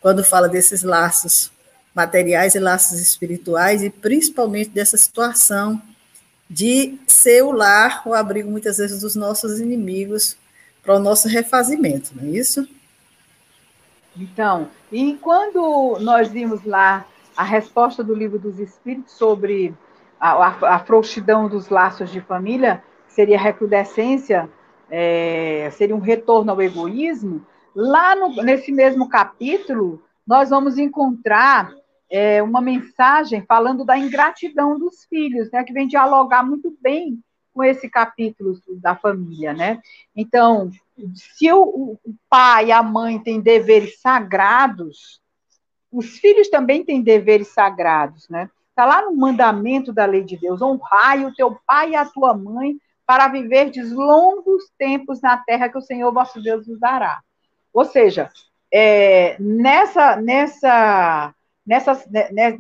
quando 0.00 0.22
fala 0.22 0.48
desses 0.48 0.82
laços 0.82 1.50
materiais 1.94 2.54
e 2.54 2.58
laços 2.58 3.00
espirituais, 3.00 3.82
e 3.82 3.90
principalmente 3.90 4.70
dessa 4.70 4.96
situação 4.96 5.80
de 6.48 6.98
ser 7.06 7.42
o 7.42 7.50
lar, 7.50 8.02
o 8.06 8.12
abrigo, 8.12 8.50
muitas 8.50 8.76
vezes, 8.76 9.00
dos 9.00 9.14
nossos 9.14 9.58
inimigos 9.58 10.36
para 10.82 10.96
o 10.96 10.98
nosso 10.98 11.28
refazimento, 11.28 12.12
não 12.14 12.24
é 12.24 12.30
isso? 12.30 12.68
Então, 14.16 14.68
e 14.90 15.14
quando 15.14 15.98
nós 16.00 16.28
vimos 16.28 16.64
lá 16.64 17.06
a 17.36 17.42
resposta 17.42 18.04
do 18.04 18.14
livro 18.14 18.38
dos 18.38 18.58
Espíritos 18.58 19.12
sobre 19.12 19.74
a, 20.20 20.32
a, 20.32 20.74
a 20.74 20.78
frouxidão 20.78 21.48
dos 21.48 21.68
laços 21.68 22.10
de 22.10 22.20
família, 22.20 22.82
seria 23.08 23.38
recrudescência, 23.38 24.48
é, 24.90 25.70
seria 25.72 25.96
um 25.96 26.00
retorno 26.00 26.50
ao 26.50 26.60
egoísmo, 26.60 27.44
lá 27.74 28.14
no, 28.14 28.42
nesse 28.42 28.70
mesmo 28.70 29.08
capítulo, 29.08 30.02
nós 30.26 30.50
vamos 30.50 30.78
encontrar 30.78 31.72
é, 32.10 32.42
uma 32.42 32.60
mensagem 32.60 33.42
falando 33.48 33.84
da 33.84 33.98
ingratidão 33.98 34.78
dos 34.78 35.04
filhos, 35.06 35.50
né, 35.50 35.64
que 35.64 35.72
vem 35.72 35.88
dialogar 35.88 36.42
muito 36.42 36.76
bem 36.80 37.18
com 37.54 37.64
esse 37.64 37.88
capítulo 37.88 38.54
da 38.80 38.94
família, 38.94 39.52
né? 39.52 39.80
Então, 40.16 40.70
se 41.14 41.52
o, 41.52 41.98
pai 42.28 42.66
e 42.66 42.72
a 42.72 42.82
mãe 42.82 43.18
têm 43.18 43.40
deveres 43.40 44.00
sagrados, 44.00 45.20
os 45.90 46.18
filhos 46.18 46.48
também 46.48 46.84
têm 46.84 47.02
deveres 47.02 47.48
sagrados, 47.48 48.28
né? 48.28 48.48
Está 48.70 48.86
lá 48.86 49.02
no 49.02 49.14
mandamento 49.14 49.92
da 49.92 50.06
lei 50.06 50.24
de 50.24 50.36
Deus: 50.36 50.62
honrai 50.62 51.24
o 51.24 51.34
teu 51.34 51.58
pai 51.66 51.90
e 51.90 51.96
a 51.96 52.04
tua 52.04 52.34
mãe 52.34 52.76
para 53.06 53.28
viverdes 53.28 53.92
longos 53.92 54.64
tempos 54.78 55.20
na 55.20 55.36
terra 55.36 55.68
que 55.68 55.76
o 55.76 55.82
Senhor 55.82 56.12
vosso 56.12 56.40
Deus 56.42 56.66
vos 56.66 56.80
dará. 56.80 57.20
Ou 57.72 57.84
seja, 57.84 58.30
é, 58.72 59.36
nessa, 59.38 60.16
nessa 60.16 61.34
nessa, 61.66 61.94
né, 62.10 62.30
né, 62.32 62.56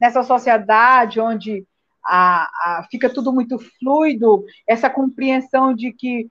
nessa 0.00 0.22
sociedade 0.22 1.20
onde 1.20 1.66
a, 2.04 2.42
a, 2.42 2.86
fica 2.90 3.08
tudo 3.08 3.32
muito 3.32 3.58
fluido, 3.78 4.44
essa 4.66 4.90
compreensão 4.90 5.74
de 5.74 5.92
que 5.92 6.28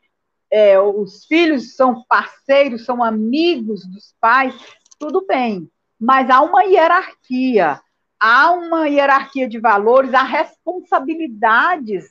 é, 0.52 0.80
os 0.80 1.26
filhos 1.26 1.76
são 1.76 2.04
parceiros, 2.08 2.86
são 2.86 3.04
amigos 3.04 3.86
dos 3.88 4.14
pais, 4.20 4.54
tudo 4.99 5.26
bem, 5.26 5.70
mas 5.99 6.30
há 6.30 6.41
uma 6.41 6.64
hierarquia, 6.64 7.80
há 8.20 8.52
uma 8.52 8.88
hierarquia 8.88 9.47
de 9.47 9.60
valores, 9.60 10.14
há 10.14 10.24
responsabilidades 10.24 12.06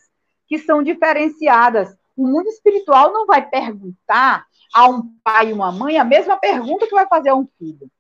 que 0.49 0.59
são 0.59 0.83
diferenciadas. 0.83 1.95
O 2.17 2.27
mundo 2.27 2.49
espiritual 2.49 3.13
não 3.13 3.27
vai 3.27 3.49
perguntar 3.49 4.47
a 4.75 4.89
um 4.89 5.15
pai 5.23 5.51
e 5.51 5.53
uma 5.53 5.71
mãe 5.71 5.99
a 5.99 6.05
mesma 6.05 6.37
pergunta 6.37 6.87
que 6.87 6.95
vai 6.95 7.07
fazer 7.07 7.31
a 7.31 7.37
um 7.37 7.47
filho 7.59 7.91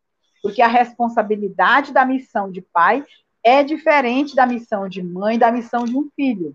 porque 0.42 0.62
a 0.62 0.68
responsabilidade 0.68 1.92
da 1.92 2.04
missão 2.04 2.50
de 2.50 2.60
pai 2.60 3.04
é 3.42 3.62
diferente 3.62 4.34
da 4.34 4.46
missão 4.46 4.88
de 4.88 5.02
mãe, 5.02 5.38
da 5.38 5.50
missão 5.50 5.84
de 5.84 5.96
um 5.96 6.08
filho. 6.14 6.54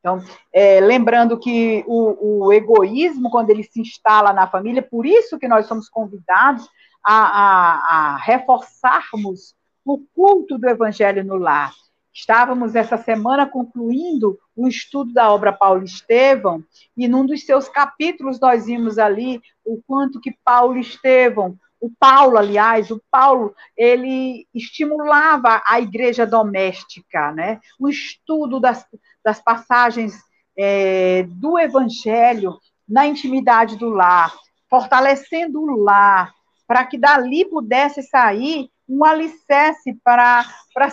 Então, 0.00 0.22
é, 0.52 0.80
lembrando 0.80 1.38
que 1.38 1.84
o, 1.86 2.46
o, 2.46 2.52
egoísmo, 2.52 3.30
quando 3.30 3.50
ele 3.50 3.64
se 3.64 3.80
instala 3.80 4.32
na 4.32 4.46
família, 4.46 4.82
por 4.82 5.04
isso 5.04 5.38
que 5.38 5.48
nós 5.48 5.66
somos 5.66 5.88
convidados 5.88 6.68
a, 7.04 7.14
a, 7.14 8.14
a 8.14 8.16
reforçarmos 8.16 9.54
o 9.84 9.98
culto 10.14 10.58
do 10.58 10.68
evangelho 10.68 11.24
no 11.24 11.36
lar. 11.36 11.72
Estávamos 12.12 12.74
essa 12.74 12.96
semana 12.96 13.46
concluindo 13.46 14.38
o 14.56 14.66
estudo 14.66 15.12
da 15.12 15.32
obra 15.32 15.52
Paulo 15.52 15.84
Estevão, 15.84 16.64
e 16.96 17.06
num 17.06 17.24
dos 17.24 17.44
seus 17.44 17.68
capítulos 17.68 18.40
nós 18.40 18.66
vimos 18.66 18.98
ali 18.98 19.40
o 19.64 19.80
quanto 19.86 20.20
que 20.20 20.36
Paulo 20.44 20.78
Estevão 20.78 21.56
o 21.80 21.90
Paulo, 21.98 22.38
aliás, 22.38 22.90
o 22.90 23.00
Paulo, 23.10 23.54
ele 23.76 24.46
estimulava 24.52 25.62
a 25.64 25.80
igreja 25.80 26.26
doméstica, 26.26 27.32
né? 27.32 27.60
O 27.78 27.88
estudo 27.88 28.58
das, 28.58 28.84
das 29.24 29.40
passagens 29.40 30.14
é, 30.56 31.22
do 31.28 31.58
evangelho 31.58 32.58
na 32.88 33.06
intimidade 33.06 33.76
do 33.76 33.90
lar, 33.90 34.34
fortalecendo 34.68 35.60
o 35.60 35.76
lar, 35.82 36.34
para 36.66 36.84
que 36.84 36.98
dali 36.98 37.44
pudesse 37.44 38.02
sair 38.02 38.68
um 38.88 39.04
alicerce 39.04 39.94
para, 40.02 40.44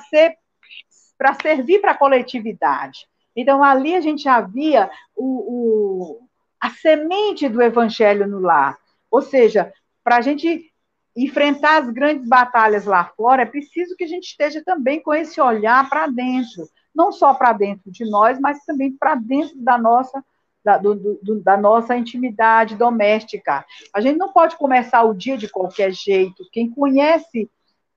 ser, 0.09 0.35
para 1.17 1.33
servir 1.41 1.79
para 1.79 1.91
a 1.91 1.97
coletividade. 1.97 3.07
Então, 3.35 3.63
ali 3.63 3.95
a 3.95 4.01
gente 4.01 4.23
já 4.23 4.39
via 4.39 4.89
o, 5.15 5.25
o, 5.25 6.29
a 6.59 6.69
semente 6.69 7.49
do 7.49 7.61
evangelho 7.61 8.27
no 8.27 8.39
lar. 8.39 8.77
Ou 9.09 9.21
seja, 9.21 9.73
para 10.03 10.17
a 10.17 10.21
gente 10.21 10.71
enfrentar 11.15 11.81
as 11.81 11.89
grandes 11.89 12.27
batalhas 12.27 12.85
lá 12.85 13.05
fora, 13.15 13.43
é 13.43 13.45
preciso 13.45 13.95
que 13.95 14.03
a 14.03 14.07
gente 14.07 14.25
esteja 14.25 14.61
também 14.63 15.01
com 15.01 15.13
esse 15.13 15.39
olhar 15.39 15.89
para 15.89 16.07
dentro, 16.07 16.67
não 16.93 17.11
só 17.11 17.33
para 17.33 17.53
dentro 17.53 17.89
de 17.89 18.03
nós, 18.09 18.39
mas 18.39 18.63
também 18.65 18.91
para 18.91 19.15
dentro 19.15 19.57
da 19.57 19.77
nossa 19.77 20.23
da, 20.63 20.79
do, 20.79 20.95
do, 21.21 21.43
da 21.43 21.55
nossa 21.55 21.95
intimidade 21.95 22.75
doméstica. 22.75 23.63
A 23.93 24.01
gente 24.01 24.17
não 24.17 24.33
pode 24.33 24.57
começar 24.57 25.03
o 25.03 25.13
dia 25.13 25.37
de 25.37 25.47
qualquer 25.47 25.91
jeito. 25.91 26.43
Quem 26.51 26.71
conhece 26.71 27.47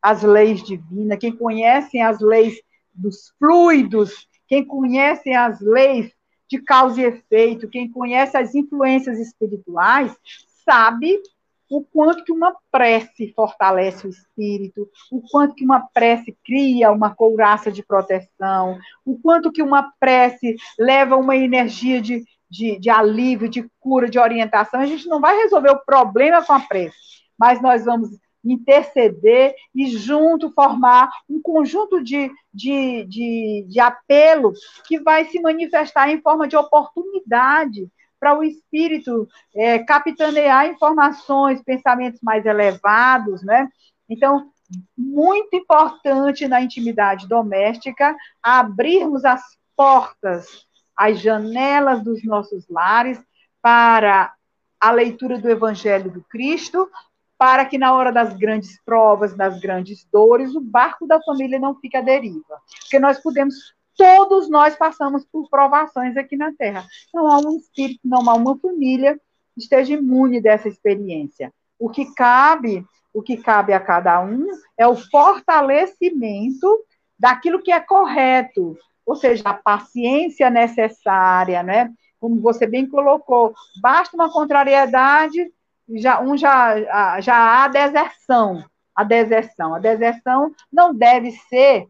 as 0.03 0.23
leis 0.23 0.63
divinas, 0.63 1.19
quem 1.19 1.35
conhece 1.35 1.99
as 1.99 2.21
leis 2.21 2.61
dos 2.95 3.33
fluidos, 3.39 4.29
quem 4.47 4.63
conhece 4.63 5.33
as 5.33 5.59
leis 5.63 6.13
de 6.47 6.61
causa 6.61 7.01
e 7.01 7.05
efeito, 7.05 7.69
quem 7.69 7.91
conhece 7.91 8.37
as 8.37 8.55
influências 8.55 9.19
espirituais, 9.19 10.15
sabe 10.63 11.23
o 11.71 11.83
quanto 11.85 12.25
que 12.25 12.33
uma 12.33 12.57
prece 12.71 13.33
fortalece 13.35 14.07
o 14.07 14.11
espírito, 14.11 14.89
o 15.11 15.21
quanto 15.31 15.55
que 15.55 15.65
uma 15.65 15.81
prece 15.93 16.37
cria 16.45 16.91
uma 16.91 17.15
couraça 17.15 17.71
de 17.71 17.83
proteção, 17.83 18.79
o 19.05 19.19
quanto 19.19 19.53
que 19.53 19.63
uma 19.63 19.93
prece 20.01 20.57
leva 20.79 21.17
uma 21.17 21.37
energia 21.37 22.01
de, 22.01 22.25
de, 22.51 22.79
de 22.79 22.91
alívio, 22.91 23.49
de 23.49 23.69
cura, 23.79 24.09
de 24.09 24.19
orientação. 24.19 24.81
A 24.81 24.87
gente 24.87 25.07
não 25.07 25.21
vai 25.21 25.37
resolver 25.37 25.71
o 25.71 25.85
problema 25.85 26.45
com 26.45 26.53
a 26.53 26.61
prece, 26.61 26.97
mas 27.39 27.61
nós 27.61 27.85
vamos 27.85 28.11
interceder 28.45 29.55
e 29.75 29.87
junto 29.89 30.53
formar 30.53 31.11
um 31.29 31.41
conjunto 31.43 32.03
de, 32.03 32.31
de, 32.53 33.05
de, 33.05 33.67
de 33.69 33.81
apelo 33.81 34.53
que 34.87 35.01
vai 35.01 35.27
se 35.27 35.41
manifestar 35.41 36.09
em 36.09 36.21
forma 36.21 36.49
de 36.49 36.57
oportunidade 36.57 37.91
para 38.19 38.39
o 38.39 38.43
espírito 38.43 39.29
é, 39.55 39.79
capitanear 39.79 40.67
informações, 40.67 41.63
pensamentos 41.63 42.21
mais 42.23 42.45
elevados, 42.45 43.43
né? 43.43 43.69
Então, 44.09 44.51
muito 44.97 45.55
importante 45.55 46.47
na 46.47 46.61
intimidade 46.61 47.27
doméstica 47.27 48.17
abrirmos 48.43 49.25
as 49.25 49.43
portas, 49.77 50.67
as 50.97 51.21
janelas 51.21 52.03
dos 52.03 52.25
nossos 52.25 52.69
lares 52.69 53.23
para 53.63 54.33
a 54.81 54.91
leitura 54.91 55.39
do 55.39 55.49
Evangelho 55.49 56.11
do 56.11 56.23
Cristo, 56.23 56.89
para 57.37 57.65
que 57.65 57.79
na 57.79 57.93
hora 57.95 58.13
das 58.13 58.35
grandes 58.37 58.81
provas, 58.85 59.35
das 59.35 59.61
grandes 59.61 60.05
dores, 60.13 60.55
o 60.55 60.61
barco 60.61 61.07
da 61.07 61.21
família 61.23 61.59
não 61.59 61.75
fique 61.77 61.97
à 61.97 62.01
deriva. 62.01 62.61
Porque 62.81 62.99
nós 62.99 63.21
podemos, 63.21 63.75
todos 63.99 64.49
nós 64.49 64.77
passamos 64.77 65.27
por 65.27 65.51
provações 65.51 66.17
aqui 66.17 66.37
na 66.37 66.53
Terra. 66.53 66.87
Não 67.13 67.27
há 67.27 67.39
um 67.39 67.57
espírito, 67.57 68.01
não 68.05 68.31
há 68.31 68.35
uma 68.35 68.57
família 68.57 69.21
que 69.55 69.61
esteja 69.61 69.95
imune 69.95 70.41
dessa 70.41 70.69
experiência. 70.69 71.53
O 71.79 71.91
que 71.91 72.15
cabe, 72.15 72.87
o 73.13 73.21
que 73.21 73.37
cabe 73.37 73.73
a 73.73 73.81
cada 73.81 74.21
um 74.21 74.47
é 74.79 74.87
o 74.87 74.95
fortalecimento 74.95 76.85
daquilo 77.19 77.61
que 77.61 77.73
é 77.73 77.81
correto, 77.81 78.79
ou 79.05 79.17
seja, 79.17 79.43
a 79.45 79.55
paciência 79.55 80.49
necessária, 80.49 81.65
né? 81.65 81.93
Como 82.21 82.41
você 82.41 82.67
bem 82.67 82.89
colocou, 82.89 83.53
basta 83.83 84.15
uma 84.15 84.31
contrariedade 84.31 85.53
já, 85.97 86.21
um 86.21 86.37
já, 86.37 87.21
já 87.21 87.65
há 87.65 87.69
deserção. 87.69 88.65
A 88.95 89.03
deserção. 89.03 89.75
A 89.75 89.79
deserção 89.79 90.53
não 90.73 90.95
deve 90.95 91.33
ser 91.33 91.89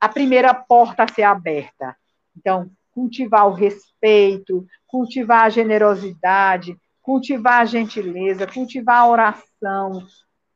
a 0.00 0.08
primeira 0.08 0.54
porta 0.54 1.04
a 1.04 1.08
ser 1.08 1.22
aberta. 1.22 1.96
Então, 2.36 2.70
cultivar 2.92 3.46
o 3.46 3.54
respeito, 3.54 4.66
cultivar 4.86 5.46
a 5.46 5.50
generosidade, 5.50 6.76
cultivar 7.02 7.62
a 7.62 7.64
gentileza, 7.64 8.46
cultivar 8.46 8.98
a 8.98 9.08
oração, 9.08 10.06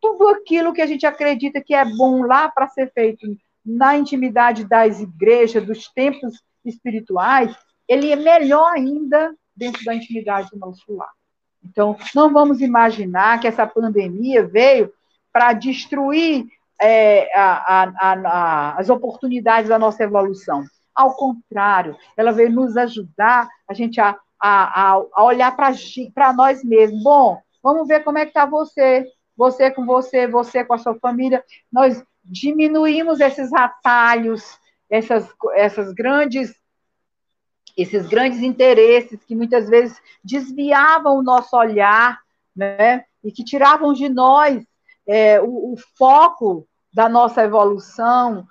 tudo 0.00 0.28
aquilo 0.28 0.72
que 0.72 0.80
a 0.80 0.86
gente 0.86 1.06
acredita 1.06 1.60
que 1.60 1.74
é 1.74 1.84
bom 1.84 2.22
lá 2.22 2.48
para 2.48 2.68
ser 2.68 2.92
feito 2.92 3.26
na 3.64 3.96
intimidade 3.96 4.64
das 4.64 5.00
igrejas, 5.00 5.66
dos 5.66 5.88
templos 5.88 6.42
espirituais, 6.64 7.54
ele 7.86 8.10
é 8.10 8.16
melhor 8.16 8.72
ainda 8.72 9.34
dentro 9.54 9.84
da 9.84 9.94
intimidade 9.94 10.50
do 10.50 10.58
nosso 10.58 10.94
lar. 10.94 11.10
Então, 11.64 11.96
não 12.14 12.32
vamos 12.32 12.60
imaginar 12.60 13.40
que 13.40 13.46
essa 13.46 13.66
pandemia 13.66 14.46
veio 14.46 14.92
para 15.32 15.52
destruir 15.52 16.46
é, 16.80 17.30
a, 17.36 17.82
a, 17.82 18.12
a, 18.12 18.78
as 18.78 18.88
oportunidades 18.88 19.68
da 19.68 19.78
nossa 19.78 20.02
evolução. 20.02 20.64
Ao 20.94 21.14
contrário, 21.14 21.96
ela 22.16 22.32
veio 22.32 22.50
nos 22.50 22.76
ajudar 22.76 23.48
a 23.68 23.74
gente 23.74 24.00
a, 24.00 24.16
olhar 25.18 25.56
para 25.56 26.32
nós 26.32 26.62
mesmos. 26.64 27.02
Bom, 27.02 27.40
vamos 27.62 27.86
ver 27.88 28.04
como 28.04 28.18
é 28.18 28.24
que 28.24 28.30
está 28.30 28.46
você, 28.46 29.06
você 29.36 29.70
com 29.70 29.84
você, 29.84 30.26
você 30.26 30.64
com 30.64 30.74
a 30.74 30.78
sua 30.78 30.94
família. 30.98 31.44
Nós 31.70 32.02
diminuímos 32.24 33.20
esses 33.20 33.52
atalhos, 33.52 34.58
essas, 34.90 35.28
essas 35.54 35.92
grandes 35.92 36.56
esses 37.76 38.08
grandes 38.08 38.40
interesses 38.40 39.22
que 39.24 39.36
muitas 39.36 39.68
vezes 39.68 39.96
desviavam 40.24 41.16
o 41.16 41.22
nosso 41.22 41.56
olhar, 41.56 42.18
né, 42.54 43.04
e 43.22 43.30
que 43.30 43.44
tiravam 43.44 43.92
de 43.92 44.08
nós 44.08 44.64
é, 45.08 45.40
o, 45.40 45.72
o, 45.72 45.76
foco 45.96 46.68
da 46.92 47.08
nossa 47.08 47.42
evolução, 47.42 48.46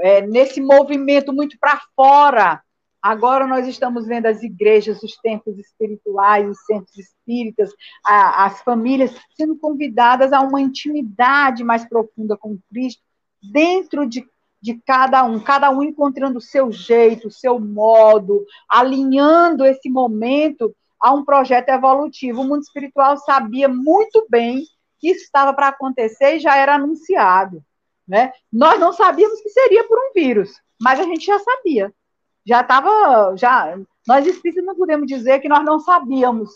é, 0.00 0.20
nesse 0.20 0.60
movimento 0.60 1.32
muito 1.32 1.56
para 1.58 1.80
fora. 1.96 2.62
Agora 3.02 3.46
nós 3.46 3.66
estamos 3.66 4.06
vendo 4.06 4.26
as 4.26 4.42
igrejas, 4.42 5.02
os 5.02 5.16
templos 5.16 5.58
espirituais, 5.58 6.48
os 6.48 6.64
centros 6.64 6.96
espíritas, 6.98 7.70
a, 8.04 8.44
as 8.46 8.60
famílias 8.62 9.14
sendo 9.36 9.56
convidadas 9.56 10.32
a 10.32 10.40
uma 10.40 10.60
intimidade 10.60 11.64
mais 11.64 11.88
profunda 11.88 12.36
com 12.36 12.58
Cristo, 12.70 13.02
dentro 13.42 14.06
de 14.06 14.26
de 14.60 14.74
cada 14.84 15.22
um, 15.22 15.38
cada 15.38 15.70
um 15.70 15.80
encontrando 15.80 16.38
o 16.38 16.40
seu 16.40 16.72
jeito, 16.72 17.28
o 17.28 17.30
seu 17.30 17.60
modo, 17.60 18.44
alinhando 18.68 19.64
esse 19.64 19.88
momento 19.88 20.74
a 21.00 21.12
um 21.12 21.24
projeto 21.24 21.68
evolutivo. 21.68 22.40
O 22.40 22.44
mundo 22.44 22.62
espiritual 22.62 23.16
sabia 23.18 23.68
muito 23.68 24.26
bem 24.28 24.64
que 25.06 25.10
isso 25.10 25.24
estava 25.24 25.52
para 25.52 25.68
acontecer 25.68 26.36
e 26.36 26.40
já 26.40 26.56
era 26.56 26.74
anunciado. 26.74 27.62
Né? 28.06 28.32
Nós 28.52 28.80
não 28.80 28.92
sabíamos 28.92 29.40
que 29.40 29.48
seria 29.50 29.86
por 29.86 29.98
um 29.98 30.12
vírus, 30.12 30.60
mas 30.80 30.98
a 30.98 31.04
gente 31.04 31.24
já 31.24 31.38
sabia. 31.38 31.94
Já 32.44 32.60
estava. 32.60 33.36
Já, 33.36 33.78
nós 34.06 34.26
espíritos 34.26 34.64
não 34.64 34.76
podemos 34.76 35.06
dizer 35.06 35.40
que 35.40 35.48
nós 35.48 35.64
não 35.64 35.78
sabíamos 35.78 36.50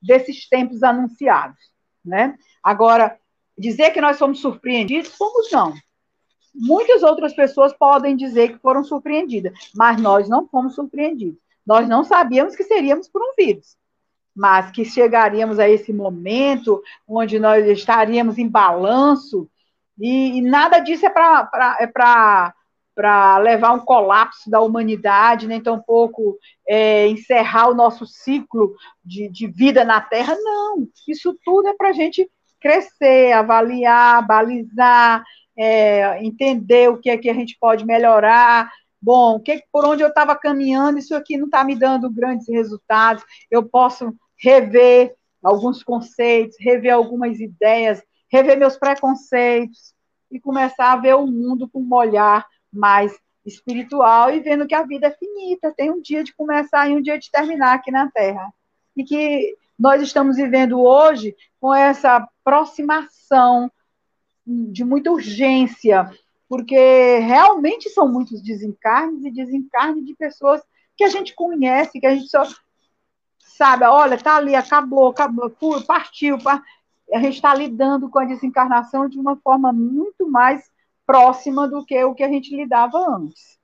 desses 0.00 0.48
tempos 0.48 0.82
anunciados. 0.82 1.58
Né? 2.04 2.38
Agora, 2.62 3.18
dizer 3.56 3.90
que 3.90 4.00
nós 4.00 4.16
somos 4.16 4.40
surpreendidos, 4.40 5.14
fomos 5.14 5.50
não. 5.52 5.74
Muitas 6.54 7.02
outras 7.02 7.34
pessoas 7.34 7.72
podem 7.72 8.16
dizer 8.16 8.52
que 8.52 8.58
foram 8.58 8.82
surpreendidas, 8.82 9.52
mas 9.74 10.00
nós 10.00 10.28
não 10.28 10.48
fomos 10.48 10.74
surpreendidos. 10.74 11.38
Nós 11.66 11.88
não 11.88 12.02
sabíamos 12.02 12.56
que 12.56 12.64
seríamos 12.64 13.08
por 13.08 13.22
um 13.22 13.34
vírus, 13.38 13.76
mas 14.40 14.70
que 14.70 14.86
chegaríamos 14.86 15.58
a 15.58 15.68
esse 15.68 15.92
momento 15.92 16.82
onde 17.06 17.38
nós 17.38 17.66
estaríamos 17.66 18.38
em 18.38 18.48
balanço, 18.48 19.46
e, 19.98 20.38
e 20.38 20.40
nada 20.40 20.78
disso 20.78 21.04
é 21.04 21.10
para 21.10 21.76
é 21.78 21.86
para 21.86 23.36
levar 23.36 23.72
um 23.72 23.80
colapso 23.80 24.48
da 24.48 24.62
humanidade, 24.62 25.46
nem 25.46 25.62
tampouco 25.62 26.38
é, 26.66 27.06
encerrar 27.08 27.68
o 27.68 27.74
nosso 27.74 28.06
ciclo 28.06 28.74
de, 29.04 29.28
de 29.28 29.46
vida 29.46 29.84
na 29.84 30.00
Terra, 30.00 30.34
não. 30.38 30.88
Isso 31.06 31.38
tudo 31.44 31.68
é 31.68 31.74
para 31.74 31.90
a 31.90 31.92
gente 31.92 32.26
crescer, 32.58 33.32
avaliar, 33.32 34.26
balizar, 34.26 35.22
é, 35.54 36.24
entender 36.24 36.88
o 36.88 36.96
que 36.96 37.10
é 37.10 37.18
que 37.18 37.28
a 37.28 37.34
gente 37.34 37.58
pode 37.60 37.84
melhorar. 37.84 38.70
Bom, 39.02 39.38
que, 39.38 39.62
por 39.70 39.84
onde 39.84 40.02
eu 40.02 40.08
estava 40.08 40.34
caminhando, 40.34 40.98
isso 40.98 41.14
aqui 41.14 41.36
não 41.36 41.44
está 41.46 41.62
me 41.62 41.76
dando 41.76 42.10
grandes 42.10 42.48
resultados. 42.48 43.22
Eu 43.50 43.62
posso 43.62 44.14
rever 44.40 45.14
alguns 45.42 45.82
conceitos, 45.82 46.56
rever 46.58 46.92
algumas 46.92 47.38
ideias, 47.40 48.02
rever 48.30 48.58
meus 48.58 48.76
preconceitos 48.76 49.94
e 50.30 50.40
começar 50.40 50.92
a 50.92 50.96
ver 50.96 51.14
o 51.14 51.26
mundo 51.26 51.68
com 51.68 51.80
um 51.80 51.94
olhar 51.94 52.46
mais 52.72 53.12
espiritual 53.44 54.32
e 54.32 54.40
vendo 54.40 54.66
que 54.66 54.74
a 54.74 54.84
vida 54.84 55.08
é 55.08 55.10
finita, 55.10 55.74
tem 55.76 55.90
um 55.90 56.00
dia 56.00 56.22
de 56.22 56.34
começar 56.34 56.88
e 56.88 56.94
um 56.94 57.02
dia 57.02 57.18
de 57.18 57.30
terminar 57.30 57.74
aqui 57.74 57.90
na 57.90 58.10
Terra. 58.10 58.52
E 58.96 59.04
que 59.04 59.56
nós 59.78 60.02
estamos 60.02 60.36
vivendo 60.36 60.80
hoje 60.80 61.34
com 61.60 61.74
essa 61.74 62.16
aproximação 62.16 63.70
de 64.46 64.84
muita 64.84 65.10
urgência, 65.10 66.10
porque 66.48 67.18
realmente 67.18 67.88
são 67.90 68.06
muitos 68.06 68.42
desencarnes 68.42 69.24
e 69.24 69.30
desencarnes 69.30 70.04
de 70.04 70.14
pessoas 70.14 70.60
que 70.96 71.04
a 71.04 71.08
gente 71.08 71.34
conhece, 71.34 71.98
que 71.98 72.06
a 72.06 72.14
gente 72.14 72.28
só 72.28 72.44
sabe, 73.56 73.84
olha, 73.84 74.18
tá 74.18 74.36
ali, 74.36 74.54
acabou, 74.54 75.08
acabou, 75.08 75.50
partiu, 75.86 76.38
a 77.12 77.18
gente 77.18 77.34
está 77.34 77.54
lidando 77.54 78.08
com 78.08 78.18
a 78.18 78.24
desencarnação 78.24 79.08
de 79.08 79.18
uma 79.18 79.36
forma 79.36 79.72
muito 79.72 80.28
mais 80.28 80.70
próxima 81.06 81.66
do 81.66 81.84
que 81.84 82.02
o 82.04 82.14
que 82.14 82.22
a 82.22 82.28
gente 82.28 82.54
lidava 82.54 82.98
antes. 82.98 83.58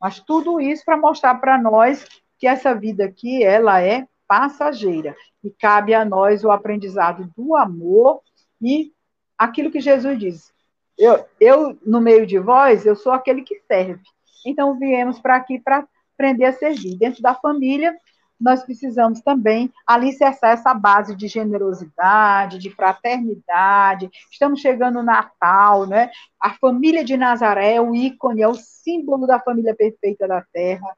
Mas 0.00 0.20
tudo 0.20 0.60
isso 0.60 0.84
para 0.84 0.96
mostrar 0.96 1.34
para 1.36 1.58
nós 1.58 2.06
que 2.38 2.46
essa 2.46 2.74
vida 2.74 3.04
aqui, 3.04 3.42
ela 3.42 3.82
é 3.82 4.06
passageira, 4.26 5.16
e 5.42 5.50
cabe 5.50 5.94
a 5.94 6.04
nós 6.04 6.44
o 6.44 6.50
aprendizado 6.50 7.30
do 7.36 7.56
amor 7.56 8.20
e 8.60 8.92
aquilo 9.36 9.70
que 9.70 9.80
Jesus 9.80 10.18
diz. 10.18 10.52
Eu, 10.96 11.24
eu, 11.40 11.78
no 11.84 12.00
meio 12.00 12.26
de 12.26 12.38
vós, 12.38 12.84
eu 12.84 12.94
sou 12.94 13.12
aquele 13.12 13.42
que 13.42 13.60
serve. 13.66 14.02
Então, 14.46 14.78
viemos 14.78 15.18
para 15.18 15.36
aqui 15.36 15.58
para 15.58 15.86
aprender 16.14 16.44
a 16.44 16.52
servir. 16.52 16.96
Dentro 16.96 17.22
da 17.22 17.34
família, 17.34 17.96
nós 18.40 18.64
precisamos 18.64 19.20
também 19.20 19.70
alicerçar 19.86 20.52
essa 20.52 20.72
base 20.72 21.14
de 21.14 21.28
generosidade, 21.28 22.58
de 22.58 22.70
fraternidade. 22.70 24.10
Estamos 24.30 24.60
chegando 24.60 24.94
no 24.94 25.02
Natal, 25.02 25.86
né? 25.86 26.10
A 26.40 26.54
família 26.54 27.04
de 27.04 27.16
Nazaré 27.16 27.74
é 27.74 27.80
o 27.80 27.94
ícone, 27.94 28.40
é 28.40 28.48
o 28.48 28.54
símbolo 28.54 29.26
da 29.26 29.38
família 29.38 29.74
perfeita 29.74 30.26
da 30.26 30.42
Terra. 30.52 30.96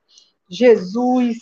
Jesus, 0.49 1.39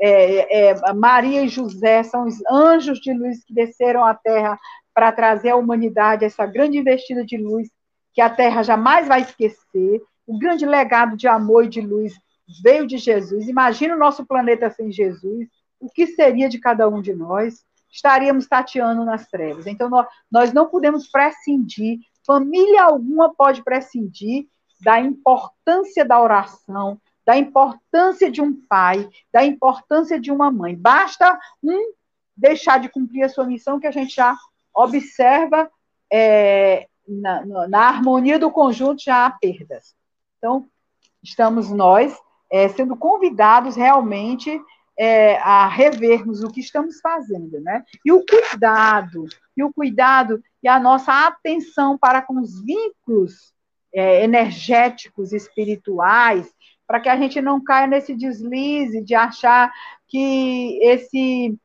é, 0.00 0.70
é, 0.70 0.92
Maria 0.92 1.44
e 1.44 1.48
José 1.48 2.02
são 2.02 2.26
os 2.26 2.36
anjos 2.50 2.98
de 2.98 3.12
luz 3.12 3.44
que 3.44 3.54
desceram 3.54 4.04
à 4.04 4.12
Terra 4.12 4.58
para 4.92 5.12
trazer 5.12 5.50
à 5.50 5.56
humanidade 5.56 6.24
essa 6.24 6.46
grande 6.46 6.78
investida 6.78 7.24
de 7.24 7.36
luz 7.36 7.68
que 8.12 8.20
a 8.20 8.30
Terra 8.30 8.62
jamais 8.62 9.06
vai 9.06 9.20
esquecer. 9.20 10.02
O 10.26 10.38
grande 10.38 10.66
legado 10.66 11.16
de 11.16 11.28
amor 11.28 11.64
e 11.64 11.68
de 11.68 11.80
luz 11.80 12.14
veio 12.62 12.86
de 12.86 12.98
Jesus. 12.98 13.48
Imagina 13.48 13.94
o 13.94 13.98
nosso 13.98 14.24
planeta 14.26 14.70
sem 14.70 14.90
Jesus. 14.90 15.48
O 15.80 15.88
que 15.88 16.06
seria 16.08 16.48
de 16.48 16.58
cada 16.58 16.88
um 16.88 17.00
de 17.00 17.14
nós? 17.14 17.64
Estaríamos 17.90 18.46
tateando 18.46 19.04
nas 19.04 19.26
trevas. 19.28 19.66
Então, 19.66 19.90
nós, 20.30 20.52
não 20.52 20.68
podemos 20.68 21.08
prescindir, 21.08 22.00
família 22.26 22.84
alguma 22.84 23.34
pode 23.34 23.62
prescindir 23.62 24.46
da 24.80 25.00
importância 25.00 26.04
da 26.04 26.20
oração, 26.20 27.00
da 27.24 27.36
importância 27.36 28.30
de 28.30 28.42
um 28.42 28.52
pai, 28.66 29.08
da 29.32 29.44
importância 29.44 30.20
de 30.20 30.30
uma 30.30 30.50
mãe. 30.50 30.76
Basta 30.76 31.38
um 31.62 31.92
deixar 32.36 32.80
de 32.80 32.88
cumprir 32.88 33.22
a 33.22 33.28
sua 33.28 33.46
missão 33.46 33.78
que 33.78 33.86
a 33.86 33.90
gente 33.90 34.14
já 34.14 34.36
observa 34.74 35.70
é, 36.12 36.88
na, 37.06 37.68
na, 37.68 37.88
harmonia 37.88 38.38
do 38.38 38.50
conjunto 38.50 39.02
já 39.02 39.26
há 39.26 39.30
perdas. 39.30 39.94
Então, 40.38 40.66
estamos 41.22 41.70
nós 41.70 42.18
é, 42.50 42.68
sendo 42.68 42.96
convidados 42.96 43.76
realmente 43.76 44.60
é, 44.96 45.36
a 45.38 45.66
revermos 45.68 46.42
o 46.42 46.50
que 46.50 46.60
estamos 46.60 47.00
fazendo, 47.00 47.60
né? 47.60 47.84
E 48.04 48.12
o 48.12 48.24
cuidado, 48.24 49.26
e 49.56 49.62
o 49.62 49.72
cuidado 49.72 50.42
e 50.62 50.68
a 50.68 50.78
nossa 50.78 51.26
atenção 51.26 51.98
para 51.98 52.22
com 52.22 52.40
os 52.40 52.62
vínculos 52.64 53.52
é, 53.92 54.24
energéticos, 54.24 55.32
espirituais, 55.32 56.52
para 56.86 57.00
que 57.00 57.08
a 57.08 57.16
gente 57.16 57.40
não 57.40 57.62
caia 57.62 57.86
nesse 57.86 58.14
deslize 58.14 59.02
de 59.02 59.14
achar 59.14 59.72
que 60.06 60.78
esse 60.82 61.58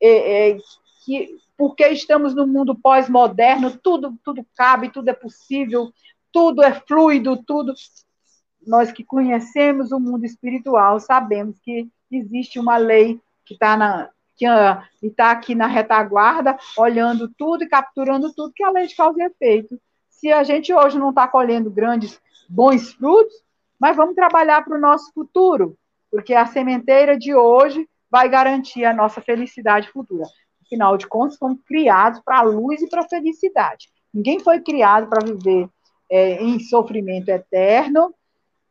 é, 0.00 0.50
é, 0.50 0.58
que 1.04 1.36
porque 1.56 1.88
estamos 1.88 2.36
no 2.36 2.46
mundo 2.46 2.76
pós-moderno, 2.76 3.76
tudo 3.76 4.16
tudo 4.22 4.46
cabe, 4.54 4.90
tudo 4.90 5.08
é 5.08 5.12
possível, 5.12 5.92
tudo 6.30 6.62
é 6.62 6.72
fluido, 6.72 7.42
tudo 7.44 7.74
nós 8.66 8.92
que 8.92 9.04
conhecemos 9.04 9.92
o 9.92 10.00
mundo 10.00 10.24
espiritual 10.24 11.00
sabemos 11.00 11.58
que 11.60 11.88
existe 12.10 12.58
uma 12.58 12.76
lei 12.76 13.20
que 13.44 13.54
está 13.54 13.76
na 13.76 14.10
que 14.38 14.46
está 15.02 15.32
aqui 15.32 15.52
na 15.52 15.66
retaguarda, 15.66 16.56
olhando 16.76 17.28
tudo 17.36 17.64
e 17.64 17.68
capturando 17.68 18.32
tudo, 18.32 18.52
que 18.54 18.62
é 18.62 18.66
a 18.68 18.70
lei 18.70 18.86
de 18.86 18.94
causa 18.94 19.20
e 19.20 19.24
efeito. 19.26 19.80
Se 20.08 20.30
a 20.30 20.44
gente 20.44 20.72
hoje 20.72 20.96
não 20.96 21.10
está 21.10 21.26
colhendo 21.26 21.68
grandes, 21.68 22.20
bons 22.48 22.92
frutos, 22.92 23.34
mas 23.80 23.96
vamos 23.96 24.14
trabalhar 24.14 24.64
para 24.64 24.76
o 24.76 24.80
nosso 24.80 25.12
futuro, 25.12 25.76
porque 26.08 26.34
a 26.34 26.46
sementeira 26.46 27.18
de 27.18 27.34
hoje 27.34 27.88
vai 28.08 28.28
garantir 28.28 28.84
a 28.84 28.94
nossa 28.94 29.20
felicidade 29.20 29.90
futura. 29.90 30.24
Afinal 30.64 30.96
de 30.96 31.08
contas, 31.08 31.36
fomos 31.36 31.60
criados 31.66 32.20
para 32.24 32.38
a 32.38 32.42
luz 32.42 32.80
e 32.80 32.88
para 32.88 33.02
a 33.02 33.08
felicidade. 33.08 33.88
Ninguém 34.14 34.38
foi 34.38 34.60
criado 34.60 35.08
para 35.08 35.24
viver 35.24 35.68
é, 36.10 36.42
em 36.42 36.60
sofrimento 36.60 37.28
eterno 37.28 38.14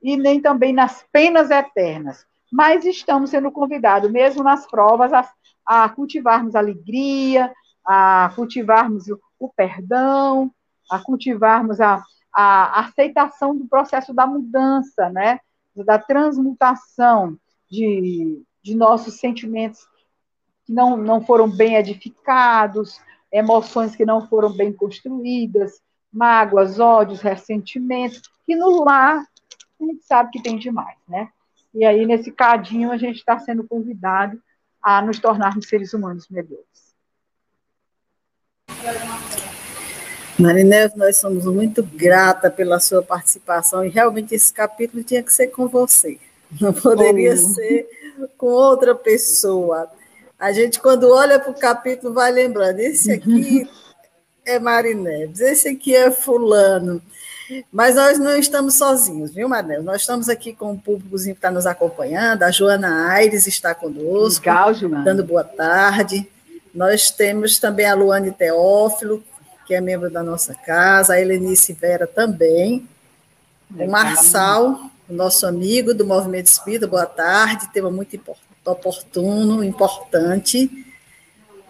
e 0.02 0.16
nem 0.18 0.42
também 0.42 0.74
nas 0.74 1.06
penas 1.12 1.50
eternas 1.50 2.26
mas 2.52 2.86
estamos 2.86 3.30
sendo 3.30 3.52
convidados, 3.52 4.12
mesmo 4.12 4.44
nas 4.44 4.66
provas, 4.66 5.12
a, 5.14 5.30
a 5.66 5.90
cultivarmos 5.90 6.56
alegria, 6.56 7.52
a 7.86 8.32
cultivarmos 8.36 9.08
o, 9.10 9.20
o 9.40 9.50
perdão, 9.50 10.52
a 10.90 11.00
cultivarmos 11.00 11.82
a, 11.82 12.02
a, 12.34 12.80
aceitação 12.82 13.56
do 13.56 13.68
processo 13.68 14.14
da 14.14 14.26
mudança, 14.26 15.10
né? 15.10 15.40
da 15.76 16.00
transmutação 16.00 17.38
de, 17.70 18.42
de 18.64 18.76
nossos 18.76 19.20
sentimentos 19.20 19.82
que 20.66 20.74
não, 20.74 20.98
não 20.98 21.22
foram 21.22 21.48
bem 21.50 21.76
edificados, 21.76 23.00
emoções 23.32 23.96
que 23.96 24.06
não 24.06 24.28
foram 24.28 24.52
bem 24.52 24.74
construídas, 24.74 25.80
mágoas, 26.12 26.80
ódios, 26.80 27.22
ressentimentos, 27.22 28.22
que 28.46 28.56
no 28.56 28.84
lar 28.84 29.24
a 29.80 29.86
gente 29.86 30.04
sabe 30.06 30.32
que 30.32 30.42
tem 30.42 30.58
demais, 30.58 30.98
né? 31.08 31.30
E 31.74 31.86
aí, 31.86 32.06
nesse 32.06 32.32
cadinho, 32.32 32.92
a 32.92 32.98
gente 32.98 33.18
está 33.18 33.38
sendo 33.40 33.64
convidado 33.64 34.42
a 34.82 35.02
nos 35.02 35.20
tornarmos 35.20 35.68
seres 35.68 35.94
humanos 35.94 36.28
melhores. 36.30 36.88
Marineve, 40.40 40.96
nós 40.98 41.18
somos 41.18 41.46
muito 41.46 41.84
grata 41.84 42.50
pela 42.50 42.80
sua 42.80 43.02
participação 43.02 43.84
e 43.84 43.90
realmente 43.90 44.36
esse 44.36 44.54
capítulo 44.54 45.04
tinha 45.04 45.24
que 45.24 45.34
ser 45.34 45.48
com 45.48 45.68
você. 45.68 46.20
Não 46.62 46.72
poderia 46.72 47.34
oh. 47.34 47.38
ser 47.38 47.88
com 48.38 48.48
outra 48.48 48.96
pessoa. 48.96 49.90
A 50.40 50.52
gente, 50.52 50.80
quando 50.80 51.12
olha 51.12 51.40
para 51.40 51.52
o 51.52 51.60
capítulo, 51.60 52.14
vai 52.14 52.32
lembrando: 52.32 52.80
esse 52.80 53.12
aqui 53.12 53.68
é 54.46 54.60
Marineves, 54.60 55.40
esse 55.42 55.70
aqui 55.70 55.96
é 55.96 56.12
Fulano. 56.12 57.02
Mas 57.72 57.96
nós 57.96 58.20
não 58.20 58.38
estamos 58.38 58.76
sozinhos, 58.76 59.34
viu, 59.34 59.48
Marinês? 59.48 59.84
Nós 59.84 60.02
estamos 60.02 60.28
aqui 60.30 60.54
com 60.54 60.74
o 60.74 60.78
públicozinho 60.78 61.36
que 61.36 61.40
está 61.40 61.52
nos 61.52 61.66
acompanhando. 61.66 62.44
A 62.44 62.52
Joana 62.52 63.10
Aires 63.10 63.48
está 63.48 63.74
conosco, 63.74 64.46
Legal, 64.46 64.74
Joana. 64.74 65.04
dando 65.04 65.24
boa 65.24 65.44
tarde. 65.44 66.28
Nós 66.74 67.10
temos 67.10 67.58
também 67.58 67.86
a 67.86 67.96
Luane 67.96 68.32
Teófilo, 68.32 69.24
que 69.66 69.74
é 69.74 69.82
membro 69.82 70.10
da 70.10 70.22
nossa 70.22 70.54
casa, 70.54 71.14
a 71.14 71.22
Helenice 71.22 71.74
Vera 71.74 72.06
também. 72.06 72.88
Legal. 73.72 73.88
O 73.88 73.92
Marçal, 73.92 74.92
nosso 75.10 75.46
amigo 75.46 75.94
do 75.94 76.06
Movimento 76.06 76.48
Espírita, 76.48 76.88
boa 76.88 77.06
tarde, 77.06 77.70
tema 77.72 77.90
muito 77.90 78.20
oportuno, 78.66 79.64
importante. 79.64 80.70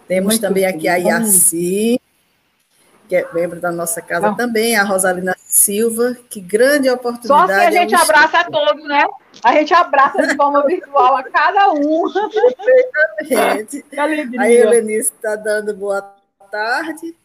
Temos 0.06 0.34
muito 0.34 0.40
também 0.40 0.64
aqui 0.64 0.88
a 0.88 0.96
Yaci, 0.96 2.00
que 3.08 3.16
é 3.16 3.26
membro 3.32 3.58
da 3.58 3.72
nossa 3.72 4.02
casa 4.02 4.34
também, 4.36 4.76
a 4.76 4.84
Rosalina 4.84 5.34
Silva, 5.38 6.14
que 6.28 6.40
grande 6.40 6.90
oportunidade. 6.90 7.26
Só 7.26 7.46
que 7.46 7.52
a 7.52 7.70
gente 7.70 7.94
é 7.94 7.96
abraça 7.98 8.40
a 8.40 8.44
todos, 8.44 8.84
né? 8.84 9.04
A 9.42 9.52
gente 9.54 9.72
abraça 9.72 10.26
de 10.26 10.36
forma 10.36 10.64
virtual 10.66 11.16
a 11.16 11.22
cada 11.22 11.72
um. 11.72 12.04
Perfeitamente. 13.24 13.84
a 14.38 14.50
Helenice 14.50 15.12
está 15.12 15.36
dando 15.36 15.74
boa 15.74 16.02
tarde. 16.50 17.16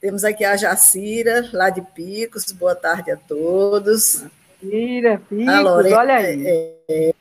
Temos 0.00 0.22
aqui 0.22 0.44
a 0.44 0.56
Jacira, 0.56 1.48
lá 1.52 1.68
de 1.68 1.82
Picos, 1.82 2.52
boa 2.52 2.76
tarde 2.76 3.10
a 3.10 3.16
todos. 3.16 4.24
Jacira, 4.62 5.20
Picos, 5.28 5.48
a 5.48 5.60
Lorena, 5.60 5.98
olha 5.98 6.14
aí. 6.14 6.46
É, 6.88 7.12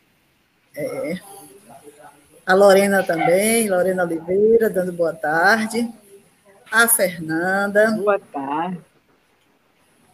é. 0.76 1.20
A 2.46 2.54
Lorena 2.54 3.02
também, 3.02 3.68
Lorena 3.68 4.04
Oliveira, 4.04 4.70
dando 4.70 4.94
boa 4.94 5.14
tarde 5.14 5.92
a 6.72 6.88
Fernanda. 6.88 7.92
Boa 7.92 8.20
tarde. 8.20 8.80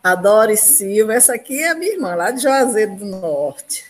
A 0.03 0.15
Doris 0.15 0.59
Silva, 0.59 1.13
essa 1.13 1.33
aqui 1.33 1.63
é 1.63 1.69
a 1.69 1.75
minha 1.75 1.93
irmã, 1.93 2.13
lá 2.13 2.29
de 2.31 2.41
Juazeiro 2.41 2.95
do 2.95 3.05
Norte. 3.05 3.85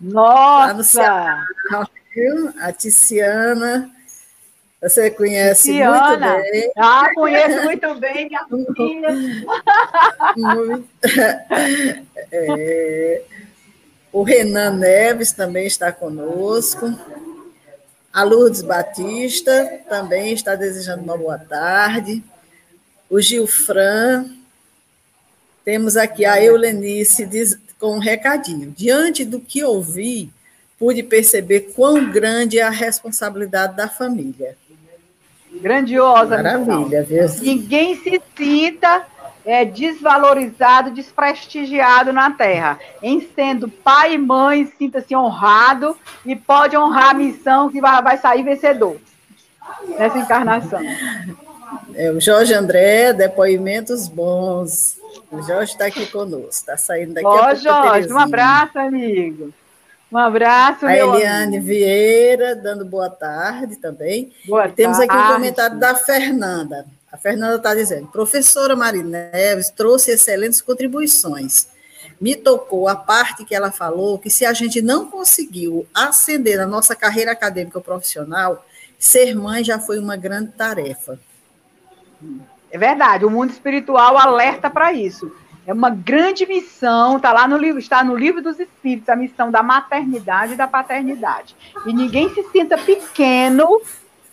Nossa! 0.00 0.84
Ceará, 0.84 1.44
a 2.60 2.72
Tiziana, 2.72 3.90
você 4.82 5.10
conhece 5.10 5.70
Tiziana. 5.70 6.32
muito 6.32 6.50
bem. 6.50 6.72
Ah, 6.76 7.08
conheço 7.14 7.62
muito 7.64 7.94
bem, 7.94 8.28
minha 8.28 8.44
filha. 8.74 9.08
é, 12.32 13.22
o 14.12 14.22
Renan 14.22 14.72
Neves 14.72 15.32
também 15.32 15.66
está 15.66 15.92
conosco. 15.92 16.86
A 18.16 18.22
Lourdes 18.22 18.62
Batista 18.62 19.82
também 19.90 20.32
está 20.32 20.54
desejando 20.54 21.02
uma 21.02 21.18
boa 21.18 21.38
tarde. 21.38 22.24
O 23.10 23.20
Gilfran. 23.20 24.24
Temos 25.62 25.98
aqui 25.98 26.24
a 26.24 26.42
Eulenice 26.42 27.26
diz, 27.26 27.58
com 27.78 27.96
um 27.96 27.98
recadinho. 27.98 28.72
Diante 28.74 29.22
do 29.22 29.38
que 29.38 29.62
ouvi, 29.62 30.30
pude 30.78 31.02
perceber 31.02 31.72
quão 31.74 32.10
grande 32.10 32.58
é 32.58 32.62
a 32.62 32.70
responsabilidade 32.70 33.76
da 33.76 33.86
família. 33.86 34.56
Grandiosa, 35.52 36.42
Maravilha, 36.42 37.02
viu? 37.02 37.28
Ninguém 37.42 38.02
se 38.02 38.18
sinta 38.34 39.06
é, 39.46 39.64
desvalorizado, 39.64 40.90
desprestigiado 40.90 42.12
na 42.12 42.32
terra. 42.32 42.78
Em 43.00 43.20
sendo 43.20 43.68
pai 43.68 44.14
e 44.14 44.18
mãe, 44.18 44.66
sinta-se 44.76 45.14
honrado 45.14 45.96
e 46.24 46.34
pode 46.34 46.76
honrar 46.76 47.10
a 47.10 47.14
missão 47.14 47.70
que 47.70 47.80
vai, 47.80 48.02
vai 48.02 48.18
sair 48.18 48.42
vencedor 48.42 48.96
nessa 49.96 50.18
encarnação. 50.18 50.80
É, 51.94 52.10
o 52.10 52.20
Jorge 52.20 52.52
André, 52.52 53.12
depoimentos 53.12 54.08
bons. 54.08 54.98
O 55.30 55.40
Jorge 55.42 55.72
está 55.72 55.86
aqui 55.86 56.06
conosco, 56.06 56.50
está 56.50 56.76
saindo 56.76 57.14
daqui 57.14 57.26
Ó, 57.26 57.36
a 57.36 57.46
pouco. 57.46 57.56
Jorge, 57.56 58.12
um 58.12 58.18
abraço, 58.18 58.78
amigo. 58.78 59.52
Um 60.10 60.18
abraço, 60.18 60.86
A 60.86 60.96
Eliane 60.96 61.56
amigo. 61.56 61.66
Vieira, 61.66 62.54
dando 62.54 62.84
boa 62.84 63.10
tarde 63.10 63.76
também. 63.76 64.32
Boa 64.46 64.68
e 64.68 64.72
temos 64.72 64.98
tarde. 64.98 65.12
aqui 65.12 65.22
um 65.22 65.34
comentário 65.34 65.78
da 65.78 65.94
Fernanda. 65.94 66.86
A 67.16 67.18
Fernanda 67.18 67.56
está 67.56 67.74
dizendo: 67.74 68.08
professora 68.08 68.76
Marineves 68.76 69.70
trouxe 69.70 70.10
excelentes 70.10 70.60
contribuições. 70.60 71.66
Me 72.20 72.36
tocou 72.36 72.88
a 72.88 72.94
parte 72.94 73.42
que 73.42 73.54
ela 73.54 73.72
falou 73.72 74.18
que 74.18 74.28
se 74.28 74.44
a 74.44 74.52
gente 74.52 74.82
não 74.82 75.10
conseguiu 75.10 75.86
ascender 75.94 76.58
na 76.58 76.66
nossa 76.66 76.94
carreira 76.94 77.32
acadêmica 77.32 77.78
ou 77.78 77.82
profissional, 77.82 78.66
ser 78.98 79.34
mãe 79.34 79.64
já 79.64 79.78
foi 79.78 79.98
uma 79.98 80.14
grande 80.14 80.52
tarefa. 80.52 81.18
É 82.70 82.76
verdade, 82.76 83.24
o 83.24 83.30
mundo 83.30 83.50
espiritual 83.50 84.18
alerta 84.18 84.68
para 84.68 84.92
isso. 84.92 85.32
É 85.66 85.72
uma 85.72 85.88
grande 85.88 86.46
missão, 86.46 87.16
está 87.16 87.32
lá 87.32 87.48
no 87.48 87.56
livro, 87.56 87.80
está 87.80 88.04
no 88.04 88.14
livro 88.14 88.42
dos 88.42 88.60
Espíritos, 88.60 89.08
a 89.08 89.16
missão 89.16 89.50
da 89.50 89.62
maternidade 89.62 90.52
e 90.52 90.56
da 90.56 90.68
paternidade. 90.68 91.56
E 91.86 91.94
ninguém 91.94 92.32
se 92.34 92.42
sinta 92.50 92.76
pequeno 92.76 93.80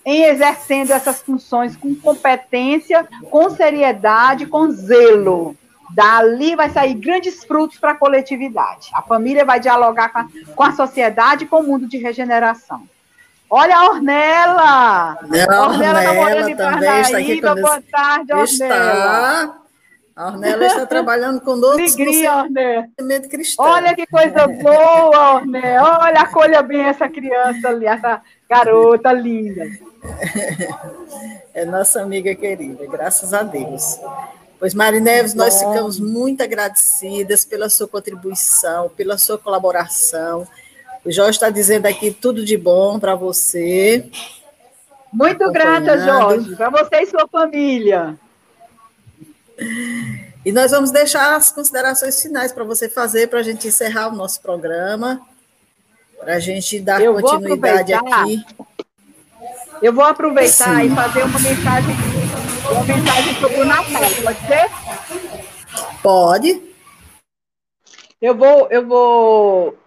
em 0.05 0.23
exercendo 0.23 0.91
essas 0.91 1.21
funções 1.21 1.75
com 1.77 1.95
competência, 1.95 3.07
com 3.29 3.49
seriedade, 3.49 4.45
com 4.45 4.69
zelo. 4.71 5.55
Dali 5.91 6.55
vai 6.55 6.69
sair 6.69 6.95
grandes 6.95 7.43
frutos 7.43 7.77
para 7.77 7.91
a 7.91 7.95
coletividade. 7.95 8.89
A 8.93 9.01
família 9.01 9.45
vai 9.45 9.59
dialogar 9.59 10.09
com 10.09 10.19
a, 10.19 10.27
com 10.55 10.63
a 10.63 10.71
sociedade 10.71 11.43
e 11.43 11.47
com 11.47 11.59
o 11.59 11.63
mundo 11.63 11.87
de 11.87 11.97
regeneração. 11.97 12.83
Olha 13.49 13.77
a 13.77 13.85
Ornella! 13.85 15.17
Ornella, 15.21 15.61
Ornella, 15.61 15.99
Ornella 16.09 16.55
também 16.55 17.01
está 17.01 17.17
aqui 17.19 17.41
Boa 17.41 17.83
tarde, 17.91 18.33
Ornella. 18.33 18.45
Está 18.45 19.55
A 20.15 20.27
Ornella 20.27 20.65
está 20.65 20.85
trabalhando 20.87 21.39
conosco. 21.41 21.79
Alegria, 21.79 22.35
Orné. 22.37 22.89
Olha 23.59 23.95
que 23.95 24.07
coisa 24.07 24.47
boa, 24.47 25.35
Orné. 25.35 25.79
Olha, 25.79 26.21
acolha 26.21 26.63
bem 26.63 26.81
essa 26.81 27.07
criança 27.07 27.69
ali, 27.69 27.85
essa 27.85 28.21
garota 28.49 29.11
linda. 29.11 29.65
É 31.53 31.65
nossa 31.65 32.01
amiga 32.01 32.33
querida, 32.33 32.83
graças 32.87 33.31
a 33.31 33.43
Deus. 33.43 33.99
Pois, 34.59 34.73
Mari 34.73 34.99
Neves, 34.99 35.35
nós 35.35 35.59
ficamos 35.59 35.99
muito 35.99 36.41
agradecidas 36.41 37.45
pela 37.45 37.69
sua 37.69 37.87
contribuição, 37.87 38.89
pela 38.89 39.19
sua 39.19 39.37
colaboração. 39.37 40.47
O 41.05 41.11
Jorge 41.11 41.31
está 41.31 41.49
dizendo 41.51 41.85
aqui 41.85 42.11
tudo 42.11 42.43
de 42.43 42.57
bom 42.57 42.99
para 42.99 43.13
você. 43.13 44.09
Muito 45.11 45.51
grata, 45.51 45.99
Jorge, 45.99 46.55
para 46.55 46.69
você 46.71 47.01
e 47.01 47.05
sua 47.05 47.27
família. 47.27 48.17
E 50.43 50.51
nós 50.51 50.71
vamos 50.71 50.91
deixar 50.91 51.35
as 51.35 51.51
considerações 51.51 52.19
finais 52.19 52.51
para 52.51 52.63
você 52.63 52.89
fazer, 52.89 53.27
para 53.27 53.39
a 53.39 53.43
gente 53.43 53.67
encerrar 53.67 54.07
o 54.07 54.15
nosso 54.15 54.41
programa, 54.41 55.21
para 56.19 56.35
a 56.35 56.39
gente 56.39 56.79
dar 56.79 56.99
Eu 57.01 57.13
continuidade 57.13 57.93
aqui. 57.93 58.43
Eu 59.83 59.91
vou 59.91 60.05
aproveitar 60.05 60.79
Sim. 60.79 60.85
e 60.85 60.95
fazer 60.95 61.23
uma 61.23 61.39
mensagem, 61.41 61.95
uma 62.71 62.83
mensagem 62.85 63.33
sobre 63.35 63.59
o 63.59 63.65
Natal, 63.65 64.01
pode 64.23 64.39
ser? 64.47 66.01
Pode. 66.01 66.61
Eu 68.21 68.33
vou, 68.33 68.69
eu 68.71 68.87
vou 68.87 69.77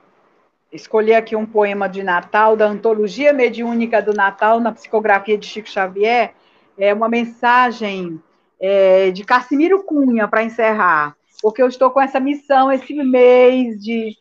escolher 0.70 1.14
aqui 1.14 1.34
um 1.34 1.46
poema 1.46 1.88
de 1.88 2.02
Natal, 2.02 2.54
da 2.54 2.66
Antologia 2.66 3.32
Mediúnica 3.32 4.02
do 4.02 4.12
Natal, 4.12 4.60
na 4.60 4.70
psicografia 4.70 5.38
de 5.38 5.46
Chico 5.46 5.70
Xavier. 5.70 6.34
É 6.76 6.92
uma 6.92 7.08
mensagem 7.08 8.20
é, 8.60 9.10
de 9.10 9.24
Cassimiro 9.24 9.82
Cunha, 9.82 10.28
para 10.28 10.44
encerrar, 10.44 11.16
porque 11.40 11.62
eu 11.62 11.68
estou 11.68 11.90
com 11.90 12.02
essa 12.02 12.20
missão 12.20 12.70
esse 12.70 12.92
mês 12.92 13.82
de 13.82 14.14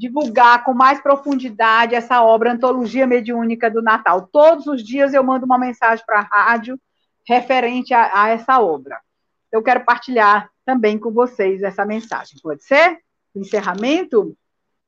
divulgar 0.00 0.64
com 0.64 0.72
mais 0.72 0.98
profundidade 0.98 1.94
essa 1.94 2.22
obra 2.22 2.52
Antologia 2.52 3.06
Mediúnica 3.06 3.70
do 3.70 3.82
Natal. 3.82 4.26
Todos 4.32 4.66
os 4.66 4.82
dias 4.82 5.12
eu 5.12 5.22
mando 5.22 5.44
uma 5.44 5.58
mensagem 5.58 6.02
para 6.06 6.20
a 6.20 6.22
rádio 6.22 6.80
referente 7.28 7.92
a, 7.92 8.22
a, 8.22 8.28
essa 8.30 8.58
obra. 8.58 8.98
Eu 9.52 9.62
quero 9.62 9.84
partilhar 9.84 10.50
também 10.64 10.98
com 10.98 11.10
vocês 11.10 11.62
essa 11.62 11.84
mensagem. 11.84 12.38
Pode 12.42 12.64
ser? 12.64 12.98
Encerramento 13.36 14.34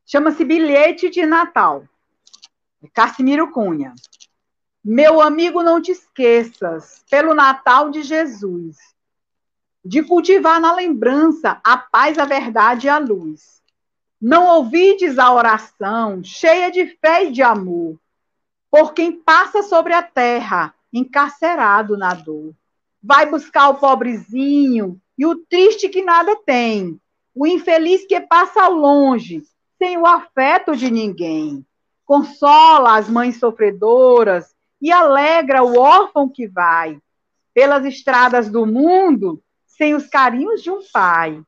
chama-se 0.07 0.47
Bilhete 0.47 1.11
de 1.11 1.27
Natal. 1.27 1.85
Cassimiro 2.95 3.51
Cunha. 3.53 3.93
Meu 4.83 5.21
amigo, 5.21 5.63
não 5.63 5.81
te 5.81 5.93
esqueças, 5.93 7.05
pelo 7.11 7.35
Natal 7.35 7.91
de 7.91 8.03
Jesus, 8.03 8.79
de 9.85 10.03
cultivar 10.03 10.59
na 10.59 10.75
lembrança 10.75 11.61
a 11.63 11.77
paz, 11.77 12.19
a 12.19 12.25
verdade 12.25 12.87
e 12.87 12.91
a 12.91 12.97
luz. 12.97 13.62
Não 14.23 14.47
ouvides 14.47 15.19
a 15.19 15.35
oração 15.35 16.23
cheia 16.23 16.71
de 16.71 16.87
fé 16.87 17.25
e 17.25 17.33
de 17.33 17.43
amor, 17.43 17.99
por 18.71 18.95
quem 18.95 19.11
passa 19.11 19.65
sobre 19.65 19.93
a 19.93 20.01
terra, 20.01 20.73
encarcerado 20.93 21.99
na 21.99 22.15
dor. 22.15 22.55
Vai 23.03 23.29
buscar 23.29 23.71
o 23.71 23.81
pobrezinho 23.81 25.01
e 25.19 25.27
o 25.27 25.35
triste 25.35 25.89
que 25.89 26.03
nada 26.03 26.37
tem, 26.47 27.01
o 27.35 27.49
infeliz 27.49 28.07
que 28.07 28.21
passa 28.21 28.69
longe, 28.69 29.43
sem 29.77 29.99
o 29.99 30.07
afeto 30.07 30.77
de 30.77 30.89
ninguém. 30.89 31.67
Consola 32.05 32.97
as 32.97 33.09
mães 33.09 33.41
sofredoras 33.41 34.55
e 34.81 34.93
alegra 34.93 35.65
o 35.65 35.77
órfão 35.77 36.29
que 36.29 36.47
vai 36.47 36.97
pelas 37.53 37.85
estradas 37.85 38.49
do 38.49 38.65
mundo 38.67 39.43
sem 39.67 39.97
os 39.97 40.07
carinhos 40.07 40.63
de 40.63 40.71
um 40.71 40.79
pai. 40.93 41.43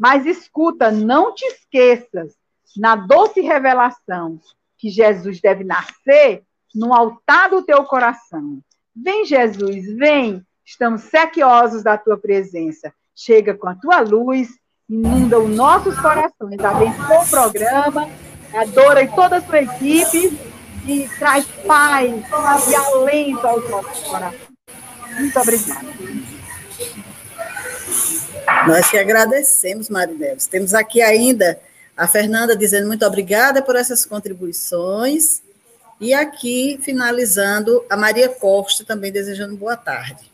Mas 0.00 0.24
escuta, 0.24 0.90
não 0.90 1.34
te 1.34 1.44
esqueças, 1.44 2.32
na 2.74 2.96
doce 2.96 3.42
revelação, 3.42 4.40
que 4.78 4.88
Jesus 4.88 5.42
deve 5.42 5.62
nascer 5.62 6.42
no 6.74 6.94
altar 6.94 7.50
do 7.50 7.62
teu 7.62 7.84
coração. 7.84 8.60
Vem, 8.96 9.26
Jesus, 9.26 9.84
vem, 9.98 10.42
estamos 10.64 11.02
sequiosos 11.02 11.82
da 11.82 11.98
tua 11.98 12.16
presença. 12.16 12.90
Chega 13.14 13.52
com 13.52 13.68
a 13.68 13.74
tua 13.74 14.00
luz, 14.00 14.48
inunda 14.88 15.38
os 15.38 15.54
nossos 15.54 15.94
corações. 16.00 16.58
Abençoa 16.60 17.22
o 17.22 17.28
programa, 17.28 18.08
a 18.54 18.64
Dora 18.64 19.02
e 19.02 19.08
toda 19.08 19.36
a 19.36 19.42
sua 19.42 19.60
equipe, 19.60 20.38
e 20.86 21.06
traz 21.18 21.46
paz 21.66 22.10
e 22.70 22.74
alento 22.74 23.46
aos 23.46 23.68
nossos 23.68 24.02
corações. 24.08 24.48
Muito 25.18 25.38
obrigada. 25.38 25.86
Nós 28.66 28.90
que 28.90 28.98
agradecemos, 28.98 29.88
Marineves. 29.88 30.46
Temos 30.46 30.74
aqui 30.74 31.00
ainda 31.00 31.58
a 31.96 32.06
Fernanda 32.06 32.56
dizendo 32.56 32.86
muito 32.86 33.04
obrigada 33.04 33.62
por 33.62 33.76
essas 33.76 34.04
contribuições. 34.04 35.42
E 36.00 36.14
aqui, 36.14 36.78
finalizando, 36.82 37.84
a 37.90 37.96
Maria 37.96 38.28
Costa 38.28 38.84
também 38.84 39.12
desejando 39.12 39.56
boa 39.56 39.76
tarde. 39.76 40.30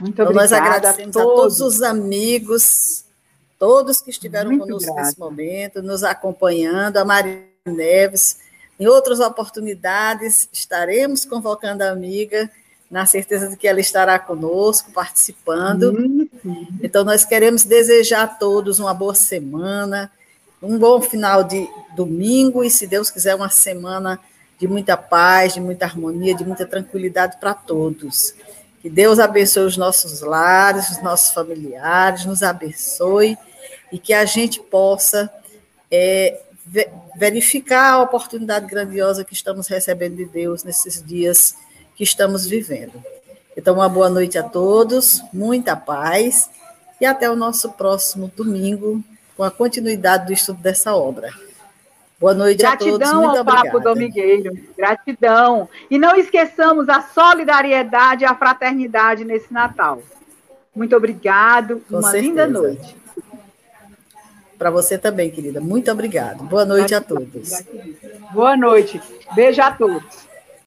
Muito 0.00 0.14
então, 0.14 0.26
obrigada. 0.26 0.34
Nós 0.34 0.52
agradecemos 0.52 1.16
a 1.16 1.20
todos. 1.22 1.34
a 1.34 1.58
todos. 1.58 1.60
os 1.60 1.82
amigos, 1.82 3.04
todos 3.58 4.00
que 4.00 4.10
estiveram 4.10 4.50
muito 4.50 4.64
conosco 4.64 4.92
grata. 4.92 5.08
nesse 5.08 5.18
momento, 5.18 5.82
nos 5.82 6.04
acompanhando, 6.04 6.98
a 6.98 7.04
Maria 7.04 7.44
Neves. 7.66 8.38
Em 8.78 8.86
outras 8.86 9.20
oportunidades, 9.20 10.48
estaremos 10.52 11.24
convocando 11.24 11.84
a 11.84 11.90
amiga 11.90 12.50
na 12.94 13.06
certeza 13.06 13.48
de 13.48 13.56
que 13.56 13.66
ela 13.66 13.80
estará 13.80 14.20
conosco, 14.20 14.92
participando. 14.92 15.90
Uhum. 16.44 16.68
Então, 16.80 17.02
nós 17.02 17.24
queremos 17.24 17.64
desejar 17.64 18.22
a 18.22 18.28
todos 18.28 18.78
uma 18.78 18.94
boa 18.94 19.16
semana, 19.16 20.12
um 20.62 20.78
bom 20.78 21.02
final 21.02 21.42
de 21.42 21.68
domingo 21.96 22.62
e, 22.62 22.70
se 22.70 22.86
Deus 22.86 23.10
quiser, 23.10 23.34
uma 23.34 23.50
semana 23.50 24.20
de 24.60 24.68
muita 24.68 24.96
paz, 24.96 25.54
de 25.54 25.60
muita 25.60 25.86
harmonia, 25.86 26.36
de 26.36 26.44
muita 26.44 26.64
tranquilidade 26.64 27.36
para 27.40 27.52
todos. 27.52 28.32
Que 28.80 28.88
Deus 28.88 29.18
abençoe 29.18 29.64
os 29.64 29.76
nossos 29.76 30.20
lares, 30.20 30.88
os 30.90 31.02
nossos 31.02 31.34
familiares, 31.34 32.24
nos 32.24 32.44
abençoe 32.44 33.36
e 33.90 33.98
que 33.98 34.14
a 34.14 34.24
gente 34.24 34.60
possa 34.60 35.28
é, 35.90 36.40
verificar 37.16 37.94
a 37.94 38.02
oportunidade 38.02 38.66
grandiosa 38.66 39.24
que 39.24 39.34
estamos 39.34 39.66
recebendo 39.66 40.14
de 40.14 40.26
Deus 40.26 40.62
nesses 40.62 41.02
dias 41.04 41.56
que 41.96 42.04
estamos 42.04 42.46
vivendo. 42.46 43.02
Então, 43.56 43.74
uma 43.74 43.88
boa 43.88 44.10
noite 44.10 44.36
a 44.36 44.42
todos, 44.42 45.22
muita 45.32 45.76
paz 45.76 46.50
e 47.00 47.06
até 47.06 47.30
o 47.30 47.36
nosso 47.36 47.70
próximo 47.72 48.30
domingo 48.36 49.02
com 49.36 49.42
a 49.42 49.50
continuidade 49.50 50.26
do 50.26 50.32
estudo 50.32 50.60
dessa 50.60 50.94
obra. 50.94 51.32
Boa 52.18 52.34
noite 52.34 52.58
Gratidão 52.58 52.96
a 52.96 52.98
todos. 52.98 53.12
Muito 53.12 53.36
ao 53.36 53.40
obrigada. 53.42 53.70
Papo 53.70 53.80
Domigueiro. 53.80 54.58
Gratidão. 54.76 55.68
E 55.90 55.98
não 55.98 56.16
esqueçamos 56.16 56.88
a 56.88 57.02
solidariedade 57.02 58.22
e 58.22 58.26
a 58.26 58.34
fraternidade 58.34 59.24
nesse 59.24 59.52
Natal. 59.52 60.00
Muito 60.74 60.96
obrigado. 60.96 61.82
Com 61.88 61.98
Uma 61.98 62.10
certeza. 62.10 62.26
linda 62.26 62.46
noite. 62.46 62.96
Para 64.56 64.70
você 64.70 64.96
também, 64.96 65.30
querida. 65.30 65.60
Muito 65.60 65.90
obrigada. 65.90 66.42
Boa 66.42 66.64
noite 66.64 66.94
a 66.94 67.00
todos. 67.00 67.62
Boa 68.32 68.56
noite. 68.56 69.00
Beijo 69.34 69.60
a 69.60 69.70
todos. 69.72 70.23